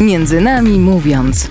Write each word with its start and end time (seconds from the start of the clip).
Między 0.00 0.40
nami 0.40 0.78
mówiąc. 0.78 1.50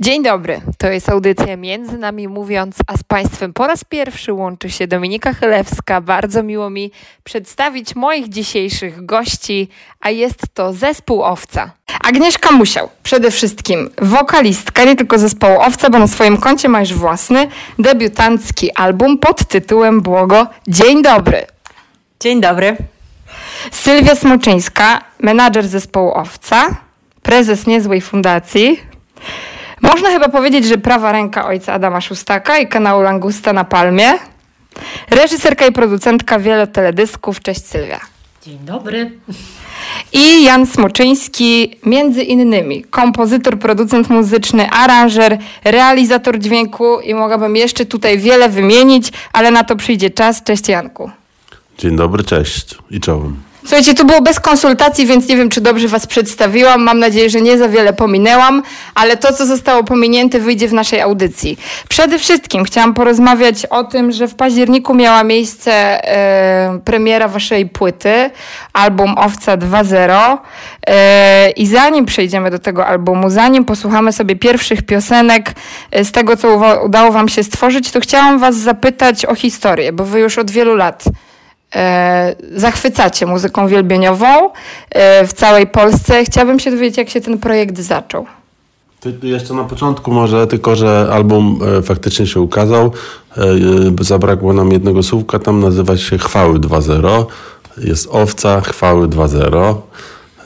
Dzień 0.00 0.22
dobry, 0.22 0.60
to 0.78 0.88
jest 0.88 1.08
audycja 1.08 1.56
Między 1.56 1.98
Nami 1.98 2.28
Mówiąc, 2.28 2.76
a 2.86 2.96
z 2.96 3.02
Państwem 3.02 3.52
po 3.52 3.66
raz 3.66 3.84
pierwszy 3.84 4.32
łączy 4.32 4.70
się 4.70 4.86
Dominika 4.86 5.32
Chylewska. 5.32 6.00
Bardzo 6.00 6.42
miło 6.42 6.70
mi 6.70 6.90
przedstawić 7.24 7.96
moich 7.96 8.28
dzisiejszych 8.28 9.06
gości, 9.06 9.68
a 10.00 10.10
jest 10.10 10.40
to 10.54 10.72
zespół 10.72 11.22
Owca. 11.22 11.70
Agnieszka 12.04 12.52
Musiał, 12.52 12.88
przede 13.02 13.30
wszystkim 13.30 13.90
wokalistka, 13.98 14.84
nie 14.84 14.96
tylko 14.96 15.18
zespołu 15.18 15.60
Owca, 15.60 15.90
bo 15.90 15.98
na 15.98 16.06
swoim 16.06 16.36
koncie 16.36 16.68
ma 16.68 16.80
już 16.80 16.94
własny 16.94 17.48
debiutancki 17.78 18.72
album 18.72 19.18
pod 19.18 19.48
tytułem 19.48 20.00
Błogo. 20.00 20.46
Dzień 20.68 21.02
dobry. 21.02 21.46
Dzień 22.20 22.40
dobry. 22.40 22.76
Sylwia 23.70 24.14
Smoczyńska, 24.14 25.00
menadżer 25.18 25.68
zespołu 25.68 26.10
Owca, 26.14 26.76
prezes 27.22 27.66
niezłej 27.66 28.00
fundacji. 28.00 28.90
Można 29.82 30.10
chyba 30.10 30.28
powiedzieć, 30.28 30.64
że 30.64 30.78
prawa 30.78 31.12
ręka 31.12 31.46
ojca 31.46 31.72
Adama 31.72 32.00
Szustaka 32.00 32.58
i 32.58 32.68
kanału 32.68 33.02
Langusta 33.02 33.52
na 33.52 33.64
Palmie. 33.64 34.12
Reżyserka 35.10 35.66
i 35.66 35.72
producentka 35.72 36.38
wielu 36.38 36.66
teledysków. 36.66 37.40
Cześć 37.40 37.66
Sylwia. 37.66 38.00
Dzień 38.42 38.58
dobry. 38.58 39.10
I 40.12 40.44
Jan 40.44 40.66
Smoczyński, 40.66 41.76
między 41.86 42.22
innymi 42.22 42.84
kompozytor, 42.84 43.58
producent 43.58 44.10
muzyczny, 44.10 44.70
aranżer, 44.70 45.38
realizator 45.64 46.38
dźwięku 46.38 47.00
i 47.00 47.14
mogłabym 47.14 47.56
jeszcze 47.56 47.86
tutaj 47.86 48.18
wiele 48.18 48.48
wymienić, 48.48 49.12
ale 49.32 49.50
na 49.50 49.64
to 49.64 49.76
przyjdzie 49.76 50.10
czas. 50.10 50.42
Cześć 50.42 50.68
Janku. 50.68 51.10
Dzień 51.78 51.96
dobry, 51.96 52.24
cześć 52.24 52.74
i 52.90 53.00
czołem. 53.00 53.49
Słuchajcie, 53.60 53.94
to 53.94 54.04
było 54.04 54.20
bez 54.22 54.40
konsultacji, 54.40 55.06
więc 55.06 55.28
nie 55.28 55.36
wiem, 55.36 55.48
czy 55.48 55.60
dobrze 55.60 55.88
Was 55.88 56.06
przedstawiłam. 56.06 56.82
Mam 56.82 56.98
nadzieję, 56.98 57.30
że 57.30 57.40
nie 57.40 57.58
za 57.58 57.68
wiele 57.68 57.92
pominęłam, 57.92 58.62
ale 58.94 59.16
to, 59.16 59.32
co 59.32 59.46
zostało 59.46 59.84
pominięte, 59.84 60.38
wyjdzie 60.38 60.68
w 60.68 60.72
naszej 60.72 61.00
audycji. 61.00 61.58
Przede 61.88 62.18
wszystkim 62.18 62.64
chciałam 62.64 62.94
porozmawiać 62.94 63.66
o 63.66 63.84
tym, 63.84 64.12
że 64.12 64.28
w 64.28 64.34
październiku 64.34 64.94
miała 64.94 65.24
miejsce 65.24 65.72
e, 65.72 66.78
premiera 66.84 67.28
Waszej 67.28 67.68
płyty, 67.68 68.30
album 68.72 69.14
Owca 69.18 69.56
2.0. 69.56 70.38
E, 70.86 71.50
I 71.50 71.66
zanim 71.66 72.06
przejdziemy 72.06 72.50
do 72.50 72.58
tego 72.58 72.86
albumu, 72.86 73.30
zanim 73.30 73.64
posłuchamy 73.64 74.12
sobie 74.12 74.36
pierwszych 74.36 74.82
piosenek 74.82 75.52
e, 75.90 76.04
z 76.04 76.12
tego, 76.12 76.36
co 76.36 76.80
udało 76.84 77.12
Wam 77.12 77.28
się 77.28 77.44
stworzyć, 77.44 77.90
to 77.90 78.00
chciałam 78.00 78.38
Was 78.38 78.56
zapytać 78.56 79.26
o 79.26 79.34
historię, 79.34 79.92
bo 79.92 80.04
Wy 80.04 80.20
już 80.20 80.38
od 80.38 80.50
wielu 80.50 80.76
lat 80.76 81.04
zachwycacie 82.56 83.26
muzyką 83.26 83.68
wielbieniową 83.68 84.50
e, 84.90 85.26
w 85.26 85.32
całej 85.32 85.66
Polsce. 85.66 86.24
Chciałabym 86.24 86.58
się 86.58 86.70
dowiedzieć, 86.70 86.98
jak 86.98 87.08
się 87.08 87.20
ten 87.20 87.38
projekt 87.38 87.78
zaczął. 87.78 88.26
Jeszcze 89.22 89.54
na 89.54 89.64
początku 89.64 90.12
może, 90.12 90.46
tylko 90.46 90.76
że 90.76 91.08
album 91.12 91.60
e, 91.78 91.82
faktycznie 91.82 92.26
się 92.26 92.40
ukazał. 92.40 92.92
E, 93.36 93.42
e, 94.00 94.04
zabrakło 94.04 94.52
nam 94.52 94.72
jednego 94.72 95.02
słówka, 95.02 95.38
tam 95.38 95.60
nazywa 95.60 95.96
się 95.96 96.18
Chwały 96.18 96.58
2.0. 96.58 97.26
Jest 97.78 98.08
owca 98.10 98.60
Chwały 98.60 99.08
2.0. 99.08 99.74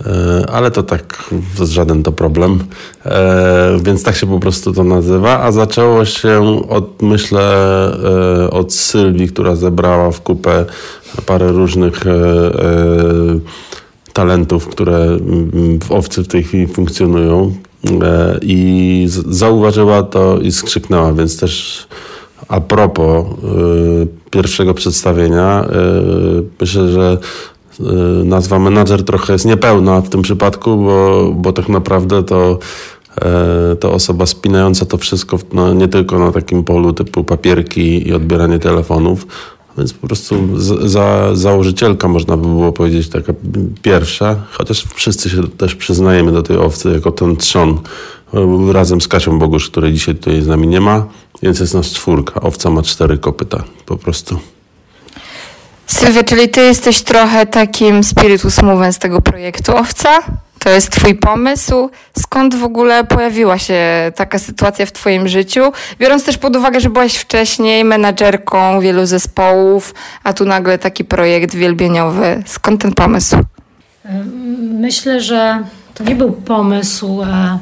E, 0.01 0.51
ale 0.51 0.71
to 0.71 0.83
tak 0.83 1.31
żaden 1.65 2.03
to 2.03 2.13
problem, 2.13 2.65
e, 3.05 3.79
więc 3.83 4.03
tak 4.03 4.17
się 4.17 4.27
po 4.27 4.41
prostu 4.41 4.73
to 4.73 4.85
nazywa, 4.85 5.41
a 5.41 5.53
zaczęło 5.53 6.05
się 6.05 6.63
od, 6.69 7.03
myślę, 7.03 7.43
e, 8.45 8.51
od 8.51 8.73
Sylwii, 8.75 9.29
która 9.29 9.57
zebrała 9.57 10.11
w 10.11 10.21
kupę 10.21 10.65
parę 11.27 11.53
różnych 11.53 12.05
talentów, 14.13 14.69
które 14.69 15.19
w 15.85 15.93
Owcy 15.93 16.23
w 16.23 16.29
tej 16.29 16.43
chwili 16.43 16.67
funkcjonują. 16.67 17.55
I 18.43 19.07
zauważyła 19.29 20.03
to 20.03 20.39
i 20.39 20.53
skrzyknęła, 20.53 21.13
więc 21.13 21.41
też 21.41 21.87
a 22.49 22.61
propos 22.61 23.25
pierwszego 24.31 24.75
przedstawienia, 24.75 25.69
myślę, 26.61 26.89
że 26.89 27.19
Y, 27.19 27.54
nazwa 28.25 28.59
menadżer 28.59 29.05
trochę 29.05 29.33
jest 29.33 29.45
niepełna 29.45 30.01
w 30.01 30.09
tym 30.09 30.23
przypadku, 30.23 30.77
bo, 30.77 31.31
bo 31.37 31.53
tak 31.53 31.69
naprawdę 31.69 32.23
to, 32.23 32.59
e, 33.23 33.77
to 33.77 33.93
osoba 33.93 34.27
spinająca 34.27 34.87
to 34.87 34.99
wszystko 34.99 35.39
no, 35.53 35.75
nie 35.75 35.89
tylko 35.89 36.19
na 36.19 36.33
takim 36.33 36.65
polu 36.65 36.93
typu 36.93 37.25
papierki 37.25 38.09
i 38.09 38.13
odbieranie 38.13 38.59
telefonów, 38.59 39.27
więc 39.79 39.93
po 39.93 40.07
prostu 40.07 40.37
za, 40.89 41.37
założycielka 41.37 42.09
można 42.09 42.37
by 42.37 42.43
było 42.43 42.73
powiedzieć 42.73 43.09
taka 43.09 43.33
pierwsza, 43.83 44.37
chociaż 44.53 44.85
wszyscy 44.95 45.31
się 45.31 45.49
też 45.49 45.75
przyznajemy 45.75 46.33
do 46.33 46.43
tej 46.43 46.57
owcy 46.57 46.91
jako 46.91 47.13
ten 47.13 47.37
trzon 47.37 47.79
e, 48.35 48.73
razem 48.73 49.01
z 49.01 49.09
Kasią 49.09 49.39
Bogusz, 49.39 49.71
której 49.71 49.93
dzisiaj 49.93 50.15
tutaj 50.15 50.43
z 50.43 50.47
nami 50.47 50.69
nie 50.69 50.81
ma, 50.81 51.07
więc 51.43 51.61
jest 51.61 51.75
nas 51.75 51.87
czwórka. 51.87 52.41
Owca 52.41 52.71
ma 52.71 52.83
cztery 52.83 53.19
kopyta 53.19 53.65
po 53.87 53.97
prostu. 53.97 54.39
Sylwia, 55.87 56.25
czyli 56.25 56.49
ty 56.49 56.61
jesteś 56.61 57.03
trochę 57.03 57.47
takim 57.47 58.05
spiritus 58.05 58.63
movens 58.63 58.99
tego 58.99 59.23
projektu 59.23 59.77
Owca? 59.77 60.19
To 60.59 60.71
jest 60.71 60.91
twój 60.91 61.15
pomysł? 61.15 61.91
Skąd 62.19 62.55
w 62.55 62.65
ogóle 62.65 63.05
pojawiła 63.05 63.59
się 63.59 63.83
taka 64.15 64.39
sytuacja 64.39 64.87
w 64.87 64.93
twoim 64.93 65.29
życiu? 65.29 65.73
Biorąc 65.99 66.25
też 66.25 66.39
pod 66.39 66.57
uwagę, 66.57 66.81
że 66.81 66.91
byłaś 66.91 67.17
wcześniej 67.17 67.85
menadżerką 67.85 68.81
wielu 68.81 69.07
zespołów, 69.07 69.95
a 70.25 70.33
tu 70.33 70.45
nagle 70.45 70.79
taki 70.79 71.05
projekt 71.05 71.55
wielbieniowy. 71.55 72.43
Skąd 72.47 72.83
ten 72.83 72.93
pomysł? 72.93 73.37
Myślę, 74.61 75.21
że 75.21 75.65
to 75.95 76.05
nie 76.05 76.15
był 76.15 76.33
pomysł 76.33 77.23
e, 77.23 77.59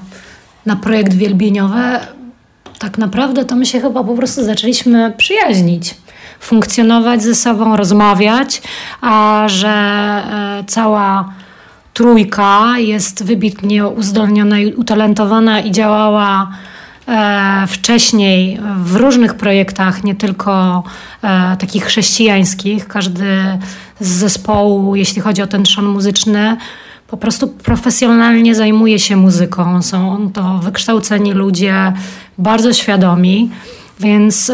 na 0.67 0.77
projekt 0.77 1.15
wielbieniowy. 1.15 1.83
Tak 2.79 2.99
naprawdę 2.99 3.45
to 3.45 3.57
my 3.57 3.67
się 3.67 3.81
chyba 3.81 4.05
po 4.05 4.15
prostu 4.15 4.45
zaczęliśmy 4.45 5.13
przyjaźnić 5.17 5.95
funkcjonować 6.43 7.23
ze 7.23 7.35
sobą, 7.35 7.77
rozmawiać, 7.77 8.63
a 9.01 9.45
że 9.47 9.69
e, 9.69 10.65
cała 10.67 11.33
trójka 11.95 12.79
jest 12.79 13.25
wybitnie 13.25 13.87
uzdolniona 13.87 14.59
i 14.59 14.75
utalentowana 14.75 15.61
i 15.61 15.71
działała 15.71 16.51
e, 17.09 17.67
wcześniej 17.69 18.61
w 18.77 18.97
różnych 18.97 19.35
projektach, 19.35 20.05
nie 20.05 20.15
tylko 20.15 20.83
e, 21.23 21.57
takich 21.57 21.85
chrześcijańskich. 21.85 22.89
Każdy 22.89 23.59
z 24.01 24.09
zespołu, 24.09 24.97
jeśli 24.97 25.23
chodzi 25.23 25.43
o 25.43 25.47
ten 25.47 25.63
trzon 25.63 25.85
muzyczny, 25.85 26.57
po 27.09 27.17
prostu 27.17 27.49
profesjonalnie 27.49 28.55
zajmuje 28.55 28.99
się 28.99 29.17
muzyką. 29.17 29.83
Są 29.83 30.31
to 30.33 30.59
wykształceni 30.59 31.33
ludzie, 31.33 31.93
bardzo 32.39 32.73
świadomi, 32.73 33.51
więc 34.01 34.53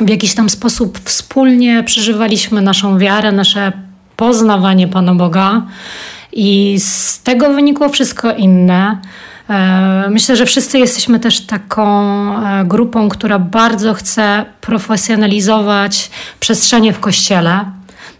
w 0.00 0.08
jakiś 0.08 0.34
tam 0.34 0.50
sposób 0.50 0.98
wspólnie 1.04 1.82
przeżywaliśmy 1.82 2.62
naszą 2.62 2.98
wiarę, 2.98 3.32
nasze 3.32 3.72
poznawanie 4.16 4.88
Pana 4.88 5.14
Boga 5.14 5.62
i 6.32 6.76
z 6.80 7.22
tego 7.22 7.52
wynikło 7.52 7.88
wszystko 7.88 8.32
inne. 8.32 8.98
E, 9.50 10.06
myślę, 10.10 10.36
że 10.36 10.46
wszyscy 10.46 10.78
jesteśmy 10.78 11.20
też 11.20 11.40
taką 11.40 11.86
e, 12.46 12.64
grupą, 12.64 13.08
która 13.08 13.38
bardzo 13.38 13.94
chce 13.94 14.44
profesjonalizować 14.60 16.10
przestrzenie 16.40 16.92
w 16.92 17.00
kościele. 17.00 17.64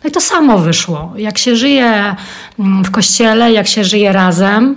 No 0.04 0.10
i 0.10 0.12
to 0.12 0.20
samo 0.20 0.58
wyszło. 0.58 1.12
Jak 1.16 1.38
się 1.38 1.56
żyje 1.56 2.16
mm, 2.58 2.84
w 2.84 2.90
kościele, 2.90 3.52
jak 3.52 3.66
się 3.66 3.84
żyje 3.84 4.12
razem, 4.12 4.76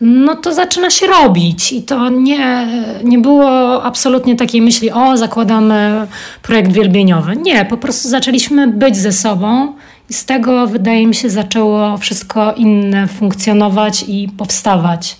no 0.00 0.36
to 0.36 0.54
zaczyna 0.54 0.90
się 0.90 1.06
robić. 1.06 1.72
I 1.72 1.82
to 1.82 2.08
nie, 2.08 2.68
nie 3.04 3.18
było 3.18 3.82
absolutnie 3.84 4.36
takiej 4.36 4.62
myśli, 4.62 4.90
o, 4.90 5.16
zakładamy 5.16 6.06
projekt 6.42 6.72
wielbieniowy. 6.72 7.36
Nie, 7.36 7.64
po 7.64 7.76
prostu 7.76 8.08
zaczęliśmy 8.08 8.68
być 8.68 8.96
ze 8.96 9.12
sobą 9.12 9.72
i 10.10 10.14
z 10.14 10.24
tego, 10.24 10.66
wydaje 10.66 11.06
mi 11.06 11.14
się, 11.14 11.30
zaczęło 11.30 11.96
wszystko 11.96 12.52
inne 12.52 13.08
funkcjonować 13.08 14.04
i 14.08 14.28
powstawać. 14.38 15.16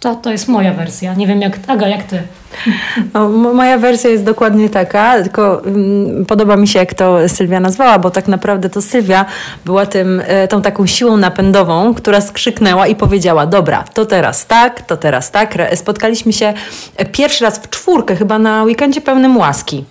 To, 0.00 0.14
to 0.14 0.30
jest 0.30 0.48
moja 0.48 0.72
wersja. 0.72 1.14
Nie 1.14 1.26
wiem 1.26 1.40
jak, 1.40 1.58
Aga, 1.66 1.88
jak 1.88 2.02
ty? 2.02 2.22
No, 3.14 3.28
moja 3.28 3.78
wersja 3.78 4.10
jest 4.10 4.24
dokładnie 4.24 4.70
taka, 4.70 5.22
tylko 5.22 5.64
mm, 5.64 6.26
podoba 6.26 6.56
mi 6.56 6.68
się 6.68 6.78
jak 6.78 6.94
to 6.94 7.28
Sylwia 7.28 7.60
nazwała, 7.60 7.98
bo 7.98 8.10
tak 8.10 8.28
naprawdę 8.28 8.70
to 8.70 8.82
Sylwia 8.82 9.24
była 9.64 9.86
tym, 9.86 10.22
e, 10.26 10.48
tą 10.48 10.62
taką 10.62 10.86
siłą 10.86 11.16
napędową, 11.16 11.94
która 11.94 12.20
skrzyknęła 12.20 12.86
i 12.86 12.96
powiedziała, 12.96 13.46
dobra, 13.46 13.84
to 13.94 14.06
teraz 14.06 14.46
tak, 14.46 14.82
to 14.82 14.96
teraz 14.96 15.30
tak. 15.30 15.54
Spotkaliśmy 15.74 16.32
się 16.32 16.54
pierwszy 17.12 17.44
raz 17.44 17.58
w 17.58 17.70
czwórkę, 17.70 18.16
chyba 18.16 18.38
na 18.38 18.64
weekendzie 18.64 19.00
pełnym 19.00 19.36
łaski 19.36 19.84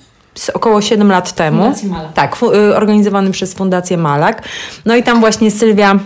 około 0.53 0.81
7 0.81 1.11
lat 1.11 1.31
temu. 1.31 1.73
Malak. 1.83 2.13
Tak, 2.13 2.37
y, 2.43 2.75
organizowany 2.75 3.31
przez 3.31 3.53
Fundację 3.53 3.97
Malak. 3.97 4.43
No 4.85 4.95
i 4.95 5.03
tam 5.03 5.19
właśnie 5.19 5.51
Sylwia 5.51 5.99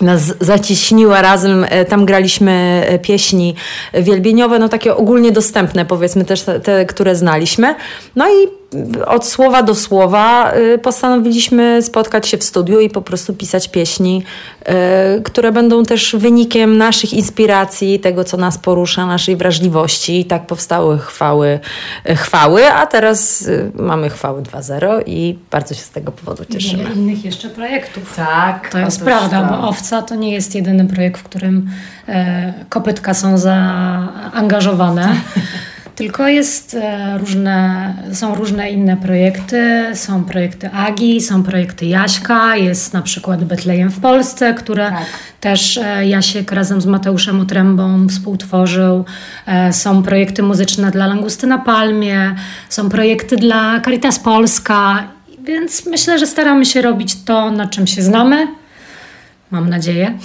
nas 0.00 0.34
zaciśniła 0.40 1.22
razem. 1.22 1.66
E, 1.68 1.84
tam 1.84 2.04
graliśmy 2.04 2.82
e, 2.86 2.98
pieśni 2.98 3.54
wielbieniowe, 3.94 4.58
no 4.58 4.68
takie 4.68 4.96
ogólnie 4.96 5.32
dostępne, 5.32 5.84
powiedzmy 5.84 6.24
też 6.24 6.42
te, 6.42 6.60
te 6.60 6.86
które 6.86 7.16
znaliśmy. 7.16 7.74
No 8.16 8.28
i 8.28 8.59
od 9.06 9.26
słowa 9.26 9.62
do 9.62 9.74
słowa 9.74 10.52
y, 10.54 10.78
postanowiliśmy 10.78 11.82
spotkać 11.82 12.28
się 12.28 12.38
w 12.38 12.44
studiu 12.44 12.80
i 12.80 12.90
po 12.90 13.02
prostu 13.02 13.34
pisać 13.34 13.68
pieśni, 13.68 14.22
y, 15.18 15.22
które 15.22 15.52
będą 15.52 15.84
też 15.84 16.16
wynikiem 16.18 16.78
naszych 16.78 17.12
inspiracji, 17.12 18.00
tego 18.00 18.24
co 18.24 18.36
nas 18.36 18.58
porusza, 18.58 19.06
naszej 19.06 19.36
wrażliwości. 19.36 20.20
I 20.20 20.24
tak 20.24 20.46
powstały 20.46 20.98
chwały, 20.98 21.60
y, 22.10 22.16
chwały 22.16 22.72
a 22.72 22.86
teraz 22.86 23.48
mamy 23.74 24.10
chwały 24.10 24.42
2.0 24.42 25.02
i 25.06 25.38
bardzo 25.50 25.74
się 25.74 25.80
z 25.80 25.90
tego 25.90 26.12
powodu 26.12 26.44
cieszymy. 26.44 26.82
Wiele 26.82 26.94
innych 26.94 27.24
jeszcze 27.24 27.48
projektów. 27.48 28.16
Tak. 28.16 28.68
To 28.68 28.78
jest 28.78 29.04
prawda, 29.04 29.42
bo 29.42 29.68
Owca 29.68 30.02
to 30.02 30.14
nie 30.14 30.32
jest 30.32 30.54
jedyny 30.54 30.84
projekt, 30.84 31.20
w 31.20 31.24
którym 31.24 31.70
e, 32.08 32.54
kopytka 32.68 33.14
są 33.14 33.38
zaangażowane. 33.38 35.14
Tylko 36.00 36.28
jest 36.28 36.74
e, 36.74 37.18
różne, 37.18 37.94
są 38.12 38.34
różne 38.34 38.70
inne 38.70 38.96
projekty. 38.96 39.86
Są 39.94 40.24
projekty 40.24 40.70
Agi, 40.70 41.20
są 41.20 41.42
projekty 41.42 41.86
Jaśka, 41.86 42.56
jest 42.56 42.92
na 42.92 43.02
przykład 43.02 43.44
Betlejem 43.44 43.90
w 43.90 44.00
Polsce, 44.00 44.54
które 44.54 44.90
tak. 44.90 45.06
też 45.40 45.76
e, 45.76 46.06
Jasiek 46.06 46.52
razem 46.52 46.80
z 46.80 46.86
Mateuszem 46.86 47.40
Utrębą 47.40 48.08
współtworzył. 48.08 49.04
E, 49.46 49.72
są 49.72 50.02
projekty 50.02 50.42
muzyczne 50.42 50.90
dla 50.90 51.06
Langusty 51.06 51.46
na 51.46 51.58
Palmie, 51.58 52.34
są 52.68 52.88
projekty 52.88 53.36
dla 53.36 53.80
Caritas 53.80 54.18
Polska, 54.18 55.08
więc 55.44 55.86
myślę, 55.86 56.18
że 56.18 56.26
staramy 56.26 56.66
się 56.66 56.82
robić 56.82 57.24
to, 57.24 57.50
na 57.50 57.66
czym 57.66 57.86
się 57.86 58.02
znamy. 58.02 58.46
Mam 59.50 59.70
nadzieję. 59.70 60.18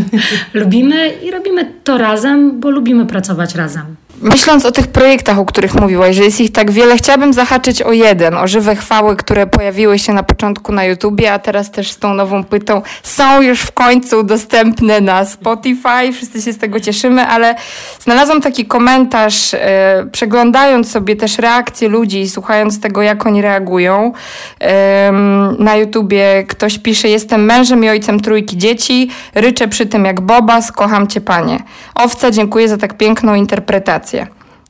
lubimy 0.54 1.08
i 1.08 1.30
robimy 1.30 1.72
to 1.84 1.98
razem, 1.98 2.60
bo 2.60 2.70
lubimy 2.70 3.06
pracować 3.06 3.54
razem. 3.54 3.96
Myśląc 4.22 4.66
o 4.66 4.72
tych 4.72 4.86
projektach, 4.86 5.38
o 5.38 5.44
których 5.44 5.74
mówiłaś, 5.74 6.16
że 6.16 6.22
jest 6.22 6.40
ich 6.40 6.52
tak 6.52 6.70
wiele, 6.70 6.96
chciałabym 6.96 7.32
zahaczyć 7.32 7.82
o 7.82 7.92
jeden, 7.92 8.34
o 8.34 8.48
żywe 8.48 8.76
chwały, 8.76 9.16
które 9.16 9.46
pojawiły 9.46 9.98
się 9.98 10.12
na 10.12 10.22
początku 10.22 10.72
na 10.72 10.84
YouTubie, 10.84 11.32
a 11.32 11.38
teraz 11.38 11.70
też 11.70 11.90
z 11.90 11.98
tą 11.98 12.14
nową 12.14 12.44
płytą 12.44 12.82
są 13.02 13.42
już 13.42 13.60
w 13.60 13.72
końcu 13.72 14.22
dostępne 14.22 15.00
na 15.00 15.24
Spotify. 15.24 16.12
Wszyscy 16.12 16.42
się 16.42 16.52
z 16.52 16.58
tego 16.58 16.80
cieszymy, 16.80 17.26
ale 17.26 17.54
znalazłam 18.00 18.40
taki 18.40 18.66
komentarz, 18.66 19.54
e, 19.54 20.06
przeglądając 20.12 20.90
sobie 20.90 21.16
też 21.16 21.38
reakcje 21.38 21.88
ludzi 21.88 22.20
i 22.20 22.28
słuchając 22.28 22.80
tego, 22.80 23.02
jak 23.02 23.26
oni 23.26 23.42
reagują. 23.42 24.12
Na 25.58 25.76
YouTubie 25.76 26.44
ktoś 26.48 26.78
pisze, 26.78 27.08
jestem 27.08 27.44
mężem 27.44 27.84
i 27.84 27.88
ojcem 27.88 28.20
trójki 28.20 28.58
dzieci, 28.58 29.10
ryczę 29.34 29.68
przy 29.68 29.86
tym 29.86 30.04
jak 30.04 30.20
Bobas, 30.20 30.72
kocham 30.72 31.06
cię 31.06 31.20
panie. 31.20 31.58
Owca, 31.94 32.30
dziękuję 32.30 32.68
za 32.68 32.76
tak 32.76 32.96
piękną 32.96 33.34
interpretację. 33.34 34.11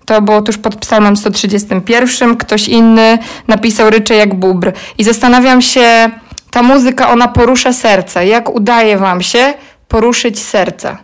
To 0.05 0.23
było 0.23 0.43
tuż 0.43 0.59
pod 0.59 0.77
psalmem 0.77 1.17
131. 1.17 2.37
Ktoś 2.37 2.69
inny 2.69 3.19
napisał 3.49 3.91
rycze 3.91 4.15
jak 4.15 4.35
bubr. 4.35 4.73
I 4.99 5.05
zastanawiam 5.05 5.63
się, 5.63 6.11
ta 6.51 6.63
muzyka, 6.63 7.11
ona 7.11 7.29
porusza 7.29 7.73
serce. 7.73 8.27
Jak 8.27 8.55
udaje 8.55 8.99
wam 8.99 9.23
się 9.23 9.55
poruszyć 9.89 10.39
serce? 10.39 10.97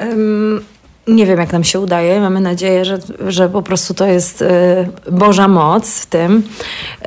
Um, 0.00 0.64
nie 1.08 1.26
wiem, 1.26 1.38
jak 1.38 1.52
nam 1.52 1.64
się 1.64 1.80
udaje. 1.80 2.20
Mamy 2.20 2.40
nadzieję, 2.40 2.84
że, 2.84 2.98
że 3.28 3.48
po 3.48 3.62
prostu 3.62 3.94
to 3.94 4.06
jest 4.06 4.42
y, 4.42 4.46
Boża 5.10 5.48
moc 5.48 6.00
w 6.00 6.06
tym, 6.06 6.42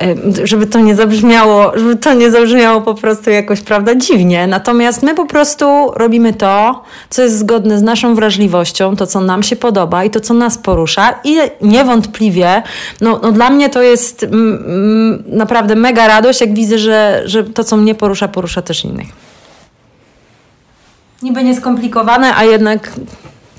y, 0.02 0.46
żeby 0.46 0.66
to 0.66 0.80
nie 0.80 0.94
zabrzmiało, 0.94 1.78
żeby 1.78 1.96
to 1.96 2.14
nie 2.14 2.30
zabrzmiało 2.30 2.80
po 2.80 2.94
prostu 2.94 3.30
jakoś, 3.30 3.60
prawda, 3.60 3.94
dziwnie. 3.94 4.46
Natomiast 4.46 5.02
my 5.02 5.14
po 5.14 5.26
prostu 5.26 5.90
robimy 5.96 6.32
to, 6.32 6.82
co 7.10 7.22
jest 7.22 7.38
zgodne 7.38 7.78
z 7.78 7.82
naszą 7.82 8.14
wrażliwością, 8.14 8.96
to, 8.96 9.06
co 9.06 9.20
nam 9.20 9.42
się 9.42 9.56
podoba 9.56 10.04
i 10.04 10.10
to, 10.10 10.20
co 10.20 10.34
nas 10.34 10.58
porusza 10.58 11.14
i 11.24 11.36
niewątpliwie, 11.60 12.62
no, 13.00 13.20
no 13.22 13.32
dla 13.32 13.50
mnie 13.50 13.68
to 13.68 13.82
jest 13.82 14.22
mm, 14.22 14.64
mm 14.66 15.24
naprawdę 15.26 15.76
mega 15.76 16.08
radość, 16.08 16.40
jak 16.40 16.54
widzę, 16.54 16.78
że, 16.78 17.22
że 17.24 17.44
to, 17.44 17.64
co 17.64 17.76
mnie 17.76 17.94
porusza, 17.94 18.28
porusza 18.28 18.62
też 18.62 18.84
innych. 18.84 19.08
Niby 21.22 21.44
nieskomplikowane, 21.44 22.36
a 22.36 22.44
jednak 22.44 22.92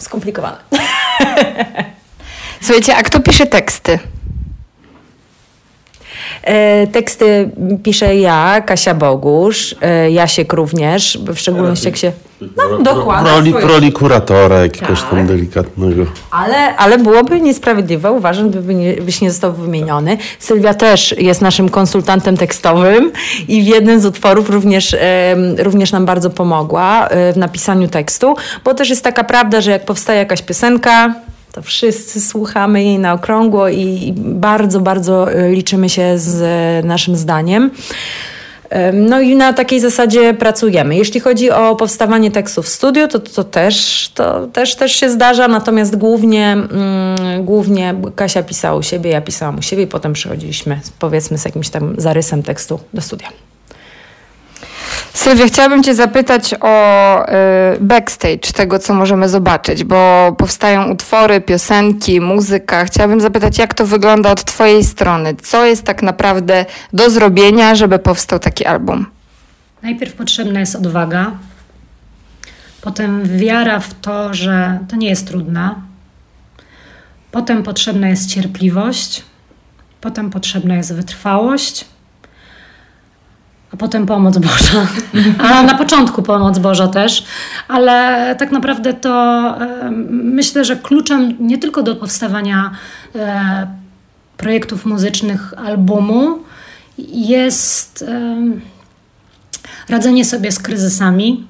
skomplikowane. 0.02 0.58
Słuchajcie, 2.62 2.96
a 2.96 3.04
kto 3.04 3.20
pisze 3.20 3.46
teksty? 3.46 4.00
E, 6.44 6.88
teksty 6.88 7.50
piszę 7.84 8.16
ja, 8.16 8.62
Kasia 8.66 8.94
Bogusz, 8.94 9.76
e, 9.82 10.12
Jasiek 10.12 10.54
również, 10.54 11.18
w 11.28 11.38
szczególności 11.38 11.86
jak 11.86 11.98
się 11.98 12.12
no, 12.58 12.78
dokładnie. 12.84 13.32
Roli, 13.32 13.54
roli 13.54 13.92
kuratora 13.92 14.58
jakiegoś 14.60 15.02
tak. 15.02 15.10
tam 15.10 15.28
delikatnego. 15.28 16.06
Ale, 16.32 16.76
ale 16.76 16.98
byłoby 16.98 17.42
niesprawiedliwe, 17.42 18.12
uważam, 18.12 18.50
by 18.50 18.76
nie, 18.76 18.94
byś 18.94 19.22
nie 19.22 19.32
został 19.32 19.54
wymieniony. 19.54 20.18
Sylwia 20.40 20.74
też 20.74 21.16
jest 21.18 21.42
naszym 21.42 21.70
konsultantem 21.70 22.38
tekstowym 22.38 23.12
i 23.48 23.64
w 23.64 23.66
jednym 23.66 24.00
z 24.00 24.06
utworów 24.06 24.50
również, 24.50 24.96
również 25.58 25.92
nam 25.92 26.06
bardzo 26.06 26.30
pomogła 26.30 27.08
e, 27.08 27.34
w 27.34 27.38
napisaniu 27.38 27.88
tekstu, 27.88 28.36
bo 28.64 28.74
też 28.74 28.90
jest 28.90 29.04
taka 29.04 29.24
prawda, 29.24 29.62
że 29.62 29.72
jak 29.72 29.86
powstaje 29.86 30.20
jakaś 30.20 30.42
piosenka, 30.42 31.14
to 31.52 31.62
wszyscy 31.62 32.22
słuchamy 32.22 32.84
jej 32.84 33.00
na 33.00 33.14
okrągło 33.14 33.70
i 33.70 34.14
bardzo, 34.18 34.80
bardzo 34.80 35.32
e, 35.32 35.52
liczymy 35.52 35.90
się 35.90 36.18
z 36.18 36.42
e, 36.42 36.88
naszym 36.88 37.16
zdaniem. 37.16 37.72
No 38.94 39.22
i 39.22 39.36
na 39.36 39.54
takiej 39.54 39.80
zasadzie 39.80 40.34
pracujemy. 40.34 40.96
Jeśli 40.96 41.20
chodzi 41.20 41.52
o 41.52 41.76
powstawanie 41.76 42.32
tekstów 42.32 42.66
w 42.66 42.70
studiu, 42.70 43.08
to, 43.08 43.20
to, 43.20 43.44
też, 43.44 44.10
to 44.16 44.48
też, 44.48 44.76
też 44.76 44.92
się 44.92 45.10
zdarza, 45.10 45.48
natomiast 45.48 45.96
głównie, 45.96 46.52
mm, 46.52 47.46
głównie 47.46 47.96
Kasia 48.16 48.44
pisała 48.44 48.78
u 48.78 48.84
siebie, 48.84 49.12
ja 49.12 49.22
pisałam 49.22 49.60
u 49.60 49.62
siebie 49.62 49.84
i 49.84 49.88
potem 49.88 50.14
przychodziliśmy 50.14 50.80
powiedzmy 51.00 51.38
z 51.38 51.46
jakimś 51.46 51.70
tam 51.70 51.96
zarysem 51.98 52.44
tekstu 52.44 52.80
do 52.94 53.02
studia. 53.02 53.28
Sylwia, 55.14 55.46
chciałabym 55.48 55.84
Cię 55.84 55.96
zapytać 55.96 56.56
o 56.62 57.26
y, 57.26 57.32
backstage 57.82 58.54
tego, 58.56 58.80
co 58.80 58.94
możemy 58.94 59.30
zobaczyć, 59.30 59.84
bo 59.84 60.32
powstają 60.38 60.92
utwory, 60.92 61.42
piosenki, 61.42 62.22
muzyka. 62.22 62.86
Chciałabym 62.86 63.22
zapytać, 63.22 63.58
jak 63.58 63.74
to 63.74 63.86
wygląda 63.86 64.32
od 64.32 64.46
Twojej 64.46 64.84
strony? 64.84 65.36
Co 65.36 65.66
jest 65.66 65.84
tak 65.84 66.02
naprawdę 66.04 66.66
do 66.94 67.10
zrobienia, 67.10 67.76
żeby 67.76 68.00
powstał 68.00 68.40
taki 68.40 68.66
album? 68.66 69.06
Najpierw 69.82 70.14
potrzebna 70.14 70.60
jest 70.60 70.76
odwaga, 70.76 71.32
potem 72.82 73.38
wiara 73.38 73.80
w 73.80 73.94
to, 74.02 74.34
że 74.34 74.80
to 74.90 74.96
nie 74.96 75.10
jest 75.10 75.28
trudne, 75.28 75.76
potem 77.32 77.64
potrzebna 77.64 78.10
jest 78.10 78.30
cierpliwość, 78.30 79.24
potem 80.02 80.30
potrzebna 80.30 80.76
jest 80.76 80.94
wytrwałość 80.94 81.86
a 83.74 83.78
potem 83.78 84.06
pomoc 84.06 84.38
Boża. 84.38 84.88
A 85.40 85.64
na 85.64 85.78
początku 85.78 86.24
pomoc 86.24 86.60
Boża 86.60 86.88
też, 86.88 87.26
ale 87.68 88.36
tak 88.40 88.52
naprawdę 88.52 88.94
to 88.94 89.56
myślę, 90.10 90.66
że 90.66 90.76
kluczem 90.76 91.36
nie 91.40 91.58
tylko 91.58 91.84
do 91.84 91.96
powstawania 91.96 92.72
e, 93.16 93.68
projektów 94.38 94.86
muzycznych 94.86 95.54
albumu 95.58 96.40
jest 97.14 98.06
radzenie 99.90 100.26
sobie 100.26 100.52
z 100.52 100.60
kryzysami 100.60 101.48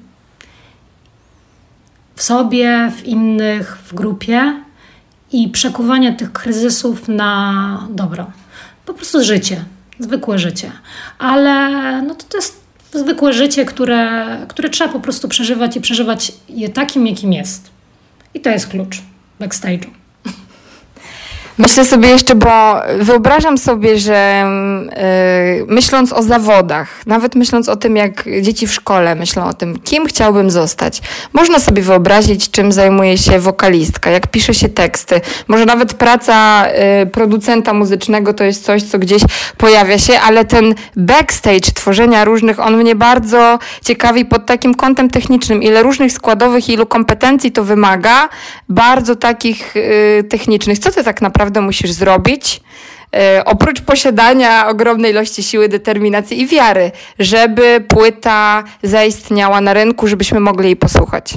w 2.16 2.22
sobie, 2.22 2.92
w 2.96 3.04
innych, 3.04 3.78
w 3.84 3.94
grupie 3.94 4.62
i 5.32 5.48
przekuwanie 5.48 6.12
tych 6.12 6.32
kryzysów 6.32 7.08
na 7.08 7.86
dobro. 7.90 8.30
Po 8.86 8.94
prostu 8.94 9.24
życie 9.24 9.64
zwykłe 9.98 10.38
życie. 10.38 10.72
Ale 11.18 12.02
no 12.02 12.14
to, 12.14 12.24
to 12.28 12.36
jest 12.36 12.60
zwykłe 12.92 13.32
życie, 13.32 13.64
które, 13.64 14.36
które 14.48 14.70
trzeba 14.70 14.92
po 14.92 15.00
prostu 15.00 15.28
przeżywać 15.28 15.76
i 15.76 15.80
przeżywać 15.80 16.32
je 16.48 16.68
takim, 16.68 17.06
jakim 17.06 17.32
jest. 17.32 17.70
I 18.34 18.40
to 18.40 18.50
jest 18.50 18.68
klucz 18.68 19.02
backstage'u. 19.40 20.01
Myślę 21.58 21.84
sobie 21.84 22.08
jeszcze, 22.08 22.34
bo 22.34 22.74
wyobrażam 22.98 23.58
sobie, 23.58 23.98
że 23.98 24.44
yy, 25.58 25.74
myśląc 25.74 26.12
o 26.12 26.22
zawodach, 26.22 27.06
nawet 27.06 27.34
myśląc 27.34 27.68
o 27.68 27.76
tym, 27.76 27.96
jak 27.96 28.24
dzieci 28.42 28.66
w 28.66 28.72
szkole 28.72 29.14
myślą 29.14 29.44
o 29.44 29.54
tym, 29.54 29.78
kim 29.78 30.06
chciałbym 30.06 30.50
zostać, 30.50 31.02
można 31.32 31.58
sobie 31.58 31.82
wyobrazić, 31.82 32.50
czym 32.50 32.72
zajmuje 32.72 33.18
się 33.18 33.38
wokalistka, 33.38 34.10
jak 34.10 34.26
pisze 34.26 34.54
się 34.54 34.68
teksty. 34.68 35.20
Może 35.48 35.66
nawet 35.66 35.94
praca 35.94 36.66
yy, 37.00 37.06
producenta 37.06 37.72
muzycznego 37.72 38.34
to 38.34 38.44
jest 38.44 38.64
coś, 38.64 38.82
co 38.82 38.98
gdzieś 38.98 39.22
pojawia 39.56 39.98
się, 39.98 40.20
ale 40.20 40.44
ten 40.44 40.74
backstage 40.96 41.72
tworzenia 41.74 42.24
różnych, 42.24 42.60
on 42.60 42.76
mnie 42.76 42.94
bardzo 42.94 43.58
ciekawi 43.84 44.24
pod 44.24 44.46
takim 44.46 44.74
kątem 44.74 45.10
technicznym, 45.10 45.62
ile 45.62 45.82
różnych 45.82 46.12
składowych, 46.12 46.68
ilu 46.68 46.86
kompetencji 46.86 47.52
to 47.52 47.64
wymaga, 47.64 48.28
bardzo 48.68 49.16
takich 49.16 49.74
yy, 49.74 50.24
technicznych. 50.24 50.78
Co 50.78 50.90
ty 50.90 51.04
tak 51.04 51.22
naprawdę 51.22 51.41
naprawdę 51.42 51.60
musisz 51.60 51.90
zrobić, 51.90 52.60
e, 53.16 53.42
oprócz 53.44 53.80
posiadania 53.80 54.68
ogromnej 54.68 55.10
ilości 55.10 55.42
siły, 55.42 55.68
determinacji 55.68 56.40
i 56.40 56.46
wiary, 56.46 56.90
żeby 57.18 57.84
płyta 57.88 58.64
zaistniała 58.82 59.60
na 59.60 59.74
rynku, 59.74 60.06
żebyśmy 60.08 60.40
mogli 60.40 60.64
jej 60.64 60.76
posłuchać? 60.76 61.34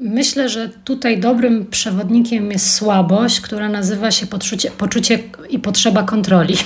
Myślę, 0.00 0.48
że 0.48 0.68
tutaj 0.68 1.18
dobrym 1.18 1.66
przewodnikiem 1.66 2.52
jest 2.52 2.74
słabość, 2.74 3.40
która 3.40 3.68
nazywa 3.68 4.10
się 4.10 4.26
poczucie, 4.26 4.70
poczucie 4.70 5.18
i 5.50 5.58
potrzeba 5.58 6.02
kontroli. 6.02 6.56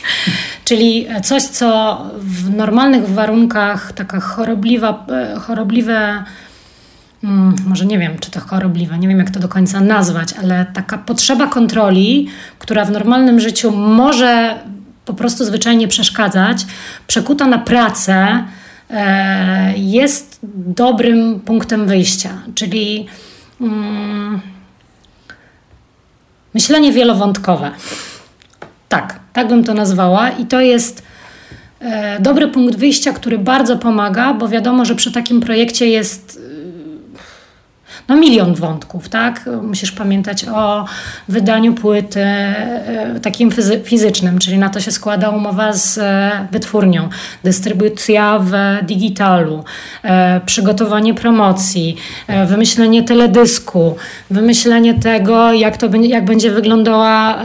Czyli 0.68 1.06
coś, 1.22 1.42
co 1.42 2.00
w 2.18 2.56
normalnych 2.56 3.08
warunkach 3.08 3.92
taka 3.92 4.20
chorobliwa, 4.20 5.06
e, 5.08 5.40
chorobliwe, 5.40 6.24
hmm, 7.24 7.54
może 7.66 7.86
nie 7.86 7.98
wiem, 7.98 8.18
czy 8.20 8.30
to 8.30 8.40
chorobliwe, 8.40 8.98
nie 8.98 9.08
wiem 9.08 9.18
jak 9.18 9.30
to 9.30 9.40
do 9.40 9.48
końca 9.48 9.80
nazwać, 9.80 10.32
ale 10.42 10.66
taka 10.74 10.98
potrzeba 10.98 11.46
kontroli, 11.46 12.28
która 12.58 12.84
w 12.84 12.90
normalnym 12.90 13.40
życiu 13.40 13.70
może 13.70 14.58
po 15.04 15.14
prostu 15.14 15.44
zwyczajnie 15.44 15.88
przeszkadzać, 15.88 16.66
przekuta 17.06 17.46
na 17.46 17.58
pracę, 17.58 18.44
e, 18.90 19.74
jest 19.76 20.38
dobrym 20.56 21.40
punktem 21.40 21.86
wyjścia. 21.86 22.30
Czyli 22.54 23.06
mm, 23.60 24.40
myślenie 26.54 26.92
wielowątkowe. 26.92 27.70
Tak, 28.88 29.20
tak 29.32 29.48
bym 29.48 29.64
to 29.64 29.74
nazwała. 29.74 30.30
I 30.30 30.46
to 30.46 30.60
jest 30.60 31.02
e, 31.80 32.20
dobry 32.20 32.48
punkt 32.48 32.76
wyjścia, 32.76 33.12
który 33.12 33.38
bardzo 33.38 33.76
pomaga, 33.76 34.34
bo 34.34 34.48
wiadomo, 34.48 34.84
że 34.84 34.94
przy 34.94 35.12
takim 35.12 35.40
projekcie 35.40 35.86
jest 35.86 36.40
no 38.08 38.16
milion 38.16 38.54
wątków, 38.54 39.08
tak? 39.08 39.50
Musisz 39.62 39.92
pamiętać 39.92 40.44
o 40.44 40.84
wydaniu 41.28 41.74
płyty 41.74 42.20
e, 42.20 43.20
takim 43.22 43.50
fizy 43.50 43.80
fizycznym, 43.84 44.38
czyli 44.38 44.58
na 44.58 44.68
to 44.68 44.80
się 44.80 44.92
składa 44.92 45.30
umowa 45.30 45.72
z 45.72 45.98
e, 45.98 46.46
wytwórnią, 46.52 47.08
dystrybucja 47.44 48.38
w 48.38 48.52
digitalu, 48.86 49.64
e, 50.02 50.40
przygotowanie 50.46 51.14
promocji, 51.14 51.96
wymyślenie 52.46 53.02
teledysku, 53.02 53.96
wymyślenie 54.30 54.94
tego, 54.94 55.52
jak, 55.52 55.76
to, 55.76 55.86
jak 56.02 56.24
będzie 56.24 56.50
wyglądała 56.50 57.38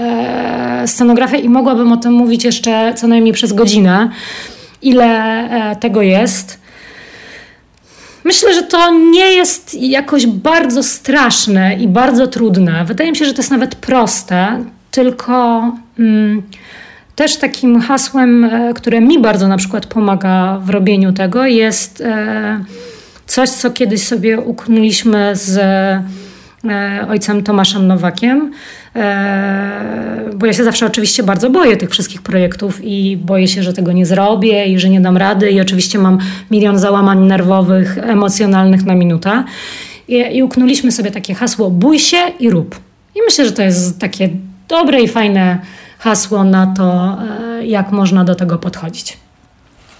scenografia 0.86 1.38
i 1.38 1.50
mogłabym 1.50 1.92
o 1.92 1.98
tym 1.98 2.14
mówić 2.14 2.44
jeszcze 2.44 2.94
co 2.94 3.08
najmniej 3.08 3.34
przez 3.34 3.54
godzinę, 3.54 4.10
ile 4.82 5.50
tego 5.80 6.02
jest. 6.02 6.60
Myślę, 8.24 8.54
że 8.54 8.64
to 8.64 8.92
nie 8.92 9.26
jest 9.26 9.74
jakoś 9.82 10.28
bardzo 10.28 10.84
straszne 10.84 11.76
i 11.76 11.88
bardzo 11.88 12.28
trudne. 12.28 12.86
Wydaje 12.86 13.10
mi 13.12 13.18
się, 13.18 13.26
że 13.26 13.34
to 13.34 13.40
jest 13.40 13.52
nawet 13.52 13.76
proste, 13.76 14.64
tylko 14.92 15.62
mm, 16.00 16.44
też 17.16 17.38
takim 17.38 17.82
hasłem, 17.82 18.46
e, 18.46 18.74
które 18.74 19.02
mi 19.02 19.20
bardzo 19.20 19.48
na 19.48 19.58
przykład 19.58 19.86
pomaga 19.86 20.60
w 20.64 20.70
robieniu 20.70 21.14
tego, 21.14 21.46
jest 21.46 22.02
e, 22.02 22.64
coś, 23.26 23.50
co 23.50 23.72
kiedyś 23.72 24.04
sobie 24.04 24.40
uknuliśmy 24.40 25.32
z 25.36 25.58
e, 25.58 27.08
ojcem 27.10 27.44
Tomaszem 27.44 27.88
Nowakiem. 27.88 28.52
E, 28.96 30.30
bo 30.36 30.46
ja 30.46 30.54
się 30.54 30.64
zawsze 30.64 30.86
oczywiście 30.86 31.24
bardzo 31.24 31.50
boję 31.50 31.78
tych 31.78 31.90
wszystkich 31.90 32.22
projektów 32.22 32.80
i 32.84 33.18
boję 33.18 33.48
się, 33.48 33.64
że 33.64 33.74
tego 33.74 33.92
nie 33.92 34.06
zrobię 34.06 34.66
i 34.66 34.80
że 34.80 34.90
nie 34.90 35.02
dam 35.02 35.18
rady 35.18 35.52
i 35.52 35.62
oczywiście 35.62 36.00
mam 36.00 36.18
milion 36.52 36.80
załamań 36.80 37.20
nerwowych, 37.20 37.98
emocjonalnych 37.98 38.86
na 38.86 38.96
minutę. 38.96 39.44
I, 40.08 40.26
i 40.38 40.44
uknuliśmy 40.44 40.92
sobie 40.92 41.12
takie 41.12 41.34
hasło 41.34 41.72
bój 41.72 42.00
się 42.00 42.18
i 42.40 42.50
rób. 42.50 42.80
I 43.16 43.20
myślę, 43.26 43.46
że 43.46 43.52
to 43.52 43.62
jest 43.62 44.00
takie 44.00 44.30
dobre 44.68 45.02
i 45.02 45.08
fajne 45.08 45.60
hasło 46.00 46.44
na 46.44 46.68
to, 46.68 47.18
e, 47.60 47.66
jak 47.66 47.92
można 47.92 48.24
do 48.24 48.36
tego 48.36 48.58
podchodzić. 48.58 49.18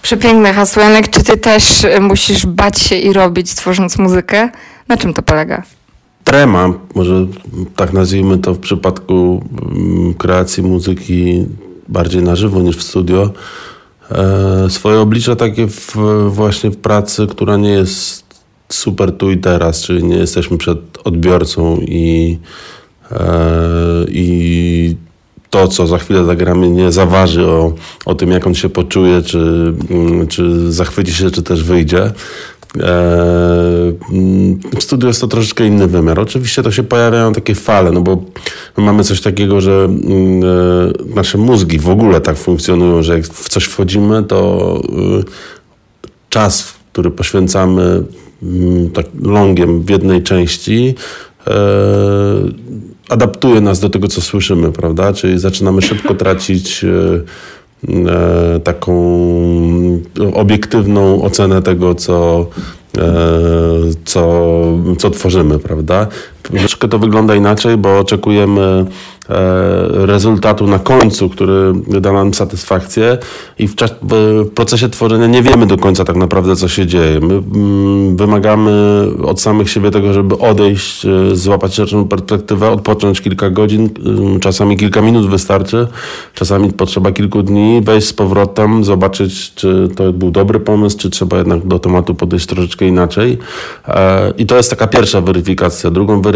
Przepiękne 0.02 0.52
hasło. 0.52 0.82
Janek, 0.82 1.08
czy 1.08 1.24
ty 1.24 1.36
też 1.36 1.64
musisz 2.00 2.46
bać 2.46 2.78
się 2.78 2.96
i 2.96 3.12
robić, 3.12 3.54
tworząc 3.54 3.98
muzykę? 3.98 4.48
Na 4.88 4.96
czym 4.96 5.14
to 5.14 5.22
polega? 5.22 5.62
Trema, 6.24 6.72
może 6.94 7.26
tak 7.76 7.92
nazwijmy 7.92 8.38
to 8.38 8.54
w 8.54 8.58
przypadku 8.58 9.44
mm, 9.62 10.14
kreacji 10.14 10.62
muzyki 10.62 11.44
bardziej 11.88 12.22
na 12.22 12.36
żywo 12.36 12.62
niż 12.62 12.76
w 12.76 12.82
studio, 12.82 13.30
e, 14.10 14.70
swoje 14.70 15.00
oblicze 15.00 15.36
takie 15.36 15.66
w, 15.66 15.96
właśnie 16.28 16.70
w 16.70 16.76
pracy, 16.76 17.26
która 17.26 17.56
nie 17.56 17.70
jest 17.70 18.24
super 18.68 19.12
tu 19.12 19.30
i 19.30 19.38
teraz, 19.38 19.82
czyli 19.82 20.04
nie 20.04 20.16
jesteśmy 20.16 20.58
przed 20.58 20.78
odbiorcą 21.04 21.76
i, 21.80 22.38
e, 23.12 23.26
i 24.08 24.96
to, 25.50 25.68
co 25.68 25.86
za 25.86 25.98
chwilę 25.98 26.24
zagramy, 26.24 26.70
nie 26.70 26.92
zaważy 26.92 27.46
o, 27.46 27.72
o 28.04 28.14
tym, 28.14 28.30
jak 28.30 28.46
on 28.46 28.54
się 28.54 28.68
poczuje, 28.68 29.22
czy, 29.22 29.74
mm, 29.90 30.28
czy 30.28 30.72
zachwyci 30.72 31.12
się, 31.12 31.30
czy 31.30 31.42
też 31.42 31.64
wyjdzie. 31.64 32.12
E, 32.78 32.82
w 34.78 34.82
studiu 34.82 35.08
jest 35.08 35.20
to 35.20 35.26
troszeczkę 35.26 35.66
inny 35.66 35.86
wymiar. 35.86 36.20
Oczywiście 36.20 36.62
to 36.62 36.70
się 36.70 36.82
pojawiają 36.82 37.32
takie 37.32 37.54
fale, 37.54 37.92
no 37.92 38.00
bo 38.00 38.24
mamy 38.76 39.04
coś 39.04 39.20
takiego, 39.20 39.60
że 39.60 39.84
mm, 39.84 40.42
e, 40.44 41.14
nasze 41.14 41.38
mózgi 41.38 41.78
w 41.78 41.88
ogóle 41.88 42.20
tak 42.20 42.36
funkcjonują, 42.36 43.02
że 43.02 43.16
jak 43.16 43.24
w 43.24 43.48
coś 43.48 43.64
wchodzimy, 43.64 44.22
to 44.22 44.80
e, 44.84 45.22
czas, 46.28 46.74
który 46.92 47.10
poświęcamy 47.10 48.02
mm, 48.42 48.90
tak 48.90 49.06
longiem 49.22 49.82
w 49.82 49.90
jednej 49.90 50.22
części, 50.22 50.94
adaptuje 53.08 53.60
nas 53.60 53.80
do 53.80 53.90
tego, 53.90 54.08
co 54.08 54.20
słyszymy, 54.20 54.72
prawda? 54.72 55.12
Czyli 55.12 55.38
zaczynamy 55.38 55.82
szybko 55.82 56.14
tracić 56.14 56.84
E, 56.84 57.20
taką 58.64 58.92
obiektywną 60.34 61.22
ocenę 61.22 61.62
tego, 61.62 61.94
co, 61.94 62.46
e, 62.98 63.02
co, 64.04 64.62
co 64.98 65.10
tworzymy, 65.10 65.58
prawda? 65.58 66.06
Troszkę 66.42 66.88
to 66.88 66.98
wygląda 66.98 67.34
inaczej, 67.34 67.76
bo 67.76 67.98
oczekujemy 67.98 68.86
E, 69.30 70.06
rezultatu 70.06 70.66
na 70.66 70.78
końcu, 70.78 71.28
który 71.28 71.72
da 72.00 72.12
nam 72.12 72.34
satysfakcję 72.34 73.18
i 73.58 73.68
w, 73.68 73.74
czas, 73.74 73.94
w 74.02 74.46
procesie 74.54 74.88
tworzenia 74.88 75.26
nie 75.26 75.42
wiemy 75.42 75.66
do 75.66 75.76
końca 75.76 76.04
tak 76.04 76.16
naprawdę, 76.16 76.56
co 76.56 76.68
się 76.68 76.86
dzieje. 76.86 77.20
My 77.20 77.34
mm, 77.34 78.16
wymagamy 78.16 78.70
od 79.24 79.40
samych 79.40 79.70
siebie 79.70 79.90
tego, 79.90 80.12
żeby 80.12 80.38
odejść, 80.38 81.06
e, 81.06 81.36
złapać 81.36 81.74
szerszą 81.74 82.08
perspektywę, 82.08 82.70
odpocząć 82.70 83.20
kilka 83.20 83.50
godzin, 83.50 83.90
mm, 84.06 84.40
czasami 84.40 84.76
kilka 84.76 85.02
minut 85.02 85.30
wystarczy, 85.30 85.86
czasami 86.34 86.72
potrzeba 86.72 87.12
kilku 87.12 87.42
dni, 87.42 87.80
wejść 87.84 88.06
z 88.06 88.12
powrotem, 88.12 88.84
zobaczyć, 88.84 89.54
czy 89.54 89.88
to 89.96 90.12
był 90.12 90.30
dobry 90.30 90.60
pomysł, 90.60 90.98
czy 90.98 91.10
trzeba 91.10 91.38
jednak 91.38 91.66
do 91.66 91.78
tematu 91.78 92.14
podejść 92.14 92.46
troszeczkę 92.46 92.86
inaczej. 92.86 93.38
E, 93.88 94.32
I 94.38 94.46
to 94.46 94.56
jest 94.56 94.70
taka 94.70 94.86
pierwsza 94.86 95.20
weryfikacja. 95.20 95.90
Drugą 95.90 96.22
weryfikacją 96.22 96.29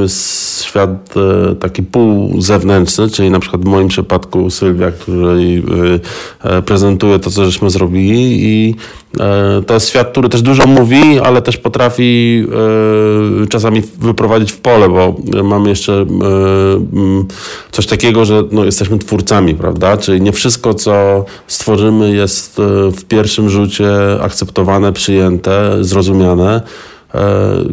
jest 0.00 0.62
świat 0.64 1.14
taki 1.60 1.82
pół 1.82 2.40
zewnętrzny, 2.42 3.10
czyli 3.10 3.30
na 3.30 3.40
przykład 3.40 3.62
w 3.62 3.68
moim 3.68 3.88
przypadku 3.88 4.50
Sylwia, 4.50 4.90
której 4.90 5.58
y, 5.58 5.60
y, 6.58 6.62
prezentuje 6.62 7.18
to, 7.18 7.30
co 7.30 7.44
żeśmy 7.44 7.70
zrobili 7.70 8.44
i 8.44 8.74
e, 9.20 9.62
to 9.66 9.74
jest 9.74 9.88
świat, 9.88 10.10
który 10.10 10.28
też 10.28 10.42
dużo 10.42 10.66
mówi, 10.66 11.20
ale 11.20 11.42
też 11.42 11.56
potrafi 11.56 12.44
e, 13.44 13.46
czasami 13.46 13.82
wyprowadzić 13.98 14.52
w 14.52 14.60
pole, 14.60 14.88
bo 14.88 15.16
mamy 15.44 15.68
jeszcze 15.68 15.92
e, 15.92 16.06
coś 17.70 17.86
takiego, 17.86 18.24
że 18.24 18.42
no, 18.52 18.64
jesteśmy 18.64 18.98
twórcami, 18.98 19.54
prawda? 19.54 19.96
Czyli 19.96 20.20
nie 20.20 20.32
wszystko, 20.32 20.74
co 20.74 21.24
stworzymy 21.46 22.14
jest 22.14 22.56
w 22.92 23.04
pierwszym 23.04 23.48
rzucie 23.50 23.88
akceptowane, 24.20 24.92
przyjęte, 24.92 25.84
zrozumiane. 25.84 26.62
E, 27.16 27.64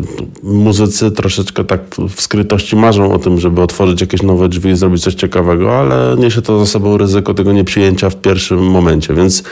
muzycy 0.44 1.12
troszeczkę 1.12 1.64
tak 1.64 1.82
w 2.10 2.22
skrytości 2.22 2.76
marzą 2.76 3.14
o 3.14 3.20
tym, 3.20 3.40
żeby 3.40 3.62
otworzyć 3.62 4.02
jakieś 4.02 4.22
nowe 4.22 4.50
drzwi 4.50 4.70
i 4.70 4.76
zrobić 4.76 5.04
coś 5.04 5.14
ciekawego, 5.14 5.80
ale 5.80 6.16
niesie 6.18 6.42
to 6.42 6.60
za 6.60 6.66
sobą 6.66 6.98
ryzyko 6.98 7.34
tego 7.34 7.54
nieprzyjęcia 7.54 8.10
w 8.10 8.16
pierwszym 8.16 8.60
momencie, 8.60 9.14
więc 9.14 9.44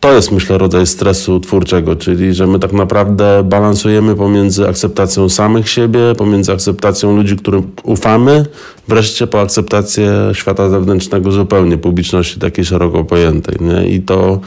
to 0.00 0.12
jest, 0.12 0.32
myślę, 0.32 0.58
rodzaj 0.58 0.86
stresu 0.86 1.40
twórczego, 1.40 1.96
czyli 1.96 2.34
że 2.34 2.46
my 2.46 2.58
tak 2.58 2.72
naprawdę 2.72 3.42
balansujemy 3.44 4.16
pomiędzy 4.16 4.68
akceptacją 4.68 5.28
samych 5.28 5.68
siebie, 5.68 6.00
pomiędzy 6.18 6.52
akceptacją 6.52 7.16
ludzi, 7.16 7.36
którym 7.36 7.70
ufamy, 7.82 8.46
wreszcie 8.88 9.26
po 9.26 9.40
akceptację 9.40 10.12
świata 10.32 10.68
zewnętrznego 10.68 11.32
zupełnie, 11.32 11.78
publiczności 11.78 12.40
takiej 12.40 12.64
szeroko 12.64 13.04
pojętej. 13.04 13.56
Nie? 13.60 13.88
I 13.88 14.00
to 14.00 14.40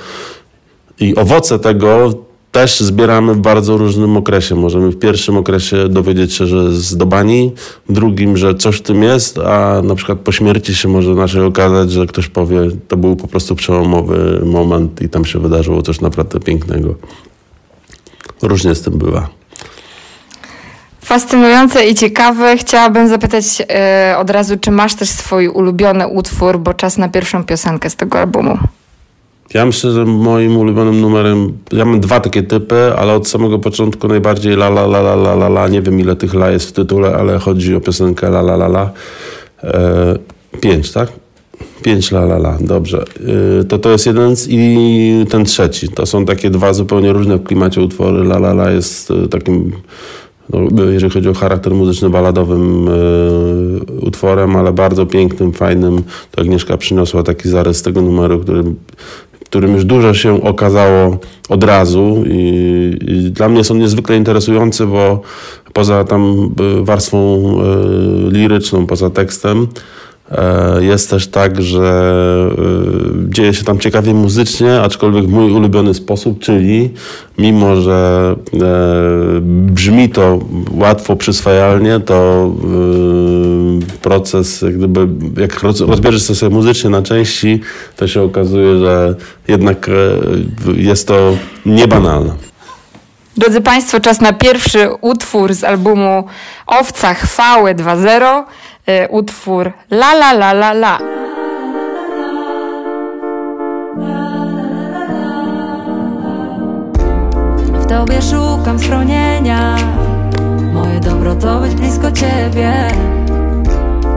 i 1.00 1.16
owoce 1.16 1.60
tego 1.60 2.14
też 2.52 2.80
zbieramy 2.80 3.34
w 3.34 3.38
bardzo 3.38 3.78
różnym 3.78 4.18
okresie. 4.18 4.56
Możemy 4.56 4.90
w 4.90 5.00
pierwszym 5.00 5.38
okresie 5.38 5.90
dowiedzieć 5.90 6.34
się, 6.34 6.48
że 6.48 6.72
zdobani, 6.72 7.54
w 7.90 7.94
drugim, 7.94 8.38
że 8.38 8.56
coś 8.56 8.78
w 8.78 8.82
tym 8.82 9.04
jest, 9.04 9.38
a 9.38 9.82
na 9.82 9.96
przykład 9.96 10.20
po 10.20 10.32
śmierci 10.32 10.76
się 10.76 10.88
może 10.88 11.10
naszej 11.16 11.42
okazać, 11.42 11.92
że 11.92 12.06
ktoś 12.06 12.28
powie, 12.28 12.60
to 12.88 12.98
był 12.98 13.16
po 13.16 13.28
prostu 13.28 13.56
przełomowy 13.56 14.42
moment 14.46 15.02
i 15.02 15.10
tam 15.10 15.26
się 15.26 15.40
wydarzyło 15.40 15.82
coś 15.82 16.02
naprawdę 16.02 16.40
pięknego. 16.40 16.96
Różnie 18.42 18.76
z 18.76 18.82
tym 18.82 18.98
bywa. 18.98 19.30
fascynujące 21.02 21.86
i 21.86 21.96
ciekawe. 21.96 22.58
Chciałabym 22.58 23.08
zapytać 23.08 23.46
e, 23.70 24.16
od 24.18 24.30
razu, 24.30 24.58
czy 24.58 24.72
masz 24.72 24.96
też 24.96 25.10
swój 25.10 25.48
ulubiony 25.48 26.08
utwór, 26.08 26.60
bo 26.60 26.74
czas 26.74 26.98
na 26.98 27.10
pierwszą 27.10 27.44
piosenkę 27.44 27.90
z 27.90 27.96
tego 27.96 28.20
albumu. 28.20 28.58
Ja 29.54 29.66
myślę, 29.66 29.92
że 29.92 30.06
moim 30.06 30.58
ulubionym 30.58 31.02
numerem, 31.02 31.58
ja 31.72 31.86
mam 31.86 32.00
dwa 32.00 32.20
takie 32.20 32.44
typy, 32.44 32.94
ale 32.98 33.14
od 33.14 33.28
samego 33.28 33.60
początku 33.60 34.08
najbardziej 34.08 34.54
la 34.54 34.68
la 34.68 34.86
la 34.86 35.00
la 35.00 35.14
la 35.14 35.34
la 35.34 35.48
la, 35.48 35.68
nie 35.68 35.82
wiem 35.82 36.00
ile 36.00 36.16
tych 36.16 36.34
la 36.34 36.52
jest 36.52 36.70
w 36.70 36.72
tytule, 36.72 37.16
ale 37.16 37.40
chodzi 37.40 37.76
o 37.76 37.80
piosenkę 37.80 38.28
la 38.28 38.40
la 38.40 38.54
la 38.54 38.66
la. 38.66 38.92
E, 39.64 40.18
pięć, 40.62 40.92
tak? 40.92 41.10
Pięć 41.84 42.12
la 42.12 42.22
la 42.22 42.36
la, 42.36 42.58
dobrze. 42.62 43.06
E, 43.62 43.64
to 43.64 43.80
to 43.80 43.92
jest 43.92 44.06
jeden 44.06 44.36
z, 44.36 44.48
i 44.50 45.26
ten 45.30 45.46
trzeci. 45.46 45.90
To 45.90 46.06
są 46.06 46.26
takie 46.26 46.50
dwa 46.50 46.74
zupełnie 46.74 47.14
różne 47.14 47.38
w 47.38 47.44
klimacie 47.44 47.82
utwory. 47.82 48.20
La 48.20 48.38
la 48.38 48.52
la 48.52 48.72
jest 48.72 49.12
e, 49.12 49.28
takim 49.28 49.72
no, 50.50 50.84
jeżeli 50.92 51.14
chodzi 51.14 51.30
o 51.30 51.34
charakter 51.34 51.74
muzyczny, 51.74 52.10
baladowym 52.10 52.88
e, 52.88 52.92
utworem, 54.02 54.56
ale 54.56 54.74
bardzo 54.74 55.06
pięknym, 55.06 55.54
fajnym. 55.54 56.04
To 56.32 56.42
Agnieszka 56.42 56.78
przyniosła 56.78 57.24
taki 57.24 57.50
zarys 57.50 57.82
tego 57.82 58.02
numeru, 58.02 58.40
który 58.40 58.64
którym 59.52 59.74
już 59.74 59.86
dużo 59.86 60.14
się 60.14 60.44
okazało 60.44 61.18
od 61.50 61.64
razu 61.64 62.24
i, 62.28 62.98
i 63.08 63.32
dla 63.32 63.50
mnie 63.50 63.64
są 63.64 63.76
niezwykle 63.76 64.18
interesujący, 64.18 64.86
bo 64.86 65.22
poza 65.74 66.04
tam 66.04 66.50
e, 66.82 66.86
warstwą 66.86 67.18
y, 67.18 68.32
liryczną, 68.32 68.88
poza 68.88 69.10
tekstem, 69.10 69.68
jest 70.80 71.10
też 71.10 71.28
tak, 71.28 71.62
że 71.62 72.52
e, 72.58 73.30
dzieje 73.30 73.54
się 73.54 73.64
tam 73.64 73.80
ciekawie 73.80 74.14
muzycznie, 74.14 74.82
aczkolwiek 74.82 75.26
w 75.26 75.32
mój 75.32 75.52
ulubiony 75.52 75.94
sposób, 75.94 76.40
czyli 76.40 76.90
mimo, 77.38 77.76
że 77.76 78.36
e, 78.54 78.60
brzmi 79.42 80.10
to 80.10 80.40
łatwo, 80.72 81.16
przyswajalnie, 81.16 82.00
to 82.00 82.52
proces, 84.02 84.62
jak 84.62 84.78
gdyby, 84.78 85.08
jak 85.42 85.60
rozbierzesz 85.88 86.28
to 86.28 86.36
sobie 86.36 86.56
muzycznie 86.56 86.90
na 86.90 87.02
części, 87.02 87.60
to 87.98 88.08
się 88.08 88.22
okazuje, 88.22 88.80
że 88.80 89.16
jednak 89.48 89.90
jest 90.76 91.08
to 91.08 91.34
niebanalne. 91.66 92.51
Drodzy 93.38 93.62
Państwo, 93.62 94.00
czas 94.00 94.22
na 94.22 94.34
pierwszy 94.34 94.90
utwór 95.02 95.54
z 95.54 95.64
albumu 95.64 96.24
Owca 96.68 97.14
Chwały 97.14 97.76
2.0. 97.76 98.44
Y, 98.90 99.08
utwór 99.10 99.72
La 99.92 100.14
La 100.14 100.32
La 100.32 100.52
La 100.52 100.72
La. 100.72 101.00
W 107.74 107.86
Tobie 107.90 108.22
szukam 108.22 108.80
schronienia 108.80 109.76
Moje 110.74 111.00
dobro 111.00 111.36
to 111.36 111.60
być 111.60 111.76
blisko 111.76 112.12
Ciebie 112.12 112.74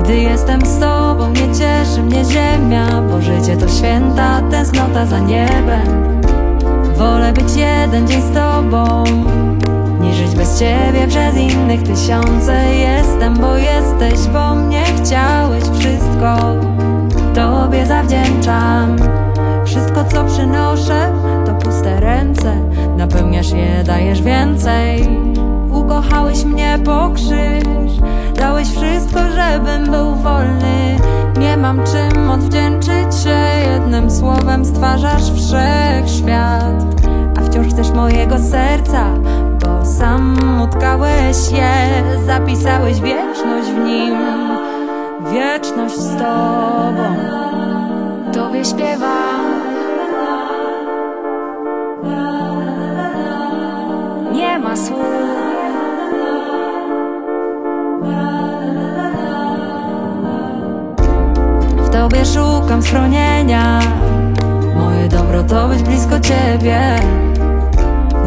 Gdy 0.00 0.16
jestem 0.16 0.66
z 0.66 0.80
Tobą 0.80 1.30
nie 1.30 1.54
cieszy 1.54 2.02
mnie 2.02 2.24
ziemia 2.24 2.86
Bo 3.10 3.20
życie 3.20 3.56
to 3.56 3.68
święta 3.68 4.42
tęsknota 4.50 5.06
za 5.06 5.18
niebem 5.18 6.23
Wolę 7.04 7.32
być 7.32 7.56
jeden 7.56 8.08
dzień 8.08 8.22
z 8.22 8.34
Tobą 8.34 9.04
nie 10.00 10.14
żyć 10.14 10.34
bez 10.36 10.58
ciebie 10.58 11.08
przez 11.08 11.36
innych 11.36 11.82
tysiące. 11.82 12.74
Jestem, 12.74 13.34
bo 13.34 13.56
jesteś, 13.56 14.28
bo 14.32 14.54
mnie 14.54 14.84
chciałeś 14.84 15.64
Wszystko. 15.64 16.36
Tobie 17.34 17.86
zawdzięczam 17.86 18.96
Wszystko 19.64 20.04
co 20.04 20.24
przynoszę. 20.24 21.12
To 21.46 21.54
puste 21.54 22.00
ręce 22.00 22.56
Napełniasz 22.96 23.50
je, 23.50 23.84
dajesz 23.86 24.22
więcej 24.22 25.08
Ukochałeś 25.74 26.44
mnie 26.44 26.78
po 26.84 27.10
krzyż 27.14 27.92
Dałeś 28.34 28.68
wszystko, 28.68 29.18
żebym 29.34 29.90
był 29.90 30.14
wolny 30.14 30.96
Nie 31.38 31.56
mam 31.56 31.80
czym 31.84 32.30
odwdzięczyć 32.30 33.14
się 33.24 33.70
Jednym 33.72 34.10
słowem 34.10 34.64
stwarzasz 34.64 35.32
wszechświat 35.32 36.84
A 37.38 37.40
wciąż 37.40 37.66
chcesz 37.66 37.90
mojego 37.90 38.38
serca 38.38 39.04
bo 39.64 39.86
sam 39.86 40.36
utkałeś 40.64 41.36
je, 41.52 42.04
zapisałeś 42.26 43.00
wieczność 43.00 43.68
w 43.68 43.84
nim, 43.84 44.14
wieczność 45.32 45.96
z 45.96 46.16
Tobą. 46.16 47.16
Tobie 48.32 48.64
śpiewam. 48.64 49.44
Nie 54.32 54.58
ma 54.58 54.76
słów. 54.76 55.33
Szukam 62.74 62.82
schronienia. 62.82 63.80
Moje 64.76 65.08
dobro 65.08 65.42
to 65.42 65.68
być 65.68 65.82
blisko 65.82 66.20
Ciebie. 66.20 66.80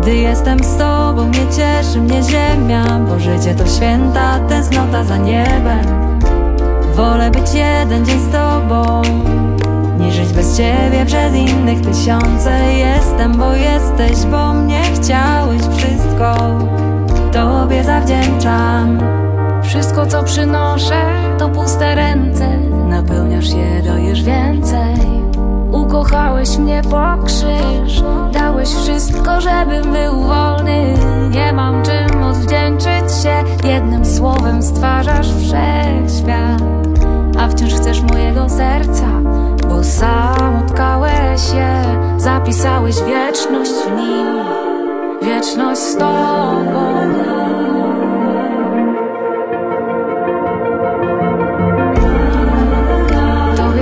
Gdy 0.02 0.16
jestem 0.16 0.64
z 0.64 0.78
tobą 0.78 1.26
nie 1.26 1.56
cieszy 1.56 2.02
mnie 2.02 2.24
ziemia 2.24 3.00
Bo 3.00 3.20
życie 3.20 3.56
to 3.56 3.68
święta 3.68 4.40
tęsknota 4.40 5.04
za 5.04 5.18
niebem. 5.18 6.20
Wolę 6.96 7.32
być 7.32 7.54
jeden 7.54 8.06
dzień 8.06 8.20
z 8.20 8.32
tobą 8.32 9.02
Nie 10.00 10.12
żyć 10.12 10.34
bez 10.34 10.58
ciebie 10.58 11.06
przez 11.06 11.36
innych 11.36 11.82
tysiące. 11.82 12.74
Jestem, 12.74 13.38
bo 13.38 13.54
jesteś, 13.54 14.26
bo 14.32 14.54
mnie 14.54 14.82
chciałeś 14.96 15.62
Wszystko. 15.62 16.36
Tobie 17.32 17.84
zawdzięczam. 17.84 19.00
Wszystko 19.64 20.06
co 20.06 20.24
przynoszę 20.24 21.02
to 21.38 21.50
puste 21.50 21.96
ręce 21.96 22.77
Napełniasz 22.98 23.50
je, 23.50 23.82
dajesz 23.86 24.24
więcej. 24.24 24.96
Ukochałeś 25.72 26.58
mnie 26.58 26.82
po 26.92 27.26
krzyż 27.26 28.04
Dałeś 28.34 28.70
wszystko, 28.70 29.42
żebym 29.42 29.94
był 29.94 30.22
wolny. 30.22 30.94
Nie 31.30 31.54
mam 31.54 31.84
czym 31.84 32.24
odwdzięczyć 32.24 33.24
się 33.24 33.68
Jednym 33.70 34.06
słowem 34.06 34.64
stwarzasz 34.64 35.28
wszechświat. 35.28 36.62
A 37.40 37.48
wciąż 37.48 37.74
chcesz 37.74 38.02
mojego 38.02 38.50
serca 38.50 39.08
Bo 39.70 39.84
sam 39.84 40.64
utkałeś 40.66 41.54
je. 41.54 41.84
Zapisałeś 42.18 42.96
wieczność 42.96 43.72
w 43.72 43.92
nim 43.98 44.28
Wieczność 45.22 45.82
z 45.82 45.98
Tobą 45.98 46.98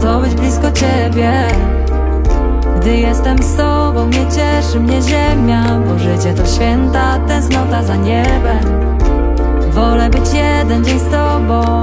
to 0.00 0.20
być 0.20 0.34
blisko 0.34 0.72
Ciebie. 0.72 1.32
Gdy 2.80 2.96
jestem 2.96 3.42
z 3.42 3.56
Tobą 3.56 4.06
nie 4.06 4.26
cieszy 4.30 4.80
mnie 4.80 5.02
ziemia 5.02 5.64
Bo 5.88 5.98
życie 5.98 6.34
to 6.34 6.46
święta 6.46 7.18
tęsknota 7.28 7.82
za 7.82 7.96
niebem. 7.96 8.90
Wolę 9.70 10.10
być 10.10 10.34
jeden 10.34 10.84
dzień 10.84 10.98
z 10.98 11.10
Tobą 11.10 11.80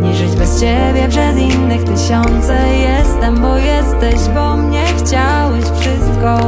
Nie 0.00 0.14
żyć 0.14 0.36
bez 0.36 0.60
Ciebie 0.60 1.08
przez 1.08 1.36
innych 1.36 1.84
tysiące. 1.84 2.56
Jestem, 2.78 3.40
bo 3.40 3.56
jesteś, 3.56 4.28
bo 4.34 4.56
mnie 4.56 4.84
chciałeś 4.98 5.64
Wszystko. 5.64 6.38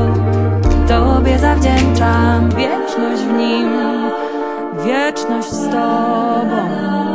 Tobie 0.89 1.39
zawdzięczam 1.39 2.49
Wieczność 2.49 3.23
w 3.23 3.33
nim 3.39 3.69
Wieczność 4.85 5.51
z 5.53 5.65
Tobą 5.65 7.12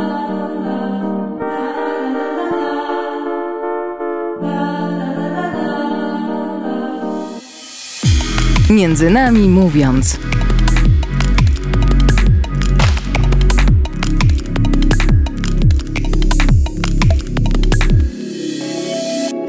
Między 8.70 9.10
nami 9.10 9.48
mówiąc. 9.48 10.18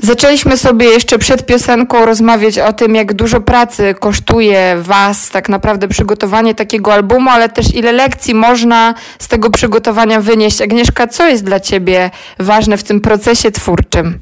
Zaczęliśmy 0.02 0.58
sobie 0.58 0.86
jeszcze 0.86 1.18
przed 1.18 1.46
piosenką 1.46 2.06
rozmawiać 2.06 2.60
o 2.60 2.74
tym, 2.74 2.96
jak 2.96 3.14
dużo 3.14 3.42
pracy 3.42 3.96
kosztuje 4.00 4.78
Was 4.82 5.30
tak 5.30 5.50
naprawdę 5.50 5.88
przygotowanie 5.88 6.56
takiego 6.56 6.94
albumu, 6.94 7.30
ale 7.30 7.50
też 7.50 7.76
ile 7.76 7.92
lekcji 7.92 8.36
można 8.36 8.94
z 9.20 9.28
tego 9.28 9.50
przygotowania 9.50 10.22
wynieść. 10.22 10.62
Agnieszka, 10.62 11.08
co 11.08 11.28
jest 11.28 11.44
dla 11.44 11.60
Ciebie 11.60 12.12
ważne 12.40 12.78
w 12.78 12.84
tym 12.84 13.02
procesie 13.02 13.52
twórczym? 13.52 14.20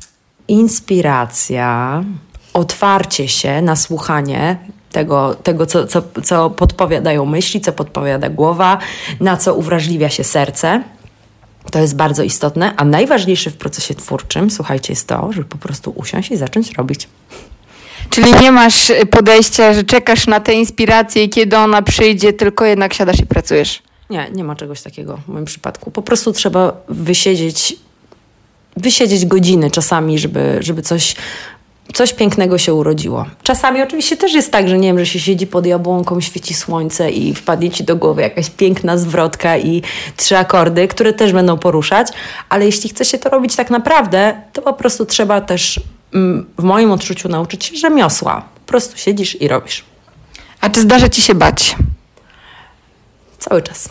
Inspiracja, 0.48 2.04
otwarcie 2.54 3.28
się 3.28 3.62
na 3.62 3.76
słuchanie 3.76 4.58
tego, 4.92 5.36
tego 5.36 5.66
co, 5.66 5.88
co, 5.88 6.04
co 6.24 6.50
podpowiadają 6.50 7.26
myśli, 7.26 7.62
co 7.62 7.74
podpowiada 7.74 8.30
głowa, 8.30 8.78
na 9.20 9.38
co 9.38 9.56
uwrażliwia 9.56 10.10
się 10.10 10.24
serce. 10.24 10.84
To 11.72 11.80
jest 11.80 11.96
bardzo 11.96 12.24
istotne, 12.24 12.74
a 12.78 12.86
najważniejsze 12.86 13.50
w 13.50 13.58
procesie 13.58 13.96
twórczym, 13.96 14.52
słuchajcie, 14.52 14.94
jest 14.94 15.08
to, 15.08 15.30
żeby 15.32 15.46
po 15.46 15.58
prostu 15.58 15.94
usiąść 15.96 16.32
i 16.32 16.38
zacząć 16.38 16.72
robić. 16.72 17.08
Czyli 18.10 18.34
nie 18.34 18.52
masz 18.52 18.92
podejścia, 19.12 19.74
że 19.74 19.84
czekasz 19.84 20.28
na 20.28 20.40
tę 20.40 20.54
inspirację 20.54 21.24
i 21.24 21.30
kiedy 21.30 21.58
ona 21.58 21.82
przyjdzie, 21.82 22.34
tylko 22.34 22.66
jednak 22.66 22.94
siadasz 22.94 23.20
i 23.20 23.26
pracujesz. 23.26 23.82
Nie, 24.10 24.30
nie 24.32 24.44
ma 24.44 24.56
czegoś 24.56 24.82
takiego 24.82 25.18
w 25.18 25.28
moim 25.28 25.46
przypadku. 25.46 25.92
Po 25.92 26.02
prostu 26.02 26.34
trzeba 26.34 26.74
wysiedzieć, 26.90 27.76
wysiedzieć 28.78 29.26
godziny 29.26 29.72
czasami, 29.72 30.20
żeby, 30.20 30.58
żeby 30.60 30.82
coś 30.82 31.16
coś 31.94 32.14
pięknego 32.14 32.58
się 32.58 32.74
urodziło. 32.74 33.26
Czasami 33.44 33.82
oczywiście 33.82 34.18
też 34.18 34.34
jest 34.34 34.52
tak, 34.52 34.70
że 34.70 34.78
nie 34.78 34.88
wiem, 34.88 35.00
że 35.00 35.06
się 35.06 35.20
siedzi 35.20 35.48
pod 35.48 35.66
jabłonką, 35.66 36.22
świeci 36.22 36.54
słońce 36.54 37.12
i 37.12 37.34
wpadnie 37.34 37.72
ci 37.72 37.84
do 37.84 37.96
głowy 37.96 38.22
jakaś 38.22 38.50
piękna 38.50 38.98
zwrotka 38.98 39.58
i 39.58 39.82
trzy 40.18 40.38
akordy, 40.38 40.88
które 40.88 41.14
też 41.14 41.34
będą 41.34 41.58
poruszać, 41.58 42.08
ale 42.50 42.66
jeśli 42.66 42.90
chce 42.90 43.06
się 43.06 43.18
to 43.18 43.30
robić 43.30 43.56
tak 43.56 43.70
naprawdę, 43.70 44.42
to 44.54 44.62
po 44.62 44.74
prostu 44.74 45.06
trzeba 45.06 45.42
też 45.42 45.80
mm, 46.14 46.46
w 46.58 46.64
moim 46.64 46.92
odczuciu 46.92 47.30
nauczyć 47.30 47.66
się 47.66 47.76
rzemiosła. 47.76 48.46
Po 48.66 48.70
prostu 48.70 48.98
siedzisz 48.98 49.42
i 49.42 49.48
robisz. 49.48 49.84
A 50.62 50.70
czy 50.70 50.82
zdarza 50.82 51.10
ci 51.10 51.22
się 51.22 51.36
bać? 51.36 51.76
Cały 53.40 53.62
czas. 53.62 53.90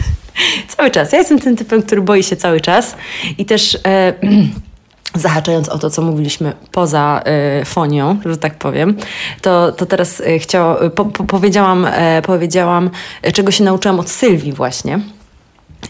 cały 0.76 0.90
czas. 0.90 1.12
Ja 1.12 1.18
jestem 1.18 1.38
tym 1.38 1.56
typem, 1.56 1.82
który 1.82 2.02
boi 2.02 2.22
się 2.22 2.36
cały 2.36 2.60
czas 2.60 2.96
i 3.38 3.44
też... 3.44 3.78
E, 3.86 4.12
zahaczając 5.14 5.68
o 5.68 5.78
to, 5.78 5.90
co 5.90 6.02
mówiliśmy 6.02 6.52
poza 6.72 7.22
y, 7.60 7.64
fonią, 7.64 8.16
że 8.26 8.36
tak 8.36 8.58
powiem, 8.58 8.96
to, 9.42 9.72
to 9.72 9.86
teraz 9.86 10.20
y, 10.20 10.38
chciał, 10.38 10.90
po, 10.90 11.04
po, 11.04 11.24
powiedziałam, 11.24 11.84
y, 11.84 11.90
powiedziałam, 12.22 12.90
czego 13.32 13.50
się 13.50 13.64
nauczyłam 13.64 14.00
od 14.00 14.08
Sylwii 14.08 14.52
właśnie 14.52 15.00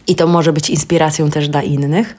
i 0.07 0.15
to 0.15 0.27
może 0.27 0.53
być 0.53 0.71
inspiracją 0.71 1.31
też 1.31 1.49
dla 1.49 1.63
innych, 1.63 2.17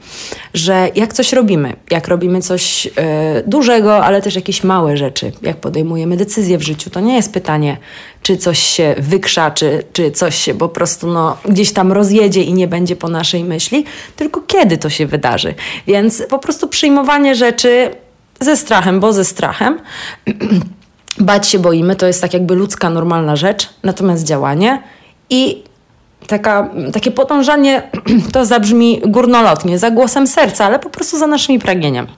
że 0.53 0.89
jak 0.95 1.13
coś 1.13 1.33
robimy, 1.33 1.73
jak 1.91 2.07
robimy 2.07 2.41
coś 2.41 2.87
e, 2.95 3.43
dużego, 3.47 4.05
ale 4.05 4.21
też 4.21 4.35
jakieś 4.35 4.63
małe 4.63 4.97
rzeczy, 4.97 5.31
jak 5.41 5.57
podejmujemy 5.57 6.17
decyzje 6.17 6.57
w 6.57 6.61
życiu, 6.61 6.89
to 6.89 6.99
nie 6.99 7.15
jest 7.15 7.33
pytanie, 7.33 7.77
czy 8.21 8.37
coś 8.37 8.59
się 8.59 8.95
wykrzaczy, 8.97 9.83
czy 9.93 10.11
coś 10.11 10.35
się 10.35 10.53
po 10.53 10.69
prostu 10.69 11.07
no, 11.07 11.37
gdzieś 11.45 11.73
tam 11.73 11.91
rozjedzie 11.91 12.41
i 12.41 12.53
nie 12.53 12.67
będzie 12.67 12.95
po 12.95 13.09
naszej 13.09 13.43
myśli, 13.43 13.85
tylko 14.15 14.41
kiedy 14.41 14.77
to 14.77 14.89
się 14.89 15.05
wydarzy. 15.05 15.53
Więc 15.87 16.23
po 16.29 16.39
prostu 16.39 16.67
przyjmowanie 16.67 17.35
rzeczy 17.35 17.91
ze 18.39 18.57
strachem, 18.57 18.99
bo 18.99 19.13
ze 19.13 19.25
strachem. 19.25 19.79
Bać 21.19 21.47
się 21.47 21.59
boimy, 21.59 21.95
to 21.95 22.07
jest 22.07 22.21
tak 22.21 22.33
jakby 22.33 22.55
ludzka, 22.55 22.89
normalna 22.89 23.35
rzecz, 23.35 23.69
natomiast 23.83 24.23
działanie 24.23 24.81
i 25.29 25.63
taka, 26.27 26.69
takie 26.93 27.11
podążanie 27.11 27.81
to 28.33 28.45
zabrzmi 28.45 29.01
górnolotnie, 29.05 29.79
za 29.79 29.91
głosem 29.91 30.27
serca, 30.27 30.65
ale 30.65 30.79
po 30.79 30.89
prostu 30.89 31.17
za 31.17 31.27
naszymi 31.27 31.59
pragnieniami. 31.59 32.09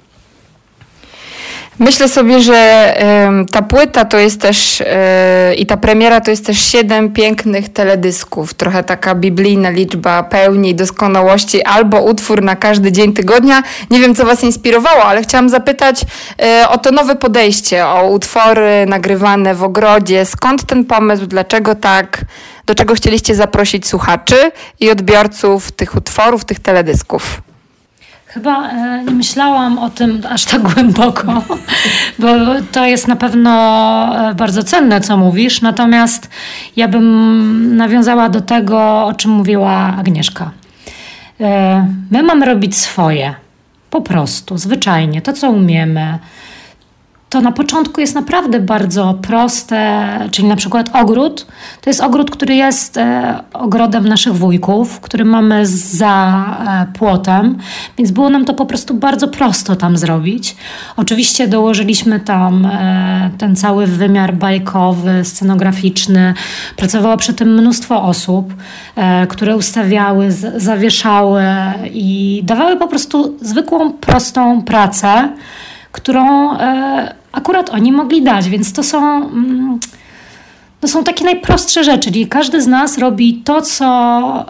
Myślę 1.79 2.07
sobie, 2.07 2.41
że 2.41 2.93
ta 3.51 3.61
płyta 3.61 4.05
to 4.05 4.17
jest 4.17 4.41
też 4.41 4.81
y, 4.81 4.85
i 5.57 5.65
ta 5.65 5.77
premiera 5.77 6.21
to 6.21 6.31
jest 6.31 6.45
też 6.45 6.59
siedem 6.59 7.13
pięknych 7.13 7.69
teledysków. 7.69 8.53
Trochę 8.53 8.83
taka 8.83 9.15
biblijna 9.15 9.69
liczba 9.69 10.23
pełni 10.23 10.75
doskonałości 10.75 11.63
albo 11.63 12.01
utwór 12.01 12.41
na 12.41 12.55
każdy 12.55 12.91
dzień 12.91 13.13
tygodnia. 13.13 13.63
Nie 13.89 13.99
wiem, 13.99 14.15
co 14.15 14.25
Was 14.25 14.43
inspirowało, 14.43 15.03
ale 15.03 15.21
chciałam 15.21 15.49
zapytać 15.49 16.01
y, 16.01 16.67
o 16.67 16.77
to 16.77 16.91
nowe 16.91 17.15
podejście, 17.15 17.87
o 17.87 18.07
utwory 18.07 18.85
nagrywane 18.87 19.55
w 19.55 19.63
ogrodzie. 19.63 20.25
Skąd 20.25 20.65
ten 20.65 20.85
pomysł? 20.85 21.25
Dlaczego 21.25 21.75
tak? 21.75 22.21
Do 22.67 22.75
czego 22.75 22.93
chcieliście 22.93 23.35
zaprosić 23.35 23.87
słuchaczy 23.87 24.35
i 24.79 24.91
odbiorców 24.91 25.71
tych 25.71 25.95
utworów, 25.95 26.45
tych 26.45 26.59
teledysków? 26.59 27.41
Chyba 28.25 28.69
e, 28.69 29.03
nie 29.03 29.11
myślałam 29.11 29.79
o 29.79 29.89
tym 29.89 30.21
aż 30.29 30.45
tak 30.45 30.61
głęboko, 30.61 31.43
bo 32.19 32.27
to 32.71 32.85
jest 32.85 33.07
na 33.07 33.15
pewno 33.15 33.51
e, 34.29 34.35
bardzo 34.35 34.63
cenne, 34.63 35.01
co 35.01 35.17
mówisz. 35.17 35.61
Natomiast 35.61 36.29
ja 36.75 36.87
bym 36.87 37.75
nawiązała 37.75 38.29
do 38.29 38.41
tego, 38.41 39.05
o 39.05 39.13
czym 39.13 39.31
mówiła 39.31 39.95
Agnieszka. 39.99 40.51
E, 41.41 41.87
my 42.11 42.23
mamy 42.23 42.45
robić 42.45 42.77
swoje. 42.77 43.33
Po 43.89 44.01
prostu, 44.01 44.57
zwyczajnie, 44.57 45.21
to 45.21 45.33
co 45.33 45.49
umiemy, 45.49 46.19
to 47.29 47.41
na 47.41 47.51
początku 47.51 48.01
jest 48.01 48.15
naprawdę 48.15 48.59
bardzo 48.59 49.13
proste, 49.21 50.09
czyli 50.31 50.47
na 50.47 50.55
przykład 50.55 50.95
ogród. 50.95 51.47
To 51.81 51.89
jest 51.89 52.01
ogród, 52.01 52.31
który 52.31 52.55
jest 52.55 52.97
e, 52.97 53.39
ogrodem 53.53 54.07
naszych 54.07 54.33
wujków, 54.33 54.99
który 54.99 55.25
mamy 55.25 55.65
za 55.65 56.45
e, 56.89 56.97
płotem, 56.97 57.57
więc 57.97 58.11
było 58.11 58.29
nam 58.29 58.45
to 58.45 58.53
po 58.53 58.65
prostu 58.65 58.93
bardzo 58.93 59.27
prosto 59.27 59.75
tam 59.75 59.97
zrobić. 59.97 60.55
Oczywiście 60.97 61.47
dołożyliśmy 61.47 62.19
tam 62.19 62.65
e, 62.65 63.29
ten 63.37 63.55
cały 63.55 63.87
wymiar 63.87 64.33
bajkowy, 64.33 65.25
scenograficzny. 65.25 66.33
Pracowało 66.75 67.17
przy 67.17 67.33
tym 67.33 67.53
mnóstwo 67.53 68.03
osób, 68.03 68.53
e, 68.95 69.27
które 69.27 69.55
ustawiały, 69.55 70.31
z, 70.31 70.63
zawieszały 70.63 71.43
i 71.93 72.41
dawały 72.43 72.77
po 72.77 72.87
prostu 72.87 73.37
zwykłą, 73.41 73.93
prostą 73.93 74.61
pracę 74.61 75.29
którą 75.97 76.53
e, 76.57 77.13
akurat 77.31 77.69
oni 77.69 77.91
mogli 77.91 78.23
dać, 78.23 78.49
więc 78.49 78.73
to 78.73 78.83
są. 78.83 79.15
Mm, 79.15 79.79
to 80.79 80.87
są 80.87 81.03
takie 81.03 81.25
najprostsze 81.25 81.83
rzeczy, 81.83 82.11
czyli 82.11 82.27
każdy 82.27 82.61
z 82.61 82.67
nas 82.67 82.97
robi 82.97 83.41
to, 83.45 83.61
co 83.61 83.85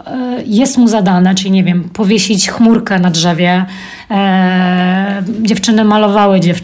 e, 0.06 0.42
jest 0.46 0.78
mu 0.78 0.88
zadane, 0.88 1.34
czyli 1.34 1.50
nie 1.50 1.64
wiem, 1.64 1.88
powiesić 1.92 2.50
chmurkę 2.50 2.98
na 2.98 3.10
drzewie. 3.10 3.66
E, 4.10 5.22
dziewczyny 5.42 5.84
malowały, 5.84 6.40
dziew, 6.40 6.60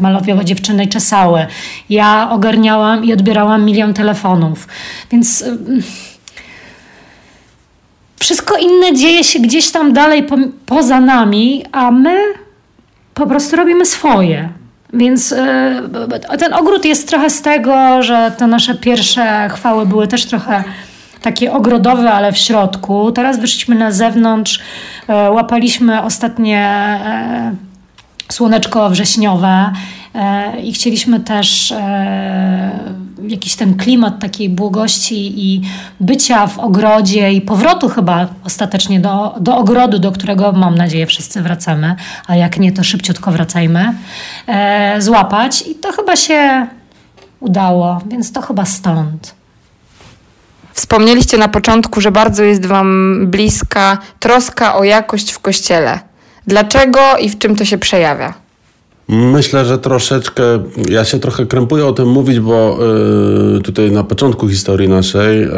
malowały 0.00 0.44
dziewczyny 0.44 0.84
i 0.84 0.88
czesały. 0.88 1.46
Ja 1.90 2.28
ogarniałam 2.30 3.04
i 3.04 3.12
odbierałam 3.12 3.64
milion 3.64 3.94
telefonów. 3.94 4.68
Więc 5.10 5.44
wszystko 8.20 8.56
inne 8.56 8.94
dzieje 8.94 9.24
się 9.24 9.40
gdzieś 9.40 9.70
tam 9.70 9.92
dalej 9.92 10.22
po, 10.22 10.36
poza 10.66 11.00
nami, 11.00 11.64
a 11.72 11.90
my 11.90 12.18
po 13.18 13.26
prostu 13.26 13.56
robimy 13.56 13.86
swoje. 13.86 14.48
Więc 14.92 15.32
y, 15.32 15.36
ten 16.38 16.54
ogród 16.54 16.84
jest 16.84 17.08
trochę 17.08 17.30
z 17.30 17.42
tego, 17.42 18.02
że 18.02 18.32
te 18.38 18.46
nasze 18.46 18.74
pierwsze 18.74 19.48
chwały 19.48 19.86
były 19.86 20.08
też 20.08 20.26
trochę 20.26 20.64
takie 21.22 21.52
ogrodowe, 21.52 22.12
ale 22.12 22.32
w 22.32 22.38
środku. 22.38 23.12
Teraz 23.12 23.38
wyszliśmy 23.38 23.74
na 23.74 23.90
zewnątrz, 23.90 24.58
y, 24.58 25.12
łapaliśmy 25.30 26.02
ostatnie 26.02 26.98
y, 28.28 28.32
słoneczko 28.32 28.90
wrześniowe 28.90 29.70
E, 29.70 29.72
i 30.62 30.72
chcieliśmy 30.72 31.20
też 31.20 31.72
e, 31.72 32.70
jakiś 33.28 33.56
ten 33.56 33.76
klimat 33.76 34.20
takiej 34.20 34.48
błogości 34.48 35.46
i 35.46 35.62
bycia 36.00 36.46
w 36.46 36.58
ogrodzie 36.58 37.32
i 37.32 37.40
powrotu 37.40 37.88
chyba 37.88 38.26
ostatecznie 38.44 39.00
do, 39.00 39.34
do 39.40 39.56
ogrodu, 39.56 39.98
do 39.98 40.12
którego 40.12 40.52
mam 40.52 40.74
nadzieję 40.74 41.06
wszyscy 41.06 41.42
wracamy, 41.42 41.94
a 42.26 42.36
jak 42.36 42.58
nie, 42.58 42.72
to 42.72 42.84
szybciutko 42.84 43.32
wracajmy, 43.32 43.94
e, 44.46 45.02
złapać 45.02 45.64
i 45.66 45.74
to 45.74 45.92
chyba 45.92 46.16
się 46.16 46.66
udało, 47.40 48.02
więc 48.06 48.32
to 48.32 48.42
chyba 48.42 48.64
stąd. 48.64 49.34
Wspomnieliście 50.72 51.38
na 51.38 51.48
początku, 51.48 52.00
że 52.00 52.12
bardzo 52.12 52.42
jest 52.42 52.66
Wam 52.66 53.18
bliska 53.26 53.98
troska 54.20 54.74
o 54.74 54.84
jakość 54.84 55.32
w 55.32 55.38
kościele. 55.38 56.00
Dlaczego 56.46 57.00
i 57.20 57.30
w 57.30 57.38
czym 57.38 57.56
to 57.56 57.64
się 57.64 57.78
przejawia? 57.78 58.47
Myślę, 59.08 59.64
że 59.64 59.78
troszeczkę, 59.78 60.42
ja 60.88 61.04
się 61.04 61.20
trochę 61.20 61.46
krępuję 61.46 61.86
o 61.86 61.92
tym 61.92 62.08
mówić, 62.08 62.40
bo 62.40 62.78
y, 63.56 63.62
tutaj 63.62 63.90
na 63.90 64.04
początku 64.04 64.48
historii 64.48 64.88
naszej 64.88 65.42
y, 65.44 65.48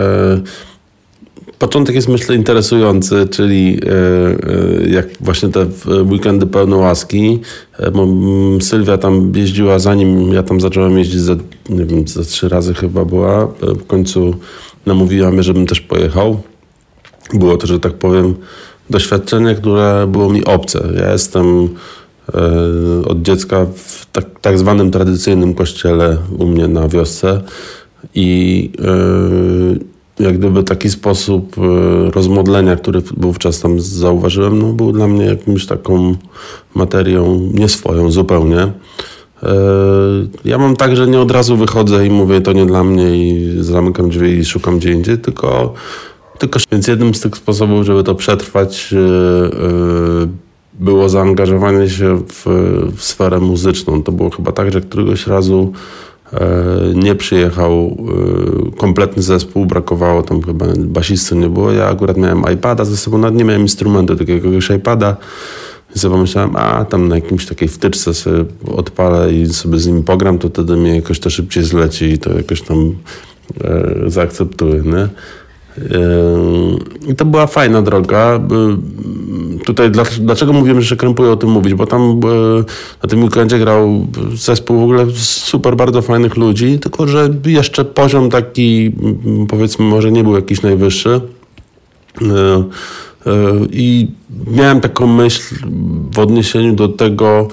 początek 1.58 1.94
jest 1.94 2.08
myślę 2.08 2.36
interesujący, 2.36 3.28
czyli 3.30 3.80
y, 4.84 4.90
jak 4.90 5.06
właśnie 5.20 5.48
te 5.48 5.66
weekendy 6.02 6.46
pełne 6.46 6.76
łaski. 6.76 7.40
Sylwia 8.60 8.98
tam 8.98 9.32
jeździła 9.36 9.78
zanim 9.78 10.32
ja 10.32 10.42
tam 10.42 10.60
zacząłem 10.60 10.98
jeździć, 10.98 11.20
za, 11.20 11.36
nie 11.68 11.84
wiem, 11.84 12.08
za 12.08 12.24
trzy 12.24 12.48
razy 12.48 12.74
chyba 12.74 13.04
była. 13.04 13.46
W 13.60 13.86
końcu 13.86 14.34
namówiła 14.86 15.30
mnie, 15.30 15.42
żebym 15.42 15.66
też 15.66 15.80
pojechał. 15.80 16.42
Było 17.34 17.56
to, 17.56 17.66
że 17.66 17.80
tak 17.80 17.92
powiem, 17.92 18.34
doświadczenie, 18.90 19.54
które 19.54 20.06
było 20.06 20.30
mi 20.30 20.44
obce. 20.44 20.88
Ja 20.96 21.12
jestem 21.12 21.68
od 23.06 23.22
dziecka 23.22 23.66
w 23.74 24.06
tak, 24.12 24.24
tak 24.40 24.58
zwanym 24.58 24.90
tradycyjnym 24.90 25.54
kościele 25.54 26.16
u 26.38 26.46
mnie 26.46 26.68
na 26.68 26.88
wiosce 26.88 27.40
i 28.14 28.70
e, 30.18 30.24
jak 30.24 30.38
gdyby 30.38 30.62
taki 30.62 30.90
sposób 30.90 31.56
e, 31.58 32.10
rozmodlenia, 32.10 32.76
który 32.76 33.00
wówczas 33.16 33.60
tam 33.60 33.80
zauważyłem, 33.80 34.58
no, 34.58 34.72
był 34.72 34.92
dla 34.92 35.08
mnie 35.08 35.24
jakimś 35.24 35.66
taką 35.66 36.14
materią 36.74 37.50
nieswoją 37.54 38.10
zupełnie. 38.10 38.72
Ja 40.44 40.58
mam 40.58 40.76
tak, 40.76 40.96
że 40.96 41.06
nie 41.06 41.20
od 41.20 41.30
razu 41.30 41.56
wychodzę 41.56 42.06
i 42.06 42.10
mówię 42.10 42.40
to 42.40 42.52
nie 42.52 42.66
dla 42.66 42.84
mnie 42.84 43.16
i 43.16 43.56
zamykam 43.60 44.10
drzwi 44.10 44.28
i 44.30 44.44
szukam 44.44 44.78
gdzie 44.78 44.92
indziej, 44.92 45.18
tylko, 45.18 45.74
tylko 46.38 46.58
więc 46.72 46.88
jednym 46.88 47.14
z 47.14 47.20
tych 47.20 47.36
sposobów, 47.36 47.86
żeby 47.86 48.04
to 48.04 48.14
przetrwać 48.14 48.94
było 50.72 51.08
zaangażowanie 51.08 51.90
się 51.90 52.22
w, 52.28 52.44
w 52.96 53.02
sferę 53.02 53.40
muzyczną. 53.40 54.02
To 54.02 54.12
było 54.12 54.30
chyba 54.30 54.52
tak, 54.52 54.72
że 54.72 54.80
któregoś 54.80 55.26
razu 55.26 55.72
e, 56.32 56.38
nie 56.94 57.14
przyjechał 57.14 57.72
e, 57.72 58.76
kompletny 58.76 59.22
zespół, 59.22 59.66
brakowało 59.66 60.22
tam 60.22 60.42
chyba 60.42 60.66
basisty 60.76 61.36
nie 61.36 61.48
było. 61.48 61.72
Ja 61.72 61.88
akurat 61.88 62.16
miałem 62.16 62.44
iPada 62.54 62.84
ze 62.84 62.96
sobą, 62.96 63.18
nawet 63.18 63.38
nie 63.38 63.44
miałem 63.44 63.62
instrumentu, 63.62 64.16
takiego 64.16 64.32
jakiegoś 64.32 64.70
iPada. 64.70 65.16
I 65.96 65.98
sobie 65.98 66.14
pomyślałem, 66.14 66.56
a 66.56 66.84
tam 66.84 67.08
na 67.08 67.14
jakimś 67.14 67.46
takiej 67.46 67.68
wtyczce 67.68 68.14
sobie 68.14 68.44
odpalę 68.74 69.32
i 69.32 69.46
sobie 69.46 69.78
z 69.78 69.86
nim 69.86 70.02
pogram, 70.02 70.38
to 70.38 70.48
wtedy 70.48 70.76
mnie 70.76 70.96
jakoś 70.96 71.20
to 71.20 71.30
szybciej 71.30 71.64
zleci 71.64 72.04
i 72.04 72.18
to 72.18 72.32
jakoś 72.36 72.62
tam 72.62 72.94
e, 73.64 73.94
zaakceptuję, 74.06 74.82
nie? 74.84 75.08
I 77.08 77.14
to 77.14 77.24
była 77.24 77.46
fajna 77.46 77.82
droga. 77.82 78.40
Tutaj 79.64 79.90
dlaczego 80.20 80.52
mówiłem, 80.52 80.80
że 80.80 80.88
się 80.88 80.96
krępuje 80.96 81.30
o 81.30 81.36
tym 81.36 81.50
mówić? 81.50 81.74
Bo 81.74 81.86
tam 81.86 82.20
na 83.02 83.08
tym 83.08 83.24
weekendzie 83.24 83.58
grał 83.58 84.06
zespół 84.34 84.80
w 84.80 84.82
ogóle 84.82 85.06
super, 85.14 85.76
bardzo 85.76 86.02
fajnych 86.02 86.36
ludzi, 86.36 86.78
tylko 86.78 87.06
że 87.06 87.28
jeszcze 87.46 87.84
poziom 87.84 88.30
taki 88.30 88.92
powiedzmy 89.48 89.84
może 89.84 90.12
nie 90.12 90.24
był 90.24 90.34
jakiś 90.34 90.62
najwyższy. 90.62 91.20
I 93.72 94.08
miałem 94.46 94.80
taką 94.80 95.06
myśl 95.06 95.54
w 96.14 96.18
odniesieniu 96.18 96.74
do 96.74 96.88
tego, 96.88 97.48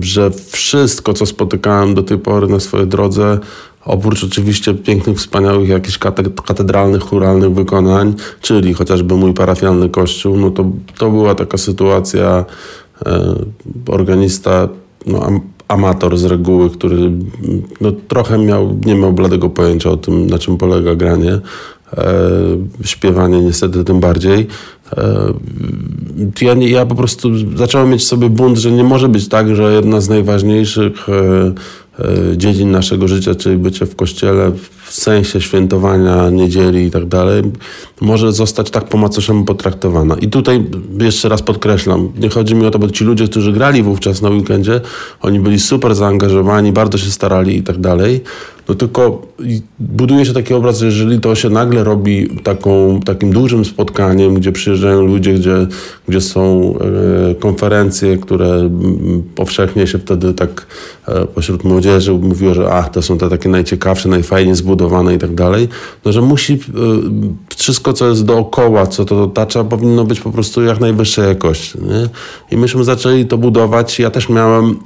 że 0.00 0.30
wszystko, 0.30 1.12
co 1.12 1.26
spotykałem 1.26 1.94
do 1.94 2.02
tej 2.02 2.18
pory 2.18 2.46
na 2.46 2.60
swojej 2.60 2.86
drodze, 2.86 3.38
oprócz 3.86 4.24
oczywiście 4.24 4.74
pięknych, 4.74 5.18
wspaniałych 5.18 5.68
jakichś 5.68 5.98
katedralnych, 6.46 7.02
churalnych 7.02 7.54
wykonań, 7.54 8.14
czyli 8.40 8.74
chociażby 8.74 9.14
mój 9.14 9.34
parafialny 9.34 9.88
kościół, 9.88 10.36
no 10.36 10.50
to, 10.50 10.64
to 10.98 11.10
była 11.10 11.34
taka 11.34 11.58
sytuacja, 11.58 12.44
e, 13.06 13.34
organista, 13.86 14.68
no, 15.06 15.40
amator 15.68 16.18
z 16.18 16.24
reguły, 16.24 16.70
który 16.70 17.10
no, 17.80 17.92
trochę 18.08 18.38
miał, 18.38 18.78
nie 18.84 18.94
miał 18.94 19.12
bladego 19.12 19.50
pojęcia 19.50 19.90
o 19.90 19.96
tym, 19.96 20.26
na 20.26 20.38
czym 20.38 20.56
polega 20.56 20.94
granie, 20.94 21.32
e, 21.32 21.40
śpiewanie 22.84 23.40
niestety 23.40 23.84
tym 23.84 24.00
bardziej. 24.00 24.46
E, 24.96 25.32
ja, 26.40 26.54
ja 26.54 26.86
po 26.86 26.94
prostu 26.94 27.28
zacząłem 27.56 27.90
mieć 27.90 28.06
sobie 28.06 28.30
bunt, 28.30 28.58
że 28.58 28.72
nie 28.72 28.84
może 28.84 29.08
być 29.08 29.28
tak, 29.28 29.56
że 29.56 29.72
jedna 29.72 30.00
z 30.00 30.08
najważniejszych 30.08 31.08
E, 31.08 31.52
dziedzin 32.36 32.70
naszego 32.70 33.08
życia, 33.08 33.34
czyli 33.34 33.56
bycie 33.56 33.86
w 33.86 33.96
kościele 33.96 34.52
w 34.84 34.92
sensie 34.94 35.40
świętowania 35.40 36.30
niedzieli 36.30 36.84
i 36.84 36.90
tak 36.90 37.06
dalej, 37.06 37.42
może 38.00 38.32
zostać 38.32 38.70
tak 38.70 38.88
po 38.88 38.98
macoszemu 38.98 39.44
potraktowana. 39.44 40.16
I 40.16 40.28
tutaj 40.28 40.64
jeszcze 41.00 41.28
raz 41.28 41.42
podkreślam, 41.42 42.12
nie 42.18 42.28
chodzi 42.28 42.54
mi 42.54 42.66
o 42.66 42.70
to, 42.70 42.78
bo 42.78 42.90
ci 42.90 43.04
ludzie, 43.04 43.28
którzy 43.28 43.52
grali 43.52 43.82
wówczas 43.82 44.22
na 44.22 44.30
weekendzie, 44.30 44.80
oni 45.20 45.40
byli 45.40 45.60
super 45.60 45.94
zaangażowani, 45.94 46.72
bardzo 46.72 46.98
się 46.98 47.10
starali 47.10 47.56
i 47.56 47.62
tak 47.62 47.80
dalej, 47.80 48.20
no 48.68 48.74
tylko 48.74 49.22
buduje 49.78 50.26
się 50.26 50.32
taki 50.32 50.54
obraz, 50.54 50.78
że 50.78 50.86
jeżeli 50.86 51.20
to 51.20 51.34
się 51.34 51.50
nagle 51.50 51.84
robi 51.84 52.28
taką, 52.42 53.00
takim 53.04 53.32
dużym 53.32 53.64
spotkaniem, 53.64 54.34
gdzie 54.34 54.52
przyjeżdżają 54.52 55.06
ludzie, 55.06 55.34
gdzie, 55.34 55.66
gdzie 56.08 56.20
są 56.20 56.74
e, 57.30 57.34
konferencje, 57.34 58.16
które 58.16 58.70
powszechnie 59.34 59.86
się 59.86 59.98
wtedy 59.98 60.34
tak 60.34 60.66
e, 61.08 61.26
pośród 61.26 61.64
młodzieży 61.64 62.12
mówiło, 62.12 62.54
że 62.54 62.72
ach, 62.72 62.88
to 62.88 63.02
są 63.02 63.18
te 63.18 63.28
takie 63.28 63.48
najciekawsze, 63.48 64.08
najfajniej 64.08 64.54
zbudowane 64.54 65.14
i 65.14 65.18
tak 65.18 65.34
dalej, 65.34 65.68
no 66.04 66.12
że 66.12 66.22
musi 66.22 66.52
e, 66.52 66.58
wszystko, 67.56 67.92
co 67.92 68.08
jest 68.08 68.24
dookoła, 68.24 68.86
co 68.86 69.04
to 69.04 69.22
otacza, 69.22 69.64
powinno 69.64 70.04
być 70.04 70.20
po 70.20 70.30
prostu 70.30 70.62
jak 70.62 70.80
najwyższej 70.80 71.28
jakości. 71.28 71.78
Nie? 71.78 72.08
I 72.50 72.56
myśmy 72.56 72.84
zaczęli 72.84 73.26
to 73.26 73.38
budować. 73.38 73.98
Ja 73.98 74.10
też 74.10 74.28
miałem 74.28 74.76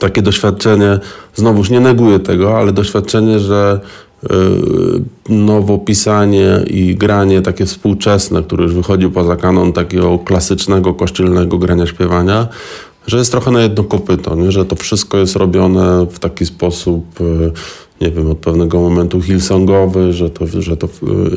takie 0.00 0.22
doświadczenie, 0.22 0.98
znowuż 1.34 1.70
nie 1.70 1.80
neguję 1.80 2.20
tego, 2.20 2.58
ale 2.58 2.72
doświadczenie, 2.72 3.38
że 3.38 3.80
y, 4.24 4.28
nowopisanie 5.28 6.64
i 6.66 6.94
granie 6.94 7.42
takie 7.42 7.66
współczesne, 7.66 8.42
które 8.42 8.64
już 8.64 8.74
wychodzi 8.74 9.08
poza 9.08 9.36
kanon 9.36 9.72
takiego 9.72 10.18
klasycznego, 10.18 10.94
kościelnego 10.94 11.58
grania 11.58 11.86
śpiewania, 11.86 12.48
że 13.06 13.18
jest 13.18 13.30
trochę 13.30 13.50
na 13.50 13.62
jedno 13.62 13.84
kopyto, 13.84 14.34
nie? 14.34 14.52
że 14.52 14.64
to 14.64 14.76
wszystko 14.76 15.18
jest 15.18 15.36
robione 15.36 16.06
w 16.10 16.18
taki 16.18 16.46
sposób 16.46 17.20
y, 17.20 17.52
nie 18.00 18.10
wiem, 18.10 18.30
od 18.30 18.38
pewnego 18.38 18.80
momentu 18.80 19.22
hillsongowy, 19.22 20.12
że 20.12 20.30
to, 20.30 20.46
że 20.46 20.76
to, 20.76 20.88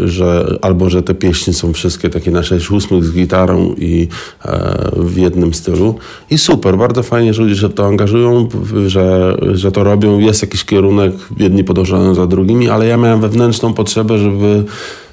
że, 0.06 0.58
albo 0.62 0.90
że 0.90 1.04
te 1.04 1.14
pieśni 1.14 1.54
są 1.54 1.74
wszystkie 1.74 2.10
takie 2.10 2.32
na 2.32 2.44
6 2.44 2.72
ósmych 2.72 3.04
z 3.06 3.14
gitarą 3.14 3.76
i 3.78 4.08
e, 4.46 4.92
w 4.96 5.18
jednym 5.18 5.54
stylu. 5.54 5.96
I 6.30 6.38
super, 6.38 6.78
bardzo 6.78 7.04
fajnie, 7.04 7.34
że 7.34 7.44
ludzie 7.44 7.56
się 7.56 7.70
to 7.70 7.86
angażują, 7.86 8.48
że, 8.88 9.38
że 9.54 9.72
to 9.72 9.84
robią. 9.84 10.20
Jest 10.20 10.42
jakiś 10.42 10.66
kierunek, 10.66 11.14
jedni 11.38 11.64
podążają 11.64 12.16
za 12.16 12.28
drugimi, 12.28 12.70
ale 12.70 12.88
ja 12.88 12.98
miałem 12.98 13.22
wewnętrzną 13.22 13.74
potrzebę, 13.74 14.18
żeby, 14.18 14.64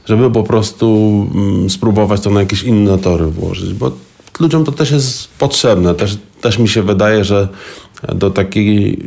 żeby 0.06 0.30
po 0.30 0.42
prostu 0.42 0.86
mm, 1.34 1.70
spróbować 1.70 2.20
to 2.20 2.30
na 2.30 2.40
jakieś 2.40 2.62
inne 2.62 2.98
tory 2.98 3.26
włożyć, 3.26 3.74
bo 3.74 3.92
ludziom 4.40 4.64
to 4.64 4.72
też 4.72 4.90
jest 4.90 5.28
potrzebne. 5.38 5.94
Też, 5.94 6.16
też 6.40 6.58
mi 6.58 6.68
się 6.68 6.82
wydaje, 6.82 7.24
że 7.24 7.48
do 8.14 8.30
takiej, 8.30 8.98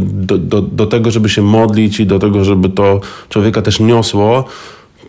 do, 0.00 0.38
do, 0.38 0.62
do 0.62 0.86
tego, 0.86 1.10
żeby 1.10 1.28
się 1.28 1.42
modlić 1.42 2.00
i 2.00 2.06
do 2.06 2.18
tego, 2.18 2.44
żeby 2.44 2.68
to 2.68 3.00
człowieka 3.28 3.62
też 3.62 3.80
niosło, 3.80 4.44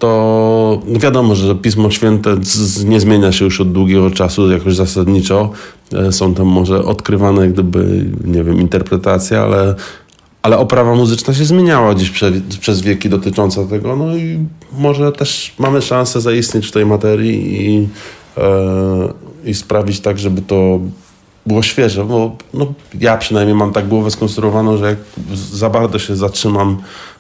to 0.02 0.82
wiadomo, 0.88 1.36
że 1.36 1.56
Pismo 1.56 1.92
Święte 1.92 2.38
nie 2.86 3.00
zmienia 3.00 3.32
się 3.32 3.46
już 3.46 3.62
od 3.62 3.72
długiego 3.72 4.12
czasu 4.12 4.52
jakoś 4.52 4.76
zasadniczo. 4.76 5.50
E, 5.94 6.12
są 6.12 6.34
tam 6.34 6.48
może 6.48 6.86
odkrywane 6.86 7.50
gdyby, 7.50 8.06
nie 8.26 8.44
wiem, 8.44 8.62
interpretacje, 8.62 9.40
ale, 9.40 9.76
ale 10.42 10.58
oprawa 10.58 10.96
muzyczna 10.96 11.34
się 11.34 11.46
zmieniała 11.46 11.96
dziś 11.96 12.10
prze, 12.10 12.32
przez 12.60 12.82
wieki 12.82 13.10
dotycząca 13.10 13.66
tego. 13.66 13.96
No 13.96 14.16
i 14.16 14.40
może 14.78 15.12
też 15.12 15.54
mamy 15.60 15.82
szansę 15.82 16.22
zaistnieć 16.22 16.68
w 16.68 16.72
tej 16.72 16.86
materii 16.86 17.66
i, 17.66 17.88
e, 18.38 19.14
i 19.46 19.54
sprawić 19.54 20.00
tak, 20.00 20.20
żeby 20.20 20.42
to 20.42 20.80
było 21.46 21.62
świeże, 21.62 22.06
bo 22.06 22.36
no, 22.54 22.74
ja 23.00 23.18
przynajmniej 23.18 23.56
mam 23.56 23.74
tak 23.74 23.88
głowę 23.88 24.12
skonstruowaną, 24.12 24.78
że 24.78 24.86
jak 24.86 24.98
za 25.54 25.70
bardzo 25.70 26.00
się 26.00 26.16
zatrzymam 26.16 26.78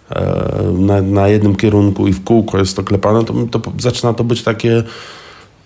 e, 0.09 0.43
na, 0.77 1.01
na, 1.01 1.27
jednym 1.27 1.55
kierunku 1.55 2.07
i 2.07 2.13
w 2.13 2.23
kółko 2.23 2.57
jest 2.57 2.75
to 2.75 2.83
klepane, 2.83 3.23
to, 3.25 3.33
to 3.59 3.71
zaczyna 3.79 4.13
to 4.13 4.23
być 4.23 4.43
takie 4.43 4.83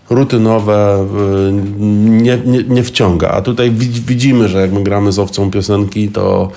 rutynowe, 0.09 1.07
e, 1.49 1.51
nie, 1.51 2.37
nie, 2.45 2.63
nie 2.63 2.83
wciąga. 2.83 3.29
A 3.29 3.41
tutaj 3.41 3.71
widzimy, 4.07 4.47
że 4.47 4.61
jak 4.61 4.71
my 4.71 4.83
gramy 4.83 5.11
z 5.11 5.19
owcą 5.19 5.51
piosenki, 5.51 6.09
to 6.09 6.51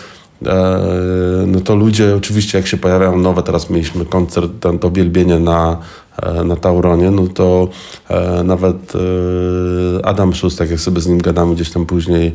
no 1.47 1.61
to 1.61 1.77
ludzie 1.77 2.17
oczywiście 2.17 2.59
jak 2.59 2.67
się 2.67 2.77
pojawiają 2.77 3.19
nowe, 3.19 3.43
teraz 3.43 3.71
mieliśmy 3.71 4.05
koncert, 4.05 4.53
to 4.81 4.91
wielbienie 4.91 5.39
na 5.39 5.79
E, 6.23 6.45
na 6.45 6.57
Tauronie, 6.57 7.11
no 7.11 7.27
to 7.27 7.69
e, 8.09 8.45
nawet 8.45 8.93
e, 8.95 10.07
Adam 10.07 10.35
Szustak, 10.35 10.71
jak 10.71 10.81
sobie 10.81 11.01
z 11.01 11.07
nim 11.07 11.19
gadamy 11.19 11.55
gdzieś 11.55 11.71
tam 11.71 11.87
później 11.87 12.35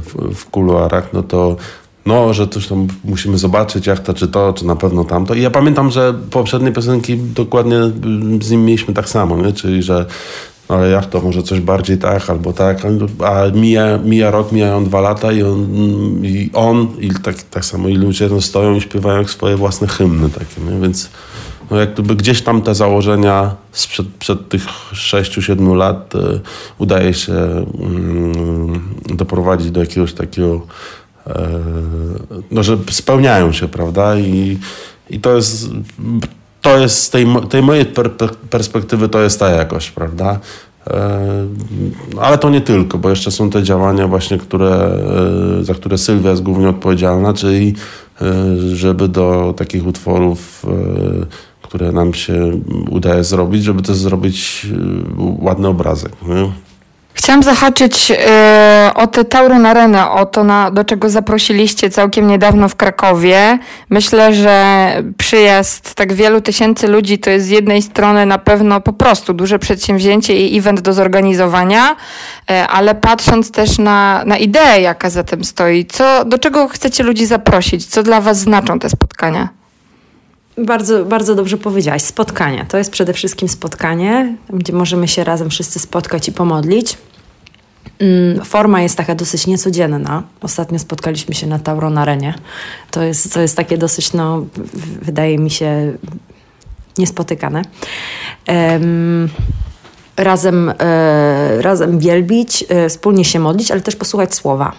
w, 0.00 0.34
w 0.34 0.50
kuluarach, 0.50 1.12
no 1.12 1.22
to 1.22 1.56
no, 2.06 2.34
że 2.34 2.48
coś 2.48 2.66
tam 2.66 2.86
musimy 3.04 3.38
zobaczyć, 3.38 3.86
jak 3.86 3.98
to, 3.98 4.14
czy 4.14 4.28
to, 4.28 4.52
czy 4.52 4.66
na 4.66 4.76
pewno 4.76 5.04
tamto. 5.04 5.34
I 5.34 5.42
ja 5.42 5.50
pamiętam, 5.50 5.90
że 5.90 6.14
poprzednie 6.30 6.72
piosenki 6.72 7.16
dokładnie 7.16 7.76
z 8.40 8.50
nim 8.50 8.64
mieliśmy 8.64 8.94
tak 8.94 9.08
samo, 9.08 9.36
nie? 9.36 9.52
czyli 9.52 9.82
że 9.82 10.06
ale 10.68 10.90
jak 10.90 11.06
to, 11.06 11.20
może 11.20 11.42
coś 11.42 11.60
bardziej 11.60 11.98
tak, 11.98 12.30
albo 12.30 12.52
tak, 12.52 12.78
a 13.24 13.42
mija, 13.54 13.98
mija 13.98 14.30
rok, 14.30 14.52
mijają 14.52 14.84
dwa 14.84 15.00
lata 15.00 15.32
i 15.32 15.42
on, 15.42 15.66
i, 16.22 16.50
on, 16.54 16.88
i 17.00 17.10
tak, 17.22 17.42
tak 17.42 17.64
samo 17.64 17.88
i 17.88 17.94
ludzie 17.94 18.28
no, 18.28 18.40
stoją 18.40 18.74
i 18.74 18.80
śpiewają 18.80 19.24
swoje 19.24 19.56
własne 19.56 19.88
hymny 19.88 20.30
takie, 20.30 20.60
nie? 20.70 20.80
więc 20.80 21.10
no 21.70 21.76
jak 21.76 21.92
gdyby 21.92 22.16
gdzieś 22.16 22.42
tam 22.42 22.62
te 22.62 22.74
założenia 22.74 23.56
sprzed 23.72 24.06
przed 24.18 24.48
tych 24.48 24.62
6-7 24.92 25.76
lat 25.76 26.14
y, 26.14 26.18
udaje 26.78 27.14
się 27.14 27.32
y, 29.10 29.14
doprowadzić 29.14 29.70
do 29.70 29.80
jakiegoś 29.80 30.12
takiego, 30.12 30.66
y, 31.26 31.30
no 32.50 32.62
że 32.62 32.78
spełniają 32.90 33.52
się, 33.52 33.68
prawda? 33.68 34.18
I, 34.18 34.58
i 35.10 35.20
to 35.20 35.36
jest, 35.36 35.68
to 36.60 36.78
jest 36.78 37.02
z 37.02 37.10
tej, 37.10 37.26
tej 37.48 37.62
mojej 37.62 37.84
per 37.84 38.10
perspektywy 38.50 39.08
to 39.08 39.20
jest 39.20 39.40
ta 39.40 39.50
jakość, 39.50 39.90
prawda? 39.90 40.40
Ale 42.20 42.38
to 42.38 42.50
nie 42.50 42.60
tylko, 42.60 42.98
bo 42.98 43.10
jeszcze 43.10 43.30
są 43.30 43.50
te 43.50 43.62
działania 43.62 44.08
właśnie, 44.08 44.38
które, 44.38 44.90
za 45.62 45.74
które 45.74 45.98
Sylwia 45.98 46.30
jest 46.30 46.42
głównie 46.42 46.68
odpowiedzialna, 46.68 47.32
czyli 47.32 47.74
żeby 48.74 49.08
do 49.08 49.54
takich 49.56 49.86
utworów 49.86 50.66
które 51.68 51.92
nam 51.92 52.14
się 52.14 52.60
udaje 52.90 53.24
zrobić, 53.24 53.64
żeby 53.64 53.82
też 53.82 53.96
zrobić 53.96 54.66
ładny 55.38 55.68
obrazek. 55.68 56.12
Nie? 56.22 56.52
Chciałam 57.18 57.42
zahaczyć 57.42 58.12
e, 58.26 58.90
o 58.94 59.06
tę 59.06 59.24
Tauron 59.24 59.66
Arenę, 59.66 60.10
o 60.10 60.26
to, 60.26 60.44
na, 60.44 60.70
do 60.70 60.84
czego 60.84 61.10
zaprosiliście 61.10 61.90
całkiem 61.90 62.26
niedawno 62.26 62.68
w 62.68 62.76
Krakowie. 62.76 63.58
Myślę, 63.90 64.34
że 64.34 64.88
przyjazd 65.16 65.94
tak 65.94 66.12
wielu 66.12 66.40
tysięcy 66.40 66.88
ludzi 66.88 67.18
to 67.18 67.30
jest 67.30 67.46
z 67.46 67.48
jednej 67.48 67.82
strony 67.82 68.26
na 68.26 68.38
pewno 68.38 68.80
po 68.80 68.92
prostu 68.92 69.34
duże 69.34 69.58
przedsięwzięcie 69.58 70.46
i 70.46 70.58
event 70.58 70.80
do 70.80 70.92
zorganizowania, 70.92 71.96
e, 72.50 72.68
ale 72.68 72.94
patrząc 72.94 73.50
też 73.50 73.78
na, 73.78 74.22
na 74.26 74.36
ideę, 74.36 74.80
jaka 74.80 75.10
za 75.10 75.24
tym 75.24 75.44
stoi, 75.44 75.86
co, 75.86 76.24
do 76.24 76.38
czego 76.38 76.68
chcecie 76.68 77.02
ludzi 77.02 77.26
zaprosić, 77.26 77.86
co 77.86 78.02
dla 78.02 78.20
Was 78.20 78.38
znaczą 78.38 78.78
te 78.78 78.88
spotkania? 78.88 79.57
Bardzo, 80.66 81.04
bardzo 81.04 81.34
dobrze 81.34 81.56
powiedziałaś. 81.56 82.02
Spotkanie. 82.02 82.66
To 82.68 82.78
jest 82.78 82.90
przede 82.90 83.12
wszystkim 83.12 83.48
spotkanie, 83.48 84.36
gdzie 84.50 84.72
możemy 84.72 85.08
się 85.08 85.24
razem 85.24 85.50
wszyscy 85.50 85.78
spotkać 85.78 86.28
i 86.28 86.32
pomodlić. 86.32 86.98
Mm, 87.98 88.44
forma 88.44 88.82
jest 88.82 88.96
taka 88.96 89.14
dosyć 89.14 89.46
niecodzienna. 89.46 90.22
Ostatnio 90.40 90.78
spotkaliśmy 90.78 91.34
się 91.34 91.46
na 91.46 91.58
Tauron 91.58 91.98
Arenie. 91.98 92.34
To 92.90 93.02
jest, 93.02 93.34
to 93.34 93.40
jest 93.40 93.56
takie 93.56 93.78
dosyć, 93.78 94.12
no, 94.12 94.46
wydaje 95.02 95.38
mi 95.38 95.50
się, 95.50 95.92
niespotykane. 96.98 97.62
Um, 98.48 99.28
razem, 100.16 100.72
e, 100.78 101.62
razem 101.62 101.98
wielbić, 101.98 102.64
e, 102.68 102.88
wspólnie 102.88 103.24
się 103.24 103.38
modlić, 103.38 103.70
ale 103.70 103.80
też 103.80 103.96
posłuchać 103.96 104.34
słowa. 104.34 104.72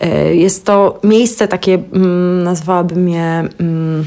E, 0.00 0.34
jest 0.34 0.64
to 0.64 1.00
miejsce 1.04 1.48
takie, 1.48 1.74
mm, 1.74 2.42
nazwałabym 2.42 3.08
je. 3.08 3.48
Mm, 3.60 4.06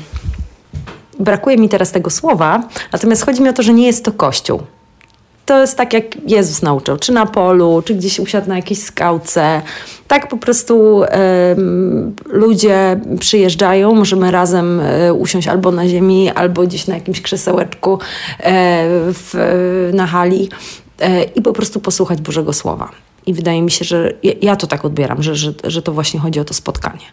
brakuje 1.19 1.58
mi 1.58 1.69
teraz 1.69 1.91
tego 1.91 2.10
słowa, 2.10 2.63
natomiast 2.93 3.25
chodzi 3.25 3.41
mi 3.41 3.49
o 3.49 3.53
to, 3.53 3.63
że 3.63 3.73
nie 3.73 3.86
jest 3.86 4.06
to 4.06 4.12
kościół. 4.12 4.62
To 5.45 5.62
jest 5.62 5.77
tak, 5.77 5.93
jak 5.93 6.30
Jezus 6.30 6.62
nauczył, 6.62 6.97
czy 6.97 7.12
na 7.12 7.25
polu, 7.25 7.82
czy 7.86 7.95
gdzieś 7.95 8.19
usiadł 8.19 8.49
na 8.49 8.56
jakiejś 8.56 8.84
skałce. 8.84 9.62
Tak 10.08 10.27
po 10.27 10.38
prostu 10.38 11.03
y, 11.03 11.08
ludzie 12.25 12.99
przyjeżdżają, 13.19 13.95
możemy 13.95 14.32
razem 14.32 14.80
y, 14.80 15.13
usiąść 15.13 15.47
albo 15.47 15.71
na 15.71 15.88
ziemi, 15.88 16.32
albo 16.32 16.62
gdzieś 16.62 16.88
na 16.88 16.95
jakimś 16.95 17.21
krzesełeczku 17.21 17.93
y, 17.93 17.99
w, 19.13 19.89
na 19.93 20.08
hali 20.08 20.49
i 21.36 21.41
po 21.41 21.53
prostu 21.53 21.80
posłuchać 21.80 22.21
Bożego 22.21 22.53
Słowa. 22.53 22.89
I 23.28 23.34
wydaje 23.34 23.62
mi 23.62 23.72
się, 23.72 23.86
że 23.86 24.13
ja, 24.24 24.34
ja 24.42 24.56
to 24.56 24.68
tak 24.68 24.86
odbieram, 24.86 25.24
że, 25.24 25.36
że, 25.36 25.54
że 25.63 25.82
to 25.82 25.94
właśnie 25.94 26.20
chodzi 26.20 26.40
o 26.40 26.46
to 26.46 26.54
spotkanie. 26.54 27.06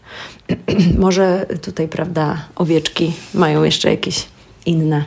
Może 0.99 1.47
tutaj, 1.63 1.89
prawda, 1.89 2.45
owieczki 2.57 3.13
mają 3.35 3.63
jeszcze 3.63 3.91
jakieś 3.91 4.27
inne. 4.67 5.05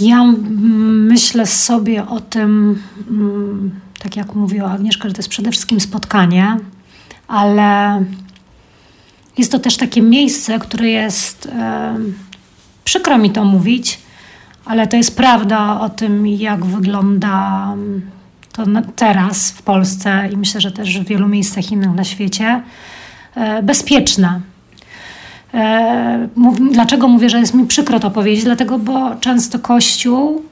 Ja 0.00 0.24
myślę 1.08 1.46
sobie 1.46 2.06
o 2.06 2.20
tym, 2.20 2.82
mm, 3.10 3.80
tak 3.98 4.16
jak 4.16 4.34
mówiła 4.34 4.70
Agnieszka, 4.70 5.08
że 5.08 5.14
to 5.14 5.18
jest 5.18 5.28
przede 5.28 5.50
wszystkim 5.50 5.80
spotkanie, 5.80 6.56
ale 7.28 8.04
jest 9.38 9.52
to 9.52 9.58
też 9.58 9.76
takie 9.76 10.02
miejsce, 10.02 10.58
które 10.58 10.88
jest, 10.88 11.46
e, 11.46 11.96
przykro 12.84 13.18
mi 13.18 13.30
to 13.30 13.44
mówić, 13.44 13.98
ale 14.64 14.86
to 14.86 14.96
jest 14.96 15.16
prawda 15.16 15.80
o 15.80 15.88
tym, 15.88 16.26
jak 16.26 16.64
wygląda 16.64 17.74
to 18.58 18.92
teraz 18.96 19.50
w 19.50 19.62
Polsce 19.62 20.28
i 20.32 20.36
myślę, 20.36 20.60
że 20.60 20.72
też 20.72 21.00
w 21.00 21.04
wielu 21.04 21.28
miejscach 21.28 21.72
innych 21.72 21.94
na 21.94 22.04
świecie, 22.04 22.62
e, 23.34 23.62
bezpieczne. 23.62 24.40
E, 25.54 26.28
dlaczego 26.72 27.08
mówię, 27.08 27.30
że 27.30 27.40
jest 27.40 27.54
mi 27.54 27.66
przykro 27.66 28.00
to 28.00 28.10
powiedzieć? 28.10 28.44
Dlatego, 28.44 28.78
bo 28.78 29.16
często 29.16 29.58
Kościół 29.58 30.42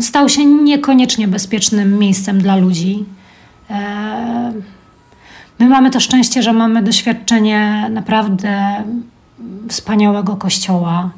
stał 0.00 0.28
się 0.28 0.44
niekoniecznie 0.44 1.28
bezpiecznym 1.28 1.98
miejscem 1.98 2.40
dla 2.40 2.56
ludzi. 2.56 3.04
E, 3.70 4.52
my 5.58 5.68
mamy 5.68 5.90
to 5.90 6.00
szczęście, 6.00 6.42
że 6.42 6.52
mamy 6.52 6.82
doświadczenie 6.82 7.86
naprawdę 7.90 8.84
wspaniałego 9.68 10.36
kościoła, 10.36 11.10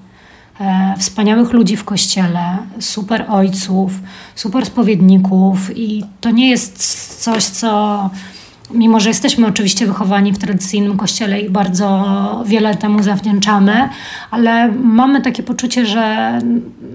wspaniałych 0.99 1.53
ludzi 1.53 1.77
w 1.77 1.85
kościele, 1.85 2.59
super 2.81 3.25
ojców, 3.29 3.93
super 4.35 4.67
spowiedników 4.67 5.77
i 5.77 6.05
to 6.21 6.31
nie 6.31 6.51
jest 6.51 7.23
coś, 7.23 7.45
co 7.45 8.11
mimo 8.75 9.01
że 9.01 9.09
jesteśmy 9.09 9.47
oczywiście 9.47 9.87
wychowani 9.87 10.33
w 10.33 10.39
tradycyjnym 10.39 10.97
kościele 10.97 11.41
i 11.41 11.51
bardzo 11.51 12.45
wiele 12.47 12.75
temu 12.75 13.03
zawdzięczamy, 13.03 13.89
ale 14.31 14.69
mamy 14.73 15.21
takie 15.21 15.43
poczucie, 15.43 15.87
że 15.87 16.39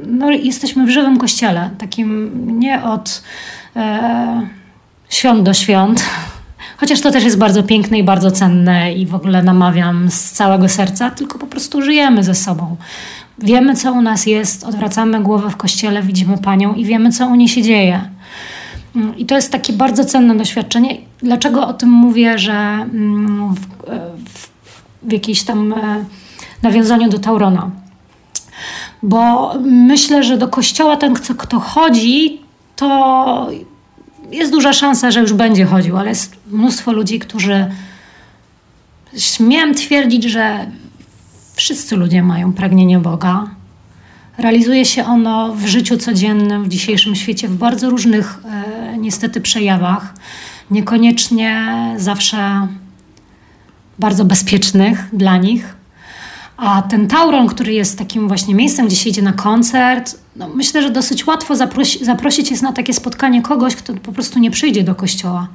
no, 0.08 0.32
jesteśmy 0.32 0.86
w 0.86 0.89
żywym 0.89 1.17
kościele, 1.17 1.69
takim 1.77 2.32
nie 2.60 2.84
od 2.84 3.23
e, 3.75 4.47
świąt 5.10 5.43
do 5.43 5.53
świąt. 5.53 6.03
Chociaż 6.77 7.01
to 7.01 7.12
też 7.12 7.23
jest 7.23 7.38
bardzo 7.38 7.63
piękne 7.63 7.99
i 7.99 8.03
bardzo 8.03 8.32
cenne 8.32 8.93
i 8.93 9.06
w 9.06 9.15
ogóle 9.15 9.43
namawiam 9.43 10.12
z 10.12 10.32
całego 10.32 10.69
serca, 10.69 11.12
tylko 11.12 11.39
po 11.39 11.47
prostu 11.47 11.82
żyjemy 11.82 12.23
ze 12.23 12.36
sobą. 12.36 12.75
Wiemy, 13.39 13.76
co 13.76 13.93
u 13.93 14.02
nas 14.02 14.26
jest, 14.26 14.63
odwracamy 14.63 15.23
głowę 15.23 15.50
w 15.50 15.58
kościele, 15.58 16.04
widzimy 16.04 16.38
Panią 16.38 16.73
i 16.73 16.86
wiemy, 16.86 17.12
co 17.12 17.28
u 17.28 17.36
niej 17.36 17.47
się 17.47 17.62
dzieje. 17.62 18.10
Mm, 18.95 19.17
I 19.17 19.26
to 19.26 19.36
jest 19.36 19.52
takie 19.52 19.73
bardzo 19.73 20.06
cenne 20.06 20.36
doświadczenie. 20.36 20.97
Dlaczego 21.19 21.67
o 21.67 21.73
tym 21.73 21.89
mówię, 21.89 22.39
że 22.39 22.54
mm, 22.54 23.54
w, 23.54 23.60
w, 24.30 24.50
w 25.04 25.12
jakiejś 25.12 25.43
tam 25.43 25.73
e, 25.73 26.06
nawiązaniu 26.63 27.10
do 27.10 27.19
Taurona? 27.19 27.71
Bo 29.04 29.54
myślę, 29.63 30.23
że 30.23 30.38
do 30.38 30.47
kościoła 30.47 30.97
ten, 30.97 31.13
kto 31.13 31.60
chodzi, 31.60 32.41
to 32.76 33.50
jest 34.32 34.52
duża 34.52 34.73
szansa, 34.73 35.12
że 35.12 35.19
już 35.19 35.34
będzie 35.34 35.65
chodził, 35.65 35.97
ale 35.97 36.10
jest 36.10 36.36
mnóstwo 36.47 36.91
ludzi, 36.91 37.19
którzy 37.19 37.65
śmiem 39.17 39.73
twierdzić, 39.73 40.23
że 40.23 40.71
Wszyscy 41.57 41.95
ludzie 41.95 42.23
mają 42.23 42.53
pragnienie 42.53 42.99
Boga. 42.99 43.47
Realizuje 44.37 44.85
się 44.85 45.05
ono 45.05 45.53
w 45.55 45.65
życiu 45.65 45.97
codziennym, 45.97 46.63
w 46.63 46.67
dzisiejszym 46.67 47.15
świecie, 47.15 47.47
w 47.47 47.55
bardzo 47.55 47.89
różnych 47.89 48.39
e, 48.45 48.97
niestety 48.97 49.41
przejawach, 49.41 50.13
niekoniecznie 50.71 51.65
zawsze 51.97 52.67
bardzo 53.99 54.25
bezpiecznych 54.25 55.09
dla 55.13 55.37
nich. 55.37 55.75
A 56.57 56.81
ten 56.81 57.07
Tauron, 57.07 57.47
który 57.47 57.73
jest 57.73 57.97
takim 57.97 58.27
właśnie 58.27 58.55
miejscem, 58.55 58.87
gdzie 58.87 58.95
się 58.95 59.09
idzie 59.09 59.21
na 59.21 59.33
koncert, 59.33 60.19
no 60.35 60.49
myślę, 60.49 60.81
że 60.81 60.89
dosyć 60.89 61.27
łatwo 61.27 61.55
zaprosi, 61.55 62.05
zaprosić 62.05 62.51
jest 62.51 62.63
na 62.63 62.73
takie 62.73 62.93
spotkanie 62.93 63.41
kogoś, 63.41 63.75
kto 63.75 63.93
po 63.93 64.11
prostu 64.11 64.39
nie 64.39 64.51
przyjdzie 64.51 64.83
do 64.83 64.95
kościoła. 64.95 65.47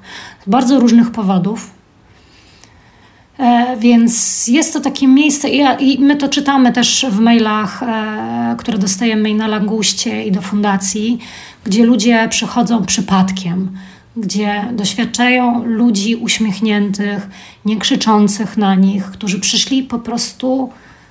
Z 0.46 0.50
bardzo 0.50 0.80
różnych 0.80 1.10
powodów. 1.10 1.81
E, 3.38 3.76
więc 3.78 4.48
jest 4.48 4.72
to 4.72 4.80
takie 4.80 5.08
miejsce 5.08 5.48
i 5.80 6.00
my 6.00 6.16
to 6.16 6.28
czytamy 6.28 6.72
też 6.72 7.06
w 7.10 7.20
mailach, 7.20 7.82
e, 7.82 8.56
które 8.58 8.78
dostajemy 8.78 9.30
i 9.30 9.34
na 9.34 9.46
Languście 9.46 10.24
i 10.24 10.32
do 10.32 10.42
fundacji, 10.42 11.18
gdzie 11.64 11.84
ludzie 11.84 12.28
przychodzą 12.30 12.84
przypadkiem, 12.84 13.70
gdzie 14.16 14.64
doświadczają 14.72 15.64
ludzi 15.64 16.16
uśmiechniętych, 16.16 17.28
nie 17.64 17.76
krzyczących 17.76 18.56
na 18.56 18.74
nich, 18.74 19.04
którzy 19.04 19.40
przyszli 19.40 19.82
po 19.82 19.98
prostu 19.98 20.70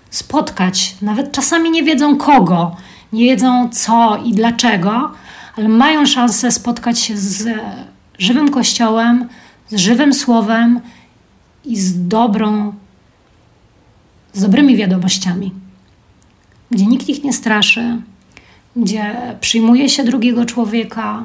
spotkać. 0.09 0.95
Nawet 1.01 1.31
czasami 1.31 1.71
nie 1.71 1.83
wiedzą 1.83 2.17
kogo, 2.17 2.75
nie 3.13 3.23
wiedzą 3.23 3.69
co 3.69 4.17
i 4.25 4.33
dlaczego, 4.33 5.11
ale 5.57 5.69
mają 5.69 6.05
szansę 6.05 6.51
spotkać 6.51 6.99
się 6.99 7.17
z 7.17 7.47
żywym 8.19 8.49
kościołem, 8.49 9.27
z 9.69 9.75
żywym 9.75 10.13
słowem 10.13 10.79
i 11.65 11.79
z 11.79 12.07
dobrą, 12.07 12.73
z 14.33 14.41
dobrymi 14.41 14.77
wiadomościami, 14.77 15.51
gdzie 16.71 16.85
nikt 16.85 17.09
ich 17.09 17.23
nie 17.23 17.33
straszy, 17.33 18.01
gdzie 18.75 19.15
przyjmuje 19.41 19.89
się 19.89 20.03
drugiego 20.03 20.45
człowieka 20.45 21.23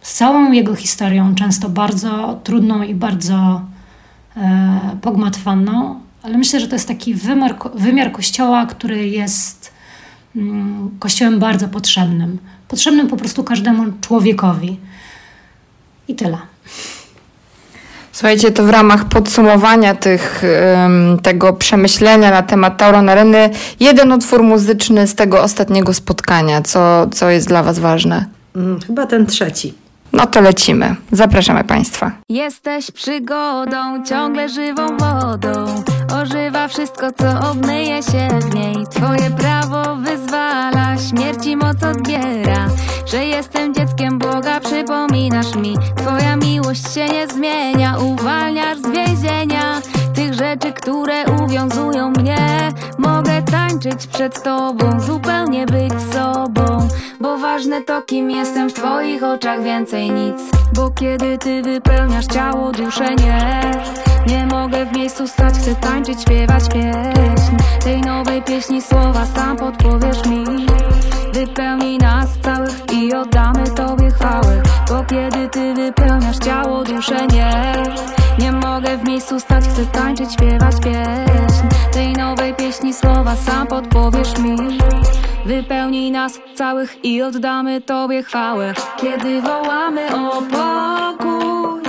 z 0.00 0.14
całą 0.14 0.52
jego 0.52 0.74
historią, 0.74 1.34
często 1.34 1.68
bardzo 1.68 2.40
trudną 2.44 2.82
i 2.82 2.94
bardzo 2.94 3.62
e, 4.36 4.96
pogmatwaną, 5.02 6.00
ale 6.22 6.38
myślę, 6.38 6.60
że 6.60 6.68
to 6.68 6.74
jest 6.74 6.88
taki 6.88 7.14
wymiar, 7.14 7.56
wymiar 7.74 8.12
kościoła, 8.12 8.66
który 8.66 9.08
jest 9.08 9.72
mm, 10.36 10.90
kościołem 10.98 11.38
bardzo 11.38 11.68
potrzebnym. 11.68 12.38
Potrzebnym 12.68 13.08
po 13.08 13.16
prostu 13.16 13.44
każdemu 13.44 13.92
człowiekowi. 14.00 14.80
I 16.08 16.14
tyle. 16.14 16.38
Słuchajcie, 18.18 18.50
to 18.50 18.64
w 18.64 18.70
ramach 18.70 19.04
podsumowania 19.04 19.94
tych, 19.94 20.42
tego 21.22 21.52
przemyślenia 21.52 22.30
na 22.30 22.42
temat 22.42 22.76
Tauron 22.76 23.08
Areny, 23.08 23.50
jeden 23.80 24.12
utwór 24.12 24.42
muzyczny 24.42 25.06
z 25.06 25.14
tego 25.14 25.42
ostatniego 25.42 25.94
spotkania. 25.94 26.62
Co, 26.62 27.06
co 27.06 27.30
jest 27.30 27.48
dla 27.48 27.62
Was 27.62 27.78
ważne? 27.78 28.26
Mm, 28.56 28.80
chyba 28.80 29.06
ten 29.06 29.26
trzeci. 29.26 29.74
No 30.12 30.26
to 30.26 30.40
lecimy. 30.40 30.96
Zapraszamy 31.12 31.64
Państwa. 31.64 32.12
Jesteś 32.28 32.90
przygodą, 32.90 34.04
ciągle 34.04 34.48
żywą 34.48 34.86
wodą. 34.86 35.82
Ożywa 36.22 36.68
wszystko, 36.68 37.06
co 37.18 37.50
obmyje 37.50 38.02
się 38.02 38.28
w 38.40 38.54
niej. 38.54 38.76
Twoje 38.90 39.30
prawo 39.30 39.96
wyzwala, 39.96 40.96
śmierci 41.10 41.56
moc 41.56 41.82
odbiera. 41.82 42.68
Że 43.06 43.24
jestem 43.24 43.74
dzieckiem 43.74 44.18
Boga, 44.18 44.60
przypominasz 44.60 45.54
mi. 45.54 45.76
Twoja 45.96 46.36
miłość 46.36 46.47
się 46.74 47.08
nie 47.08 47.26
zmienia, 47.26 47.98
uwalniasz 47.98 48.78
z 48.78 48.90
więzienia. 48.90 49.80
Tych 50.14 50.34
rzeczy, 50.34 50.72
które 50.72 51.24
uwiązują 51.44 52.10
mnie. 52.10 52.72
Mogę 52.98 53.42
tańczyć 53.42 54.06
przed 54.06 54.42
Tobą, 54.42 55.00
zupełnie 55.00 55.66
być 55.66 55.92
sobą. 56.12 56.88
Bo 57.20 57.38
ważne 57.38 57.82
to, 57.82 58.02
kim 58.02 58.30
jestem 58.30 58.70
w 58.70 58.72
Twoich 58.72 59.22
oczach, 59.22 59.62
więcej 59.62 60.10
nic. 60.10 60.36
Bo 60.74 60.90
kiedy 60.90 61.38
Ty 61.38 61.62
wypełniasz 61.62 62.26
ciało, 62.26 62.72
duszę 62.72 63.14
nie. 63.14 63.60
Nie 64.26 64.46
mogę 64.46 64.86
w 64.86 64.96
miejscu 64.96 65.28
stać, 65.28 65.54
chcę 65.54 65.74
tańczyć, 65.74 66.22
śpiewać 66.22 66.64
pieśń 66.68 67.56
Tej 67.84 68.00
nowej 68.00 68.42
pieśni 68.42 68.82
słowa 68.82 69.26
sam 69.26 69.56
podpowiesz 69.56 70.26
mi 70.26 70.44
Wypełnij 71.32 71.98
nas 71.98 72.28
całych 72.42 72.92
i 72.92 73.14
oddamy 73.14 73.64
Tobie 73.70 74.10
chwałę 74.10 74.67
Bo 74.88 75.04
kiedy 75.04 75.48
Ty 75.48 75.74
wypełniasz 75.74 76.38
ciało, 76.38 76.84
duszę 76.84 77.26
nie. 77.26 77.72
Nie 78.38 78.52
mogę 78.52 78.96
w 78.98 79.04
miejscu 79.04 79.40
stać, 79.40 79.64
chcę 79.64 79.86
tańczyć, 79.86 80.32
śpiewać 80.32 80.74
pieśń. 80.84 81.66
Tej 81.92 82.12
nowej 82.12 82.54
pieśni 82.54 82.94
słowa 82.94 83.36
sam 83.36 83.66
podpowiesz 83.66 84.38
mi. 84.38 84.56
Wypełnij 85.46 86.10
nas 86.10 86.40
całych 86.54 87.04
i 87.04 87.22
oddamy 87.22 87.80
Tobie 87.80 88.22
chwałę. 88.22 88.74
Kiedy 88.96 89.42
wołamy 89.42 90.08
o 90.14 90.42
pokój 90.42 91.82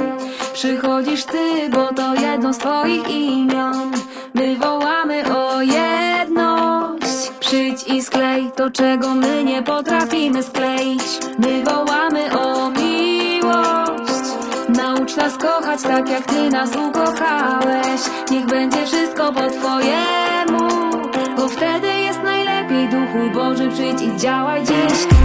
Przychodzisz 0.53 1.23
Ty, 1.23 1.69
bo 1.69 1.93
to 1.93 2.15
jedno 2.15 2.53
z 2.53 2.57
Twoich 2.57 3.09
imion. 3.09 3.91
My 4.33 4.55
wołamy 4.55 5.23
o 5.35 5.61
jedność. 5.61 7.29
Przyjdź 7.39 7.83
i 7.87 8.01
sklej 8.01 8.51
to, 8.55 8.71
czego 8.71 9.15
my 9.15 9.43
nie 9.43 9.63
potrafimy 9.63 10.43
skleić. 10.43 11.03
My 11.39 11.63
wołamy 11.63 12.39
o 12.39 12.69
Naucz 15.09 15.17
nas 15.17 15.37
kochać 15.37 15.81
tak, 15.81 16.09
jak 16.09 16.25
Ty 16.25 16.49
nas 16.49 16.69
ukochałeś. 16.75 18.01
Niech 18.31 18.45
będzie 18.45 18.85
wszystko 18.85 19.33
po 19.33 19.49
Twojemu 19.49 20.69
Bo 21.37 21.47
wtedy 21.47 21.87
jest 21.87 22.23
najlepiej 22.23 22.89
Duchu 22.89 23.29
Boży, 23.33 23.69
przyjdź 23.69 24.01
i 24.01 24.17
działaj 24.17 24.63
dziś 24.63 25.18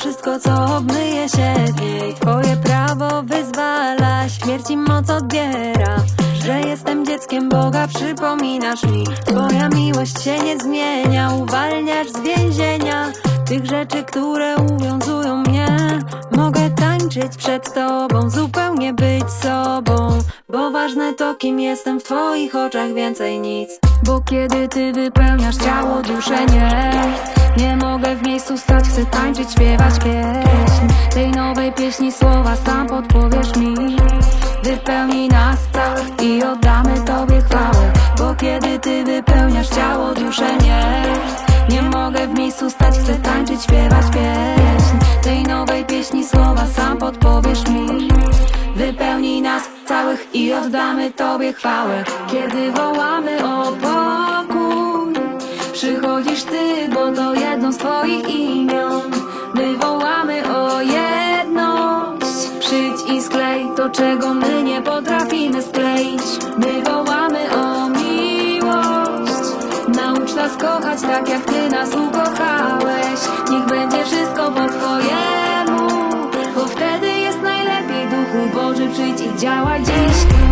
wszystko, 0.00 0.38
co 0.38 0.76
obmyje 0.76 1.28
się 1.28 1.54
w 1.76 1.80
niej. 1.80 2.14
Twoje 2.14 2.56
prawo 2.56 3.22
wyzwala, 3.22 4.28
śmierci 4.28 4.76
moc 4.76 5.10
odbiera. 5.10 5.96
Że 6.44 6.60
jestem 6.60 7.06
dzieckiem 7.06 7.48
Boga, 7.48 7.88
przypominasz 7.88 8.82
mi. 8.84 9.04
Twoja 9.26 9.68
miłość 9.68 10.22
się 10.22 10.38
nie 10.38 10.58
zmienia, 10.58 11.30
uwalniasz 11.34 12.08
z 12.08 12.20
więzienia. 12.20 13.12
Tych 13.48 13.66
rzeczy, 13.66 14.02
które 14.04 14.56
uwiązują 14.56 15.36
mnie 15.36 15.66
Mogę 16.36 16.70
tańczyć 16.70 17.36
przed 17.36 17.74
Tobą, 17.74 18.30
zupełnie 18.30 18.92
być 18.94 19.30
sobą. 19.30 20.18
Bo 20.48 20.70
ważne 20.70 21.14
to, 21.14 21.34
kim 21.34 21.60
jestem 21.60 22.00
w 22.00 22.02
Twoich 22.02 22.54
oczach, 22.54 22.94
więcej 22.94 23.40
nic. 23.40 23.70
Bo 24.04 24.20
kiedy 24.20 24.68
ty 24.68 24.92
wypełniasz 24.92 25.56
ciało, 25.56 26.02
duszę 26.02 26.46
nie 26.46 27.39
Nie 27.56 27.76
mogę 27.76 28.16
w 28.16 28.22
miejscu 28.22 28.58
stać, 28.58 28.84
chcę 28.84 29.06
tańczyć, 29.06 29.52
śpiewać 29.52 29.94
pieśń. 29.94 30.94
Tej 31.14 31.30
nowej 31.30 31.72
pieśni 31.72 32.12
słowa 32.12 32.56
sam 32.56 32.86
podpowiesz 32.86 33.56
mi. 33.56 33.96
Wypełnij 34.62 35.28
nas 35.28 35.58
całych 35.72 36.22
i 36.22 36.42
oddamy 36.44 37.00
Tobie 37.00 37.40
chwałę. 37.40 37.92
Bo 38.18 38.34
kiedy 38.34 38.78
ty 38.78 39.04
wypełniasz 39.04 39.68
ciało, 39.68 40.14
duszę 40.14 40.56
nie. 40.56 41.02
Nie 41.70 41.82
mogę 41.82 42.28
w 42.28 42.38
miejscu 42.38 42.70
stać, 42.70 42.94
chcę 42.98 43.14
tańczyć, 43.14 43.62
śpiewać 43.62 44.06
pieśń. 44.12 45.22
Tej 45.22 45.42
nowej 45.42 45.84
pieśni 45.84 46.24
słowa 46.24 46.66
sam 46.66 46.98
podpowiesz 46.98 47.68
mi. 47.68 48.08
Wypełnij 48.76 49.42
nas 49.42 49.62
całych 49.86 50.34
i 50.34 50.52
oddamy 50.52 51.10
Tobie 51.10 51.52
chwałę. 51.52 52.04
Kiedy 52.30 52.72
wołamy 52.72 53.44
o 53.44 53.72
pokój 53.72 54.39
Przychodzisz 55.80 56.42
Ty, 56.42 56.88
bo 56.94 57.12
to 57.12 57.34
jedno 57.34 57.72
z 57.72 57.76
Twoich 57.76 58.28
imion. 58.28 59.10
My 59.54 59.76
wołamy 59.76 60.42
o 60.56 60.80
jedność. 60.80 62.48
Przyjdź 62.60 63.10
i 63.12 63.22
sklej 63.22 63.66
to, 63.76 63.90
czego 63.90 64.34
my 64.34 64.62
nie 64.62 64.82
potrafimy 64.82 65.62
skleić. 65.62 66.22
My 66.58 66.82
wołamy 66.82 67.38
o 67.50 67.88
miłość. 67.88 69.32
Naucz 69.88 70.34
nas 70.34 70.56
kochać 70.56 71.00
tak, 71.00 71.28
jak 71.28 71.44
Ty 71.44 71.68
nas 71.68 71.88
ukochałeś. 71.88 73.20
Niech 73.50 73.66
będzie 73.66 74.04
wszystko 74.04 74.50
po 74.50 74.68
Twojemu 74.68 75.88
Bo 76.54 76.66
wtedy 76.66 77.08
jest 77.08 77.42
najlepiej 77.42 78.06
Duchu 78.08 78.54
Boży, 78.54 78.88
przyjdź 78.92 79.20
i 79.20 79.38
działaj 79.38 79.82
dziś 79.82 80.49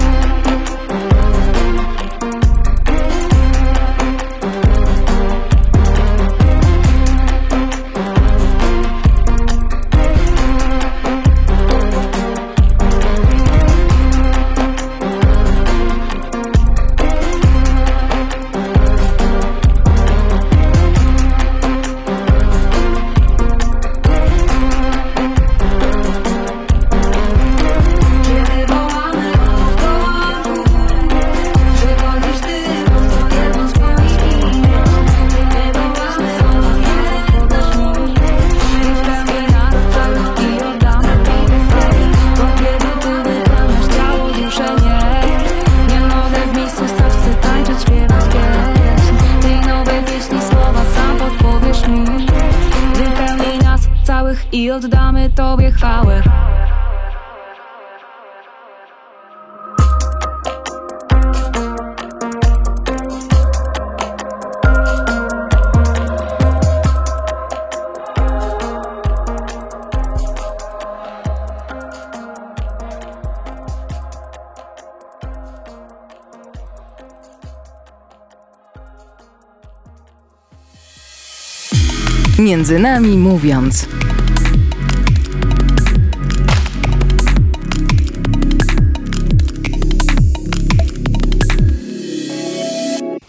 Między 82.49 82.79
nami 82.79 83.19
mówiąc. 83.19 83.89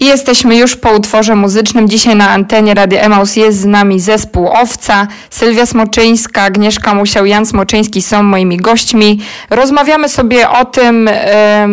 Jesteśmy 0.10 0.58
już 0.58 0.76
po 0.76 0.92
utworze 0.92 1.36
muzycznym. 1.36 1.90
Dzisiaj 1.90 2.16
na 2.16 2.30
antenie 2.30 2.74
Radia 2.74 3.02
Emaus 3.02 3.36
jest 3.36 3.60
z 3.60 3.66
nami 3.66 4.00
zespół 4.00 4.48
Owca. 4.48 5.08
Sylwia 5.30 5.66
Smoczyńska, 5.66 6.42
Agnieszka 6.42 6.94
Musiał, 6.94 7.26
Jan 7.26 7.46
Smoczyński 7.46 8.02
są 8.02 8.24
moimi 8.24 8.58
gośćmi. 8.58 9.20
Rozmawiamy 9.50 10.10
sobie 10.10 10.50
o 10.50 10.66
tym, 10.66 11.10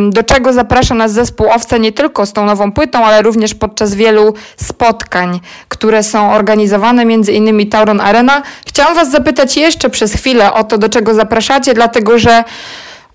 do 0.08 0.22
czego 0.22 0.52
zaprasza 0.52 0.94
nas 0.94 1.12
zespół 1.12 1.46
Owca 1.50 1.76
nie 1.76 1.92
tylko 1.92 2.26
z 2.26 2.32
tą 2.32 2.46
nową 2.46 2.72
płytą, 2.72 3.04
ale 3.04 3.22
również 3.22 3.54
podczas 3.54 3.94
wielu 3.94 4.34
spotkań, 4.56 5.40
które 5.68 6.02
są 6.02 6.32
organizowane, 6.32 7.04
między 7.04 7.32
innymi 7.32 7.66
Tauron 7.66 8.00
Arena. 8.00 8.42
Chciałam 8.66 8.94
Was 8.94 9.10
zapytać 9.10 9.56
jeszcze 9.56 9.90
przez 9.90 10.12
chwilę 10.12 10.52
o 10.52 10.64
to, 10.64 10.78
do 10.78 10.88
czego 10.88 11.14
zapraszacie, 11.14 11.74
dlatego 11.74 12.18
że 12.18 12.44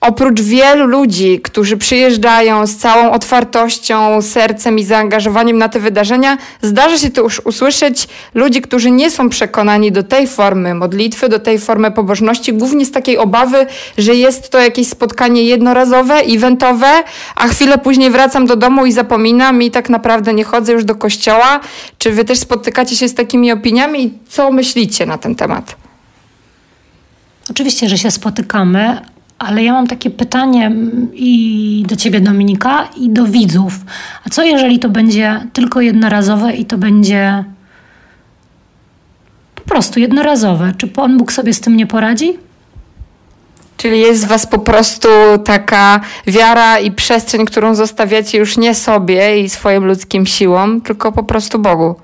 Oprócz 0.02 0.41
wielu 0.41 0.86
ludzi, 0.86 1.39
którzy 1.43 1.78
przyjeżdżają 1.78 2.68
z 2.68 2.76
całą 2.76 3.12
otwartością, 3.12 4.22
sercem 4.22 4.80
i 4.80 4.84
zaangażowaniem 4.84 5.58
na 5.58 5.70
te 5.70 5.80
wydarzenia, 5.80 6.38
zdarza 6.62 6.97
się 6.97 7.10
tu 7.10 7.22
już 7.22 7.39
usłyszeć 7.45 8.08
ludzi, 8.34 8.62
którzy 8.62 8.91
nie 8.91 9.12
są 9.12 9.30
przekonani 9.30 9.91
do 9.91 10.04
tej 10.04 10.28
formy 10.28 10.76
modlitwy, 10.76 11.30
do 11.30 11.39
tej 11.39 11.60
formy 11.60 11.91
pobożności, 11.91 12.54
głównie 12.54 12.86
z 12.86 12.91
takiej 12.91 13.18
obawy, 13.18 13.66
że 13.97 14.16
jest 14.16 14.49
to 14.49 14.60
jakieś 14.60 14.88
spotkanie 14.88 15.43
jednorazowe, 15.43 16.14
eventowe, 16.14 17.04
a 17.36 17.47
chwilę 17.47 17.78
później 17.78 18.10
wracam 18.10 18.45
do 18.45 18.56
domu 18.56 18.86
i 18.86 18.91
zapominam 18.91 19.62
i 19.62 19.72
tak 19.72 19.89
naprawdę 19.89 20.34
nie 20.34 20.43
chodzę 20.43 20.74
już 20.74 20.86
do 20.86 20.95
kościoła. 20.95 21.60
Czy 21.97 22.12
wy 22.12 22.26
też 22.26 22.39
spotykacie 22.39 22.95
się 22.95 23.08
z 23.08 23.16
takimi 23.16 23.52
opiniami 23.52 24.04
i 24.04 24.14
co 24.30 24.52
myślicie 24.52 25.06
na 25.06 25.18
ten 25.18 25.36
temat? 25.36 25.76
Oczywiście, 27.49 27.89
że 27.89 27.97
się 27.97 28.12
spotykamy, 28.12 29.02
ale 29.42 29.64
ja 29.64 29.74
mam 29.74 29.88
takie 29.88 30.10
pytanie 30.10 30.66
mm, 30.66 31.10
i 31.14 31.84
do 31.88 31.96
ciebie, 31.96 32.22
Dominika, 32.22 32.88
i 32.98 33.10
do 33.10 33.26
widzów. 33.26 33.74
A 34.26 34.30
co 34.30 34.44
jeżeli 34.44 34.80
to 34.80 34.89
będzie 34.89 35.48
tylko 35.54 35.82
jednorazowe 35.82 36.54
i 36.54 36.66
to 36.66 36.78
będzie 36.78 37.44
po 39.56 39.62
prostu 39.62 40.00
jednorazowe? 40.00 40.74
Czy 40.78 40.88
Pan 40.88 41.18
Bóg 41.18 41.32
sobie 41.32 41.54
z 41.54 41.62
tym 41.62 41.78
nie 41.78 41.88
poradzi? 41.88 42.38
Czyli 43.78 44.00
jest 44.00 44.26
w 44.26 44.28
Was 44.28 44.48
po 44.48 44.60
prostu 44.60 45.08
taka 45.46 46.00
wiara 46.28 46.80
i 46.80 46.92
przestrzeń, 46.92 47.46
którą 47.46 47.76
zostawiacie 47.76 48.38
już 48.38 48.58
nie 48.58 48.76
sobie 48.76 49.42
i 49.42 49.50
swoim 49.50 49.86
ludzkim 49.86 50.26
siłom, 50.26 50.82
tylko 50.82 51.12
po 51.12 51.24
prostu 51.24 51.60
Bogu. 51.60 51.96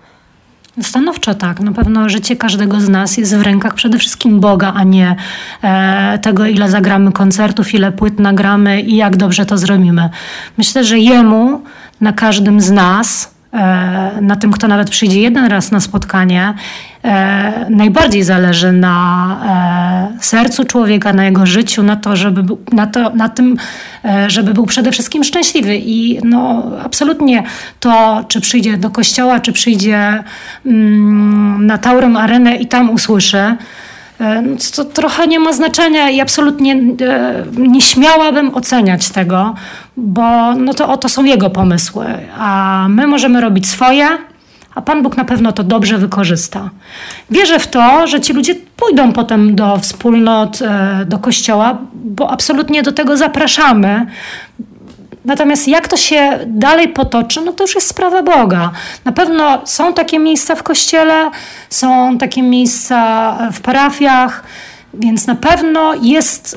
Stanowczo 0.82 1.34
tak. 1.34 1.59
Na 1.59 1.71
pewno 1.71 2.09
życie 2.09 2.36
każdego 2.36 2.82
z 2.82 2.89
nas 2.89 3.17
jest 3.17 3.36
w 3.36 3.41
rękach 3.41 3.73
przede 3.73 3.97
wszystkim 3.97 4.39
Boga, 4.39 4.73
a 4.75 4.84
nie 4.84 5.15
e, 5.63 6.19
tego, 6.21 6.45
ile 6.45 6.69
zagramy 6.69 7.11
koncertów, 7.11 7.73
ile 7.73 7.91
płyt 7.91 8.19
nagramy 8.19 8.82
i 8.82 8.95
jak 8.95 9.17
dobrze 9.17 9.45
to 9.45 9.57
zrobimy. 9.57 10.09
Myślę, 10.57 10.84
że 10.84 10.99
Jemu 10.99 11.61
na 12.01 12.13
każdym 12.13 12.61
z 12.61 12.71
nas 12.71 13.36
na 14.21 14.35
tym, 14.35 14.51
kto 14.51 14.67
nawet 14.67 14.89
przyjdzie 14.89 15.21
jeden 15.21 15.45
raz 15.45 15.71
na 15.71 15.79
spotkanie, 15.79 16.53
e, 17.03 17.65
najbardziej 17.69 18.23
zależy 18.23 18.71
na 18.71 20.13
e, 20.17 20.23
sercu 20.23 20.63
człowieka, 20.63 21.13
na 21.13 21.25
jego 21.25 21.45
życiu, 21.45 21.83
na, 21.83 21.95
to, 21.95 22.15
żeby 22.15 22.43
był, 22.43 22.57
na, 22.71 22.87
to, 22.87 23.09
na 23.09 23.29
tym, 23.29 23.57
żeby 24.27 24.53
był 24.53 24.65
przede 24.65 24.91
wszystkim 24.91 25.23
szczęśliwy. 25.23 25.77
I 25.77 26.19
no, 26.23 26.63
absolutnie 26.85 27.43
to, 27.79 28.23
czy 28.27 28.41
przyjdzie 28.41 28.77
do 28.77 28.89
kościoła, 28.89 29.39
czy 29.39 29.51
przyjdzie 29.51 30.23
mm, 30.65 31.65
na 31.65 31.77
Taurem 31.77 32.17
Arenę 32.17 32.55
i 32.55 32.67
tam 32.67 32.89
usłyszy, 32.89 33.37
E, 33.37 33.55
to 34.76 34.86
trochę 34.86 35.28
nie 35.28 35.39
ma 35.39 35.53
znaczenia 35.53 36.09
i 36.09 36.22
absolutnie 36.22 36.74
e, 36.74 37.43
nie 37.57 37.82
śmiałabym 37.82 38.55
oceniać 38.55 39.09
tego, 39.09 39.55
bo 39.97 40.53
no 40.53 40.74
to 40.74 40.89
oto 40.89 41.09
są 41.09 41.24
jego 41.24 41.49
pomysły, 41.49 42.05
a 42.38 42.86
my 42.89 43.07
możemy 43.07 43.41
robić 43.41 43.68
swoje, 43.68 44.07
a 44.76 44.82
Pan 44.82 45.03
Bóg 45.03 45.18
na 45.18 45.26
pewno 45.26 45.51
to 45.51 45.63
dobrze 45.63 45.97
wykorzysta. 45.97 46.70
Wierzę 47.30 47.59
w 47.59 47.68
to, 47.68 48.07
że 48.07 48.22
ci 48.22 48.34
ludzie 48.34 48.55
pójdą 48.76 49.13
potem 49.13 49.55
do 49.55 49.78
wspólnot, 49.78 50.61
e, 50.61 51.05
do 51.05 51.20
kościoła, 51.20 51.78
bo 51.93 52.32
absolutnie 52.32 52.84
do 52.84 52.91
tego 52.91 53.18
zapraszamy, 53.18 54.05
Natomiast 55.28 55.67
jak 55.67 55.88
to 55.88 55.97
się 55.97 56.39
dalej 56.45 56.89
potoczy, 56.89 57.41
no 57.41 57.53
to 57.53 57.63
już 57.63 57.75
jest 57.75 57.88
sprawa 57.88 58.23
Boga. 58.23 58.71
Na 59.05 59.11
pewno 59.11 59.61
są 59.65 59.93
takie 59.93 60.19
miejsca 60.19 60.55
w 60.55 60.63
kościele, 60.63 61.32
są 61.69 62.17
takie 62.17 62.41
miejsca 62.41 63.38
w 63.53 63.61
parafiach, 63.61 64.43
więc 64.93 65.28
na 65.28 65.36
pewno 65.36 65.93
jest 66.01 66.53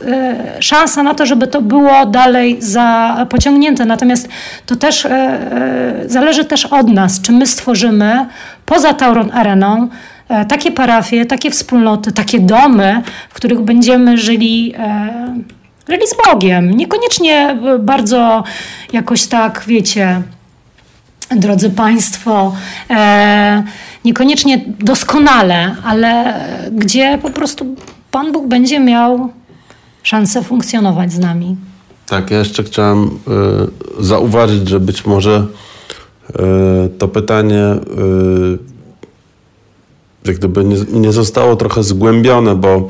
y, 0.58 0.62
szansa 0.62 1.02
na 1.02 1.14
to, 1.14 1.26
żeby 1.26 1.46
to 1.46 1.62
było 1.62 2.06
dalej 2.06 2.56
za, 2.62 3.16
pociągnięte. 3.30 3.84
Natomiast 3.84 4.28
to 4.66 4.76
też 4.76 5.04
y, 5.04 5.08
y, 5.08 6.08
zależy 6.08 6.44
też 6.44 6.66
od 6.66 6.88
nas, 6.88 7.20
czy 7.20 7.32
my 7.32 7.46
stworzymy 7.46 8.26
poza 8.66 8.94
Tauron 8.94 9.30
Areną 9.32 9.88
takie 10.48 10.72
parafie, 10.72 11.26
takie 11.26 11.50
wspólnoty, 11.50 12.12
takie 12.12 12.40
domy, 12.40 13.02
w 13.30 13.34
których 13.34 13.60
będziemy 13.60 14.18
żyli 14.18 14.74
Żyli 15.90 16.06
z 16.06 16.14
Bogiem. 16.26 16.70
Niekoniecznie 16.70 17.34
e, 17.34 17.78
bardzo 17.78 18.44
jakoś 18.92 19.26
tak, 19.26 19.64
wiecie, 19.66 20.22
drodzy 21.36 21.70
Państwo, 21.70 22.52
e, 22.90 23.62
niekoniecznie 24.04 24.64
doskonale, 24.78 25.76
ale 25.84 26.40
gdzie 26.72 27.18
po 27.22 27.30
prostu 27.30 27.76
Pan 28.10 28.32
Bóg 28.32 28.46
będzie 28.46 28.80
miał 28.80 29.32
szansę 30.02 30.42
funkcjonować 30.42 31.12
z 31.12 31.18
nami. 31.18 31.56
Tak, 32.06 32.30
ja 32.30 32.38
jeszcze 32.38 32.62
chciałem 32.62 33.04
y, 33.04 34.04
zauważyć, 34.04 34.68
że 34.68 34.80
być 34.80 35.06
może 35.06 35.46
y, 36.30 36.34
to 36.98 37.08
pytanie 37.08 37.64
y, 37.64 38.58
jak 40.24 40.36
gdyby 40.36 40.64
nie, 40.64 40.76
nie 40.92 41.12
zostało 41.12 41.56
trochę 41.56 41.82
zgłębione, 41.82 42.54
bo 42.54 42.88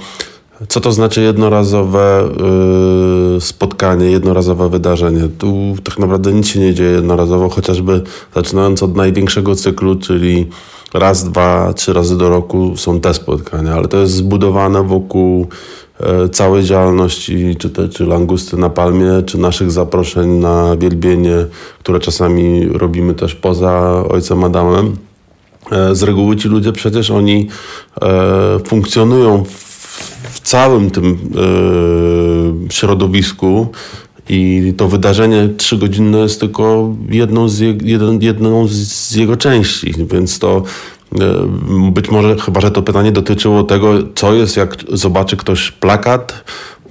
co 0.68 0.80
to 0.80 0.92
znaczy 0.92 1.22
jednorazowe 1.22 2.28
yy, 3.34 3.40
spotkanie, 3.40 4.11
jednorazowe 4.11 4.68
wydarzenie? 4.68 5.28
Tu 5.38 5.76
tak 5.84 5.98
naprawdę 5.98 6.32
nic 6.32 6.46
się 6.48 6.61
nie 6.61 6.74
dzieje 6.74 6.90
jednorazowo, 6.90 7.48
chociażby 7.48 8.02
zaczynając 8.34 8.82
od 8.82 8.96
największego 8.96 9.54
cyklu, 9.54 9.96
czyli 9.96 10.46
raz, 10.94 11.24
dwa, 11.24 11.72
trzy 11.72 11.92
razy 11.92 12.18
do 12.18 12.28
roku 12.28 12.76
są 12.76 13.00
te 13.00 13.14
spotkania, 13.14 13.74
ale 13.74 13.88
to 13.88 13.96
jest 13.96 14.12
zbudowane 14.12 14.82
wokół 14.82 15.46
yy, 16.00 16.28
całej 16.28 16.64
działalności, 16.64 17.56
czy, 17.58 17.70
te, 17.70 17.88
czy 17.88 18.06
langusty 18.06 18.56
na 18.56 18.70
palmie, 18.70 19.22
czy 19.26 19.38
naszych 19.38 19.70
zaproszeń 19.70 20.28
na 20.28 20.76
wielbienie, 20.76 21.36
które 21.78 22.00
czasami 22.00 22.68
robimy 22.68 23.14
też 23.14 23.34
poza 23.34 24.04
ojcem 24.08 24.44
Adamem. 24.44 24.96
Yy, 25.72 25.94
z 25.94 26.02
reguły 26.02 26.36
ci 26.36 26.48
ludzie 26.48 26.72
przecież 26.72 27.11
oni 27.11 27.48
yy, 28.02 28.08
funkcjonują 28.64 29.44
w 29.44 29.70
całym 30.51 30.90
tym 30.90 31.18
e, 32.66 32.72
środowisku 32.72 33.66
i 34.28 34.72
to 34.76 34.88
wydarzenie 34.88 35.48
trzygodzinne 35.57 36.18
jest 36.18 36.40
tylko 36.40 36.94
jedną 37.11 37.48
z, 37.48 37.59
je, 37.59 37.74
jeden, 37.82 38.22
jedną 38.22 38.66
z 38.68 39.14
jego 39.14 39.36
części, 39.36 39.94
więc 40.12 40.38
to 40.38 40.62
e, 41.20 41.90
być 41.92 42.11
może, 42.11 42.36
chyba 42.36 42.61
że 42.61 42.70
to 42.70 42.82
pytanie 42.82 43.12
dotyczyło 43.12 43.62
tego, 43.62 43.94
co 44.14 44.34
jest, 44.34 44.57
jak 44.57 44.76
zobaczy 44.88 45.36
ktoś 45.36 45.70
plakat, 45.70 46.44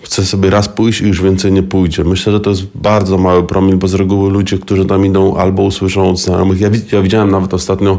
chce 0.10 0.26
sobie 0.26 0.50
raz 0.50 0.68
pójść 0.70 1.02
i 1.02 1.08
już 1.08 1.22
więcej 1.22 1.52
nie 1.52 1.64
pójdzie. 1.64 2.04
Myślę, 2.04 2.34
że 2.34 2.40
to 2.40 2.50
jest 2.50 2.64
bardzo 2.76 3.18
mały 3.18 3.44
promil, 3.44 3.78
bo 3.78 3.88
z 3.88 3.94
reguły 3.94 4.32
ludzie, 4.32 4.58
którzy 4.58 4.86
tam 4.86 5.06
idą, 5.06 5.36
albo 5.36 5.64
usłyszą 5.64 6.10
od 6.10 6.20
znajomych. 6.20 6.62
Ja, 6.62 6.70
ja 6.92 7.02
widziałem 7.02 7.32
nawet 7.32 7.54
ostatnio 7.54 7.98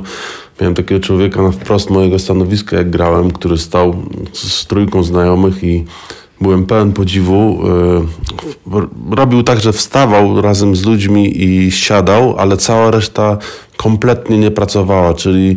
Miałem 0.61 0.75
takiego 0.75 1.01
człowieka 1.01 1.43
na 1.43 1.51
wprost 1.51 1.91
mojego 1.91 2.19
stanowiska, 2.19 2.77
jak 2.77 2.91
grałem, 2.91 3.31
który 3.31 3.59
stał 3.59 3.95
z 4.33 4.67
trójką 4.67 5.03
znajomych 5.03 5.65
i 5.65 5.85
byłem 6.41 6.67
pełen 6.67 6.93
podziwu. 6.93 7.61
E, 7.67 8.87
robił 9.11 9.43
tak, 9.43 9.61
że 9.61 9.73
wstawał 9.73 10.43
razem 10.43 10.77
z 10.77 10.85
ludźmi 10.85 11.43
i 11.45 11.71
siadał, 11.73 12.37
ale 12.39 12.57
cała 12.57 12.91
reszta 12.91 13.39
kompletnie 13.77 14.39
nie 14.39 14.51
pracowała, 14.51 15.15
czyli 15.15 15.57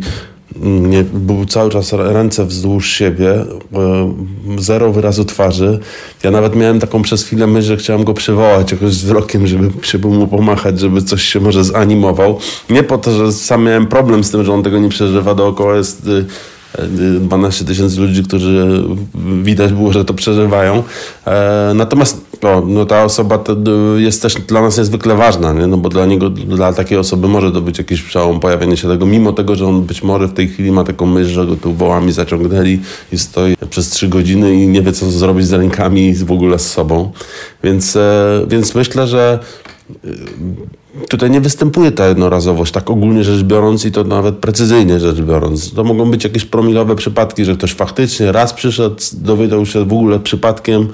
nie, 0.62 1.04
był 1.04 1.46
cały 1.46 1.70
czas 1.70 1.92
ręce 1.92 2.46
wzdłuż 2.46 2.90
siebie, 2.90 3.30
e, 3.30 4.14
zero 4.58 4.92
wyrazu 4.92 5.24
twarzy. 5.24 5.78
Ja 6.22 6.30
nawet 6.30 6.56
miałem 6.56 6.80
taką 6.80 7.02
przez 7.02 7.24
chwilę 7.24 7.46
myśl, 7.46 7.68
że 7.68 7.76
chciałem 7.76 8.04
go 8.04 8.14
przywołać 8.14 8.72
jakoś 8.72 8.90
wzrokiem, 8.90 9.46
żeby, 9.46 9.70
żeby 9.82 10.08
mu 10.08 10.26
pomachać, 10.26 10.80
żeby 10.80 11.02
coś 11.02 11.22
się 11.22 11.40
może 11.40 11.64
zanimował. 11.64 12.38
Nie 12.70 12.82
po 12.82 12.98
to, 12.98 13.10
że 13.12 13.32
sam 13.32 13.64
miałem 13.64 13.86
problem 13.86 14.24
z 14.24 14.30
tym, 14.30 14.44
że 14.44 14.52
on 14.52 14.62
tego 14.62 14.78
nie 14.78 14.88
przeżywa. 14.88 15.34
Dookoła 15.34 15.76
jest 15.76 16.06
y, 16.06 16.24
12 17.20 17.64
tysięcy 17.64 18.00
ludzi, 18.00 18.22
którzy 18.22 18.84
widać 19.42 19.72
było, 19.72 19.92
że 19.92 20.04
to 20.04 20.14
przeżywają. 20.14 20.82
E, 21.26 21.72
natomiast 21.74 22.24
no, 22.42 22.62
no 22.66 22.86
ta 22.86 23.04
osoba 23.04 23.38
to 23.38 23.56
jest 23.96 24.22
też 24.22 24.34
dla 24.34 24.62
nas 24.62 24.78
niezwykle 24.78 25.14
ważna, 25.14 25.52
nie? 25.52 25.66
No 25.66 25.76
bo 25.76 25.88
dla 25.88 26.06
niego, 26.06 26.30
dla 26.30 26.72
takiej 26.72 26.98
osoby 26.98 27.28
może 27.28 27.52
to 27.52 27.60
być 27.60 27.78
jakiś 27.78 28.02
przełom, 28.02 28.40
pojawienie 28.40 28.76
się 28.76 28.88
tego, 28.88 29.06
mimo 29.06 29.32
tego, 29.32 29.56
że 29.56 29.66
on 29.66 29.82
być 29.82 30.02
może 30.02 30.28
w 30.28 30.32
tej 30.32 30.48
chwili 30.48 30.72
ma 30.72 30.84
taką 30.84 31.06
myśl, 31.06 31.30
że 31.30 31.46
go 31.46 31.56
tu 31.56 31.74
wołami 31.74 32.12
zaciągnęli 32.12 32.80
i 33.12 33.18
stoi 33.18 33.56
przez 33.70 33.90
trzy 33.90 34.08
godziny 34.08 34.54
i 34.54 34.66
nie 34.66 34.82
wie, 34.82 34.92
co 34.92 35.10
zrobić 35.10 35.46
z 35.46 35.52
rękami 35.52 36.08
i 36.08 36.14
w 36.14 36.32
ogóle 36.32 36.58
z 36.58 36.70
sobą. 36.70 37.12
Więc, 37.64 37.96
e, 37.96 38.46
więc 38.48 38.74
myślę, 38.74 39.06
że 39.06 39.38
tutaj 41.08 41.30
nie 41.30 41.40
występuje 41.40 41.92
ta 41.92 42.06
jednorazowość, 42.06 42.72
tak 42.72 42.90
ogólnie 42.90 43.24
rzecz 43.24 43.42
biorąc 43.42 43.84
i 43.84 43.92
to 43.92 44.04
nawet 44.04 44.36
precyzyjnie 44.36 45.00
rzecz 45.00 45.20
biorąc. 45.20 45.74
To 45.74 45.84
mogą 45.84 46.10
być 46.10 46.24
jakieś 46.24 46.44
promilowe 46.44 46.96
przypadki, 46.96 47.44
że 47.44 47.54
ktoś 47.54 47.72
faktycznie 47.72 48.32
raz 48.32 48.52
przyszedł, 48.52 48.96
dowiedział 49.12 49.66
się 49.66 49.84
w 49.84 49.92
ogóle 49.92 50.20
przypadkiem, 50.20 50.88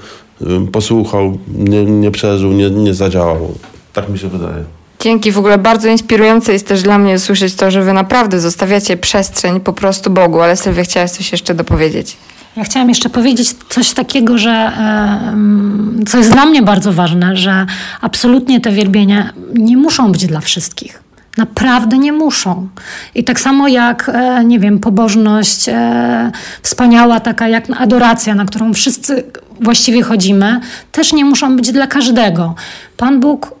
posłuchał, 0.71 1.37
nie, 1.47 1.85
nie 1.85 2.11
przeżył, 2.11 2.51
nie, 2.51 2.69
nie 2.69 2.93
zadziałał. 2.93 3.53
Tak 3.93 4.09
mi 4.09 4.19
się 4.19 4.27
wydaje. 4.27 4.63
Dzięki, 4.99 5.31
w 5.31 5.37
ogóle 5.37 5.57
bardzo 5.57 5.87
inspirujące 5.87 6.53
jest 6.53 6.67
też 6.67 6.81
dla 6.81 6.97
mnie 6.97 7.15
usłyszeć 7.15 7.55
to, 7.55 7.71
że 7.71 7.83
wy 7.83 7.93
naprawdę 7.93 8.39
zostawiacie 8.39 8.97
przestrzeń 8.97 9.59
po 9.59 9.73
prostu 9.73 10.09
Bogu, 10.09 10.41
ale 10.41 10.55
Sylwia 10.55 10.83
chciałaś 10.83 11.11
coś 11.11 11.31
jeszcze 11.31 11.53
dopowiedzieć. 11.53 12.17
Ja 12.55 12.63
chciałam 12.63 12.89
jeszcze 12.89 13.09
powiedzieć 13.09 13.55
coś 13.69 13.91
takiego, 13.91 14.37
że 14.37 14.51
em, 14.51 16.03
co 16.07 16.17
jest 16.17 16.31
dla 16.31 16.45
mnie 16.45 16.61
bardzo 16.61 16.93
ważne, 16.93 17.37
że 17.37 17.65
absolutnie 18.01 18.61
te 18.61 18.71
wielbienia 18.71 19.33
nie 19.53 19.77
muszą 19.77 20.11
być 20.11 20.25
dla 20.25 20.39
wszystkich. 20.39 21.03
Naprawdę 21.37 21.97
nie 21.97 22.11
muszą. 22.11 22.67
I 23.15 23.23
tak 23.23 23.39
samo 23.39 23.67
jak, 23.67 24.11
e, 24.13 24.45
nie 24.45 24.59
wiem, 24.59 24.79
pobożność 24.79 25.69
e, 25.69 26.31
wspaniała, 26.63 27.19
taka 27.19 27.47
jak 27.47 27.81
adoracja, 27.81 28.35
na 28.35 28.45
którą 28.45 28.73
wszyscy 28.73 29.23
właściwie 29.61 30.03
chodzimy, 30.03 30.59
też 30.91 31.13
nie 31.13 31.25
muszą 31.25 31.55
być 31.55 31.71
dla 31.71 31.87
każdego. 31.87 32.55
Pan 32.97 33.19
Bóg 33.19 33.55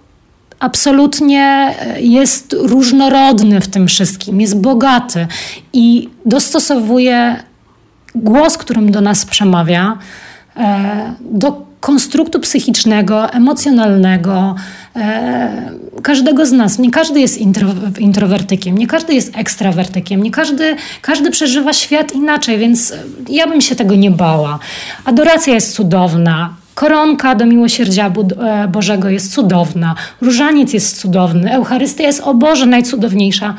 absolutnie 0.59 1.75
jest 1.99 2.55
różnorodny 2.59 3.61
w 3.61 3.67
tym 3.67 3.87
wszystkim, 3.87 4.41
jest 4.41 4.61
bogaty 4.61 5.27
i 5.73 6.09
dostosowuje 6.25 7.43
głos, 8.15 8.57
którym 8.57 8.91
do 8.91 9.01
nas 9.01 9.25
przemawia, 9.25 9.97
e, 10.57 11.13
do 11.21 11.71
konstruktu 11.81 12.39
psychicznego, 12.39 13.33
emocjonalnego 13.33 14.55
e, 14.95 15.71
każdego 16.03 16.45
z 16.45 16.51
nas. 16.51 16.79
Nie 16.79 16.91
każdy 16.91 17.19
jest 17.19 17.37
intro, 17.37 17.67
introwertykiem, 17.99 18.77
nie 18.77 18.87
każdy 18.87 19.13
jest 19.13 19.37
ekstrawertykiem, 19.37 20.23
nie 20.23 20.31
każdy, 20.31 20.75
każdy 21.01 21.31
przeżywa 21.31 21.73
świat 21.73 22.15
inaczej, 22.15 22.57
więc 22.57 22.93
ja 23.29 23.47
bym 23.47 23.61
się 23.61 23.75
tego 23.75 23.95
nie 23.95 24.11
bała. 24.11 24.59
Adoracja 25.05 25.53
jest 25.53 25.75
cudowna. 25.75 26.53
Koronka 26.75 27.35
do 27.35 27.45
miłosierdzia 27.45 28.07
e, 28.07 28.67
Bożego 28.67 29.09
jest 29.09 29.33
cudowna, 29.33 29.95
różaniec 30.21 30.73
jest 30.73 30.99
cudowny, 30.99 31.53
Eucharystia 31.53 32.03
jest 32.03 32.21
o 32.21 32.33
Boże 32.33 32.65
najcudowniejsza, 32.65 33.55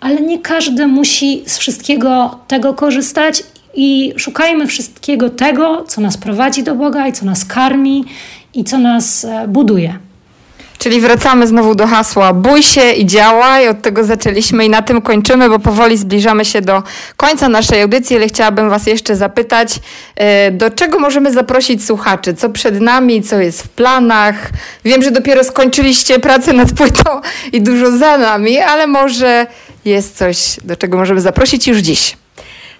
ale 0.00 0.20
nie 0.20 0.38
każdy 0.38 0.86
musi 0.86 1.42
z 1.46 1.58
wszystkiego 1.58 2.38
tego 2.48 2.74
korzystać 2.74 3.42
i 3.74 4.14
szukajmy 4.16 4.66
wszystkiego 4.66 5.30
tego, 5.30 5.84
co 5.88 6.00
nas 6.00 6.16
prowadzi 6.16 6.62
do 6.62 6.74
Boga 6.74 7.06
i 7.06 7.12
co 7.12 7.26
nas 7.26 7.44
karmi 7.44 8.04
i 8.54 8.64
co 8.64 8.78
nas 8.78 9.24
e, 9.24 9.48
buduje. 9.48 9.98
Czyli 10.80 11.00
wracamy 11.00 11.46
znowu 11.46 11.74
do 11.74 11.86
hasła 11.86 12.32
bój 12.32 12.62
się 12.62 12.92
i 12.92 13.06
działaj. 13.06 13.68
Od 13.68 13.82
tego 13.82 14.04
zaczęliśmy 14.04 14.64
i 14.64 14.70
na 14.70 14.82
tym 14.82 15.02
kończymy, 15.02 15.48
bo 15.48 15.58
powoli 15.58 15.96
zbliżamy 15.96 16.44
się 16.44 16.60
do 16.60 16.82
końca 17.16 17.48
naszej 17.48 17.82
audycji, 17.82 18.16
ale 18.16 18.26
chciałabym 18.26 18.70
Was 18.70 18.86
jeszcze 18.86 19.16
zapytać, 19.16 19.80
e, 20.16 20.50
do 20.50 20.70
czego 20.70 20.98
możemy 20.98 21.32
zaprosić 21.32 21.84
słuchaczy? 21.84 22.34
Co 22.34 22.50
przed 22.50 22.80
nami, 22.80 23.22
co 23.22 23.40
jest 23.40 23.62
w 23.62 23.68
planach? 23.68 24.50
Wiem, 24.84 25.02
że 25.02 25.10
dopiero 25.10 25.44
skończyliście 25.44 26.18
pracę 26.18 26.52
nad 26.52 26.72
płytą 26.72 27.20
i 27.52 27.62
dużo 27.62 27.98
za 27.98 28.18
nami, 28.18 28.58
ale 28.58 28.86
może 28.86 29.46
jest 29.84 30.16
coś, 30.16 30.56
do 30.64 30.76
czego 30.76 30.98
możemy 30.98 31.20
zaprosić 31.20 31.68
już 31.68 31.78
dziś. 31.78 32.19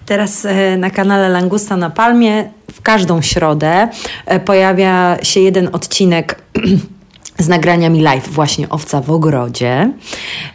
Teraz 0.05 0.45
e, 0.45 0.77
na 0.77 0.89
kanale 0.89 1.29
Langusta 1.29 1.77
na 1.77 1.89
Palmie 1.89 2.49
w 2.71 2.81
każdą 2.81 3.21
środę 3.21 3.87
e, 4.25 4.39
pojawia 4.39 5.17
się 5.23 5.39
jeden 5.39 5.69
odcinek 5.71 6.41
z 7.39 7.47
nagraniami 7.47 8.01
live 8.01 8.29
właśnie 8.29 8.69
Owca 8.69 9.01
w 9.01 9.11
ogrodzie. 9.11 9.91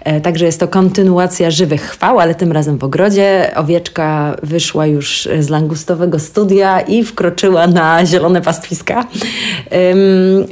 E, 0.05 0.21
Także 0.21 0.47
jest 0.47 0.61
to 0.61 0.69
kontynuacja 0.69 1.51
żywych 1.51 1.83
chwał, 1.83 2.19
ale 2.19 2.35
tym 2.35 2.53
razem 2.53 2.79
w 2.79 2.85
ogrodzie. 2.85 3.53
Owieczka 3.57 4.37
wyszła 4.43 4.87
już 4.87 5.29
z 5.41 5.49
langustowego 5.49 6.19
studia 6.19 6.81
i 6.81 7.05
wkroczyła 7.05 7.67
na 7.67 8.07
zielone 8.07 8.43
pastwiska. 8.43 9.05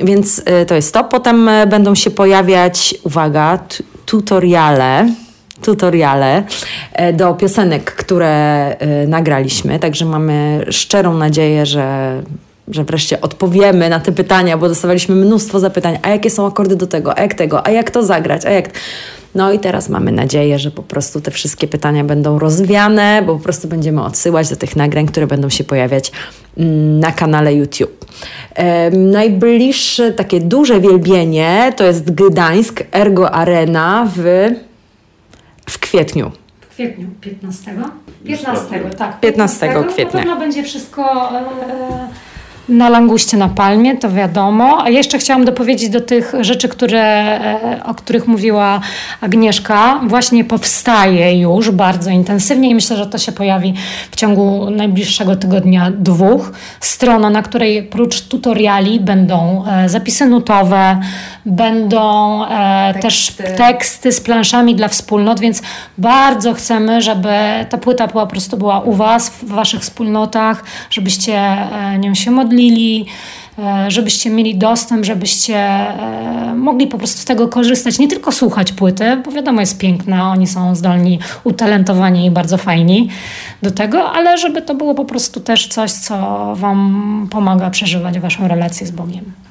Więc 0.05 0.43
to 0.67 0.75
jest 0.75 0.95
to. 0.95 1.05
Potem 1.05 1.51
będą 1.67 1.95
się 1.95 2.11
pojawiać, 2.11 2.95
uwaga, 3.05 3.59
tutoriale 4.07 5.09
tutoriale 5.65 6.45
e, 6.93 7.13
do 7.13 7.35
piosenek, 7.35 7.95
które 7.95 8.29
e, 8.79 9.07
nagraliśmy. 9.07 9.79
Także 9.79 10.05
mamy 10.05 10.65
szczerą 10.71 11.15
nadzieję, 11.15 11.67
że, 11.67 12.23
że 12.69 12.85
wreszcie 12.85 13.21
odpowiemy 13.21 13.89
na 13.89 14.01
te 14.01 14.13
pytania, 14.13 14.59
bo 14.59 14.69
dostawaliśmy 14.69 15.15
mnóstwo 15.15 15.61
zapytań. 15.61 15.99
A 16.03 16.09
jakie 16.09 16.31
są 16.31 16.47
akordy 16.47 16.77
do 16.77 16.87
tego? 16.87 17.19
A 17.19 17.21
jak 17.21 17.35
tego? 17.35 17.67
A 17.67 17.71
jak 17.71 17.91
to 17.91 18.03
zagrać? 18.03 18.47
A 18.47 18.51
jak... 18.51 18.71
No 19.35 19.53
i 19.53 19.59
teraz 19.59 19.89
mamy 19.89 20.13
nadzieję, 20.13 20.59
że 20.59 20.71
po 20.71 20.83
prostu 20.83 21.21
te 21.21 21.31
wszystkie 21.31 21.69
pytania 21.69 22.05
będą 22.05 22.39
rozwiane, 22.39 23.23
bo 23.27 23.35
po 23.35 23.41
prostu 23.41 23.69
będziemy 23.69 24.03
odsyłać 24.03 24.49
do 24.49 24.57
tych 24.57 24.77
nagrań, 24.77 25.07
które 25.07 25.27
będą 25.27 25.49
się 25.49 25.65
pojawiać 25.65 26.13
mm, 26.59 27.01
na 27.01 27.13
kanale 27.13 27.55
YouTube. 27.55 28.05
Em, 28.55 29.11
najbliższe 29.11 30.13
takie 30.13 30.41
duże 30.41 30.81
wielbienie 30.81 31.73
to 31.77 31.85
jest 31.85 32.11
Gdańsk 32.11 32.83
Ergo 32.93 33.31
Arena 33.31 34.09
w 34.17 34.51
w 35.67 35.79
kwietniu. 35.79 36.31
W 36.61 36.69
kwietniu 36.69 37.07
15? 37.21 37.75
15, 38.25 38.81
tak. 38.99 39.21
15 39.21 39.75
kwietnia. 39.89 40.21
Podobno 40.21 40.37
będzie 40.37 40.63
wszystko 40.63 41.33
e, 41.39 42.09
na 42.69 42.89
languście 42.89 43.37
na 43.37 43.49
palmie, 43.49 43.97
to 43.97 44.11
wiadomo. 44.11 44.85
A 44.85 44.91
jeszcze 44.91 45.19
chciałam 45.19 45.45
dopowiedzieć 45.45 45.89
do 45.89 46.01
tych 46.01 46.33
rzeczy, 46.41 46.69
które, 46.69 47.03
e, 47.03 47.85
o 47.85 47.95
których 47.95 48.27
mówiła 48.27 48.81
Agnieszka. 49.21 50.01
Właśnie 50.07 50.45
powstaje 50.45 51.41
już 51.41 51.71
bardzo 51.71 52.11
intensywnie 52.11 52.71
i 52.71 52.75
myślę, 52.75 52.97
że 52.97 53.07
to 53.07 53.19
się 53.19 53.33
pojawi 53.33 53.75
w 54.11 54.17
ciągu 54.17 54.71
najbliższego 54.71 55.37
tygodnia, 55.37 55.91
dwóch. 55.91 56.53
Strona, 56.81 57.31
na 57.31 57.43
której 57.43 57.83
prócz 57.83 58.21
tutoriali 58.21 59.01
będą 59.01 59.65
e, 59.67 59.89
zapisy 59.89 60.27
nutowe, 60.27 61.01
będą 61.47 62.45
e, 62.45 62.95
też 63.01 63.37
teksty 63.57 64.13
z 64.13 64.21
planszami 64.21 64.75
dla 64.75 64.89
wspólnot, 64.89 65.41
więc 65.41 65.63
bardzo 65.99 66.55
chcemy, 66.55 67.03
żeby 67.03 67.29
ta 67.69 67.79
płyta 67.79 68.09
po 68.09 68.27
prostu 68.27 68.57
była 68.57 68.81
u 68.81 68.93
Was, 68.93 69.31
w 69.31 69.49
Waszych 69.49 69.81
wspólnotach, 69.81 70.65
żebyście 70.91 71.35
e, 71.35 71.99
nią 71.99 72.15
się 72.15 72.31
modlili, 72.31 73.07
e, 73.59 73.91
żebyście 73.91 74.31
mieli 74.31 74.59
dostęp, 74.59 75.05
żebyście 75.05 75.87
mogli 76.57 76.87
po 76.87 76.99
prostu 76.99 77.21
z 77.21 77.25
tego 77.25 77.49
korzystać, 77.49 77.99
nie 77.99 78.09
tylko 78.09 78.33
słuchać 78.33 78.73
płyty, 78.73 79.17
bo 79.25 79.31
wiadomo 79.31 79.61
jest 79.61 79.79
piękna, 79.79 80.31
oni 80.31 80.47
są 80.47 80.75
zdolni, 80.75 81.19
utalentowani 81.45 82.27
i 82.27 82.31
bardzo 82.31 82.59
fajni 82.59 83.09
do 83.63 83.71
tego, 83.71 84.13
ale 84.13 84.39
żeby 84.39 84.63
to 84.63 84.75
było 84.75 84.95
po 84.95 85.05
prostu 85.05 85.41
też 85.41 85.67
coś, 85.67 85.93
co 85.93 86.17
Wam 86.57 87.29
pomaga 87.31 87.71
przeżywać 87.71 88.19
Waszą 88.19 88.49
relację 88.49 88.87
z 88.87 88.91
Bogiem. 88.91 89.44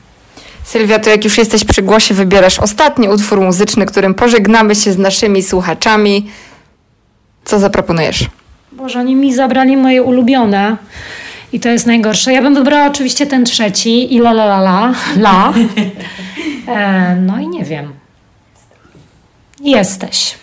Sylwia, 0.64 1.00
to 1.00 1.10
jak 1.10 1.24
już 1.24 1.38
jesteś 1.38 1.66
przy 1.66 1.82
głosie, 1.82 2.14
wybierasz 2.14 2.60
ostatni 2.60 3.10
utwór 3.10 3.42
muzyczny, 3.42 3.86
którym 3.86 4.14
pożegnamy 4.14 4.76
się 4.76 4.92
z 4.92 4.98
naszymi 4.98 5.44
słuchaczami. 5.44 6.30
Co 7.46 7.60
zaproponujesz? 7.60 8.26
Boże, 8.72 9.00
oni 9.00 9.16
mi 9.16 9.34
zabrali 9.34 9.78
moje 9.78 10.04
ulubione. 10.04 10.78
I 11.54 11.60
to 11.60 11.70
jest 11.70 11.88
najgorsze. 11.88 12.34
Ja 12.34 12.42
bym 12.42 12.56
wybrała 12.56 12.88
oczywiście 12.88 13.26
ten 13.26 13.46
trzeci 13.46 14.16
i 14.16 14.20
la 14.20 14.32
la 14.32 14.44
la 14.44 14.60
la. 14.60 14.94
la. 15.18 15.54
E, 16.68 17.16
no 17.16 17.40
i 17.40 17.48
nie 17.48 17.64
wiem. 17.64 17.94
Jesteś. 19.62 20.36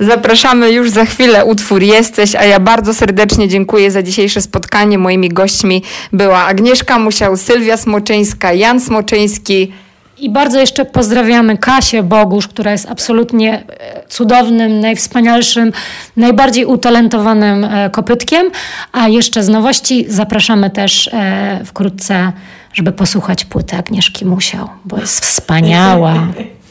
Zapraszamy 0.00 0.72
już 0.72 0.90
za 0.90 1.04
chwilę 1.04 1.44
utwór 1.44 1.82
Jesteś, 1.82 2.34
a 2.34 2.44
ja 2.44 2.60
bardzo 2.60 2.94
serdecznie 2.94 3.48
dziękuję 3.48 3.90
za 3.90 4.02
dzisiejsze 4.02 4.40
spotkanie. 4.40 4.98
Moimi 4.98 5.28
gośćmi 5.28 5.82
była 6.12 6.44
Agnieszka 6.44 6.98
Musiał, 6.98 7.36
Sylwia 7.36 7.76
Smoczyńska, 7.76 8.52
Jan 8.52 8.80
Smoczyński. 8.80 9.72
I 10.18 10.30
bardzo 10.30 10.60
jeszcze 10.60 10.84
pozdrawiamy 10.84 11.58
Kasię 11.58 12.02
Bogusz, 12.02 12.48
która 12.48 12.72
jest 12.72 12.90
absolutnie 12.90 13.64
e, 13.68 14.08
cudownym, 14.08 14.80
najwspanialszym, 14.80 15.72
najbardziej 16.16 16.64
utalentowanym 16.64 17.64
e, 17.64 17.90
kopytkiem. 17.90 18.50
A 18.92 19.08
jeszcze 19.08 19.42
z 19.42 19.48
nowości 19.48 20.04
zapraszamy 20.08 20.70
też 20.70 21.08
e, 21.12 21.60
wkrótce, 21.64 22.32
żeby 22.72 22.92
posłuchać 22.92 23.44
płyty 23.44 23.76
Agnieszki 23.76 24.26
Musiał, 24.26 24.68
bo 24.84 24.98
jest 24.98 25.26
wspaniała. 25.26 26.14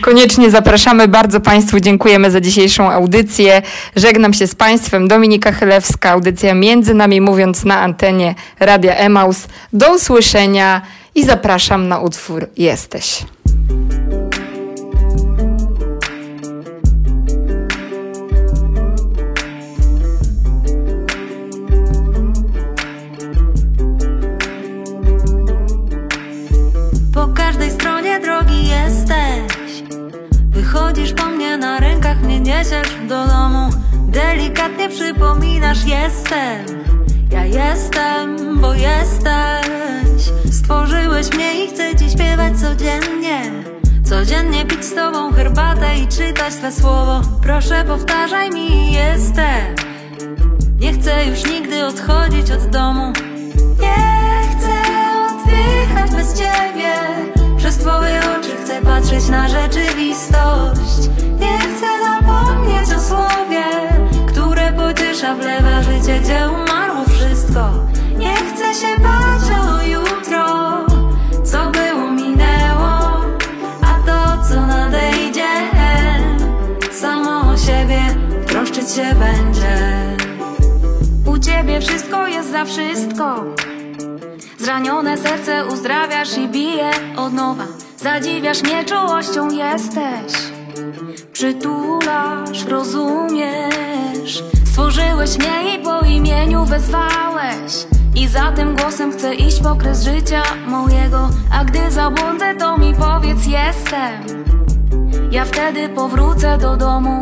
Koniecznie 0.00 0.50
zapraszamy. 0.50 1.08
Bardzo 1.08 1.40
Państwu 1.40 1.80
dziękujemy 1.80 2.30
za 2.30 2.40
dzisiejszą 2.40 2.90
audycję. 2.90 3.62
Żegnam 3.96 4.32
się 4.32 4.46
z 4.46 4.54
Państwem. 4.54 5.08
Dominika 5.08 5.52
Chylewska, 5.52 6.10
audycja 6.10 6.54
Między 6.54 6.94
Nami 6.94 7.20
Mówiąc 7.20 7.64
na 7.64 7.80
antenie 7.80 8.34
Radia 8.60 8.94
Emaus. 8.94 9.48
Do 9.72 9.94
usłyszenia 9.94 10.82
i 11.14 11.24
zapraszam 11.24 11.88
na 11.88 11.98
utwór 11.98 12.46
Jesteś. 12.56 13.24
Po 27.14 27.28
każdej 27.34 27.70
stronie 27.70 28.20
drogi 28.20 28.68
jesteś 28.68 29.17
niesiesz 32.48 33.08
do 33.08 33.26
domu. 33.26 33.70
Delikatnie 34.08 34.88
przypominasz 34.88 35.84
jestem. 35.84 36.84
Ja 37.30 37.44
jestem, 37.44 38.60
bo 38.60 38.74
jesteś. 38.74 40.32
Stworzyłeś 40.52 41.32
mnie 41.32 41.64
i 41.64 41.68
chcę 41.68 41.96
ci 41.96 42.10
śpiewać 42.10 42.52
codziennie. 42.60 43.40
Codziennie 44.04 44.64
pić 44.64 44.84
z 44.84 44.94
tobą 44.94 45.32
herbatę 45.32 45.98
i 45.98 46.08
czytać 46.08 46.54
Twe 46.54 46.72
słowo. 46.72 47.20
Proszę 47.42 47.84
powtarzaj 47.84 48.50
mi 48.50 48.92
jestem. 48.92 49.74
Nie 50.80 50.92
chcę 50.92 51.26
już 51.26 51.44
nigdy 51.44 51.86
odchodzić 51.86 52.50
od 52.50 52.66
domu. 52.66 53.12
Nie 53.80 53.96
chcę 54.58 54.74
oddychać 55.26 56.10
bez 56.10 56.34
ciebie. 56.34 56.92
Przez 57.56 57.76
twoje 57.78 58.20
oczy 58.20 58.47
chcę 58.68 58.82
patrzeć 58.82 59.28
na 59.28 59.48
rzeczywistość. 59.48 61.08
Nie 61.40 61.58
chcę 61.58 61.86
zapomnieć 62.04 62.92
o 62.96 63.00
słowie 63.00 63.64
Które 64.26 64.72
pociesza, 64.72 65.34
wlewa 65.34 65.82
życie, 65.82 66.20
gdzie 66.20 66.48
umarło 66.48 67.04
wszystko. 67.08 67.70
Nie 68.18 68.34
chcę 68.34 68.74
się 68.74 69.02
bać 69.02 69.58
o 69.58 69.82
jutro 69.82 70.46
Co 71.44 71.70
było, 71.70 72.10
minęło. 72.10 72.90
A 73.82 74.06
to, 74.06 74.48
co 74.48 74.66
nadejdzie 74.66 75.48
Samo 76.92 77.52
o 77.52 77.56
siebie 77.56 78.00
troszczyć 78.46 78.90
się 78.90 79.14
będzie. 79.14 79.78
U 81.26 81.38
ciebie 81.38 81.80
wszystko 81.80 82.26
jest 82.26 82.50
za 82.50 82.64
wszystko. 82.64 83.44
Zranione 84.58 85.18
serce 85.18 85.66
uzdrawiasz 85.66 86.38
i 86.38 86.48
bije 86.48 86.90
od 87.16 87.32
nowa 87.32 87.87
Zadziwiasz 88.12 88.62
mnie 88.62 88.84
czułością 88.84 89.50
jesteś. 89.50 90.32
Przytulasz, 91.32 92.64
rozumiesz. 92.68 94.44
Stworzyłeś 94.66 95.38
mnie 95.38 95.74
i 95.74 95.82
po 95.82 96.00
imieniu 96.00 96.64
wezwałeś. 96.64 97.86
I 98.14 98.28
za 98.28 98.52
tym 98.52 98.76
głosem 98.76 99.12
chcę 99.12 99.34
iść 99.34 99.60
po 99.62 99.74
kres 99.74 100.02
życia 100.02 100.42
mojego. 100.66 101.28
A 101.52 101.64
gdy 101.64 101.90
zabłądzę 101.90 102.54
to 102.54 102.78
mi 102.78 102.94
powiedz 102.94 103.46
jestem. 103.46 104.44
Ja 105.30 105.44
wtedy 105.44 105.88
powrócę 105.88 106.58
do 106.58 106.76
domu. 106.76 107.20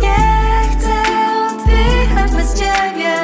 Nie 0.00 0.16
chcę 0.72 1.02
oddychać 1.48 2.32
bez 2.32 2.54
ciebie. 2.54 3.14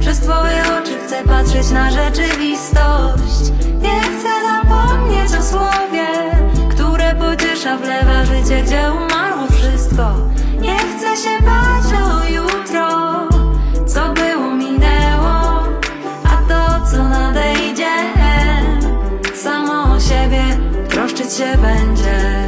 Przez 0.00 0.20
twoje 0.20 0.62
oczy 0.80 0.98
chcę 1.06 1.22
patrzeć 1.24 1.70
na 1.70 1.90
rzeczywistość. 1.90 3.52
Nie 3.82 3.91
zapomnieć 4.72 5.34
o 5.40 5.42
słowie 5.42 6.06
Które 6.70 7.14
pociesza, 7.14 7.76
wlewa 7.76 8.24
życie, 8.24 8.62
gdzie 8.62 8.92
umarło 8.92 9.46
wszystko. 9.50 10.14
Nie 10.60 10.76
chcę 10.78 11.16
się 11.16 11.44
bać 11.44 12.00
o 12.02 12.28
jutro 12.28 12.88
Co 13.86 14.12
było, 14.12 14.54
minęło 14.54 15.62
A 16.24 16.36
to, 16.48 16.90
co 16.90 17.08
nadejdzie 17.08 17.92
Samo 19.34 19.94
o 19.94 20.00
siebie 20.00 20.42
troszczyć 20.88 21.32
się 21.32 21.58
będzie 21.58 22.41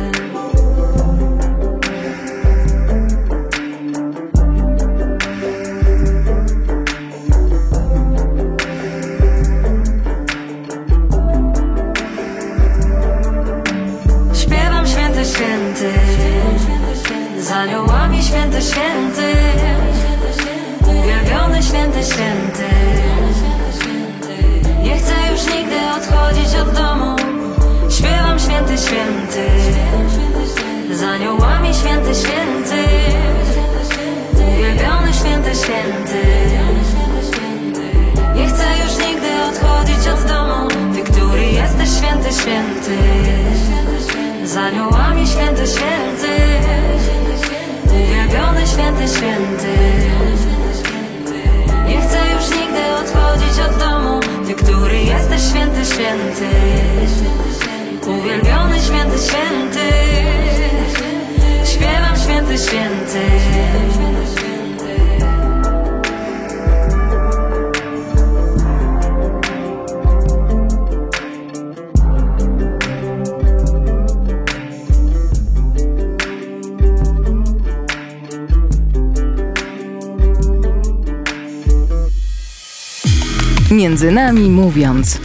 nami 84.34 84.50
mówiąc. 84.50 85.20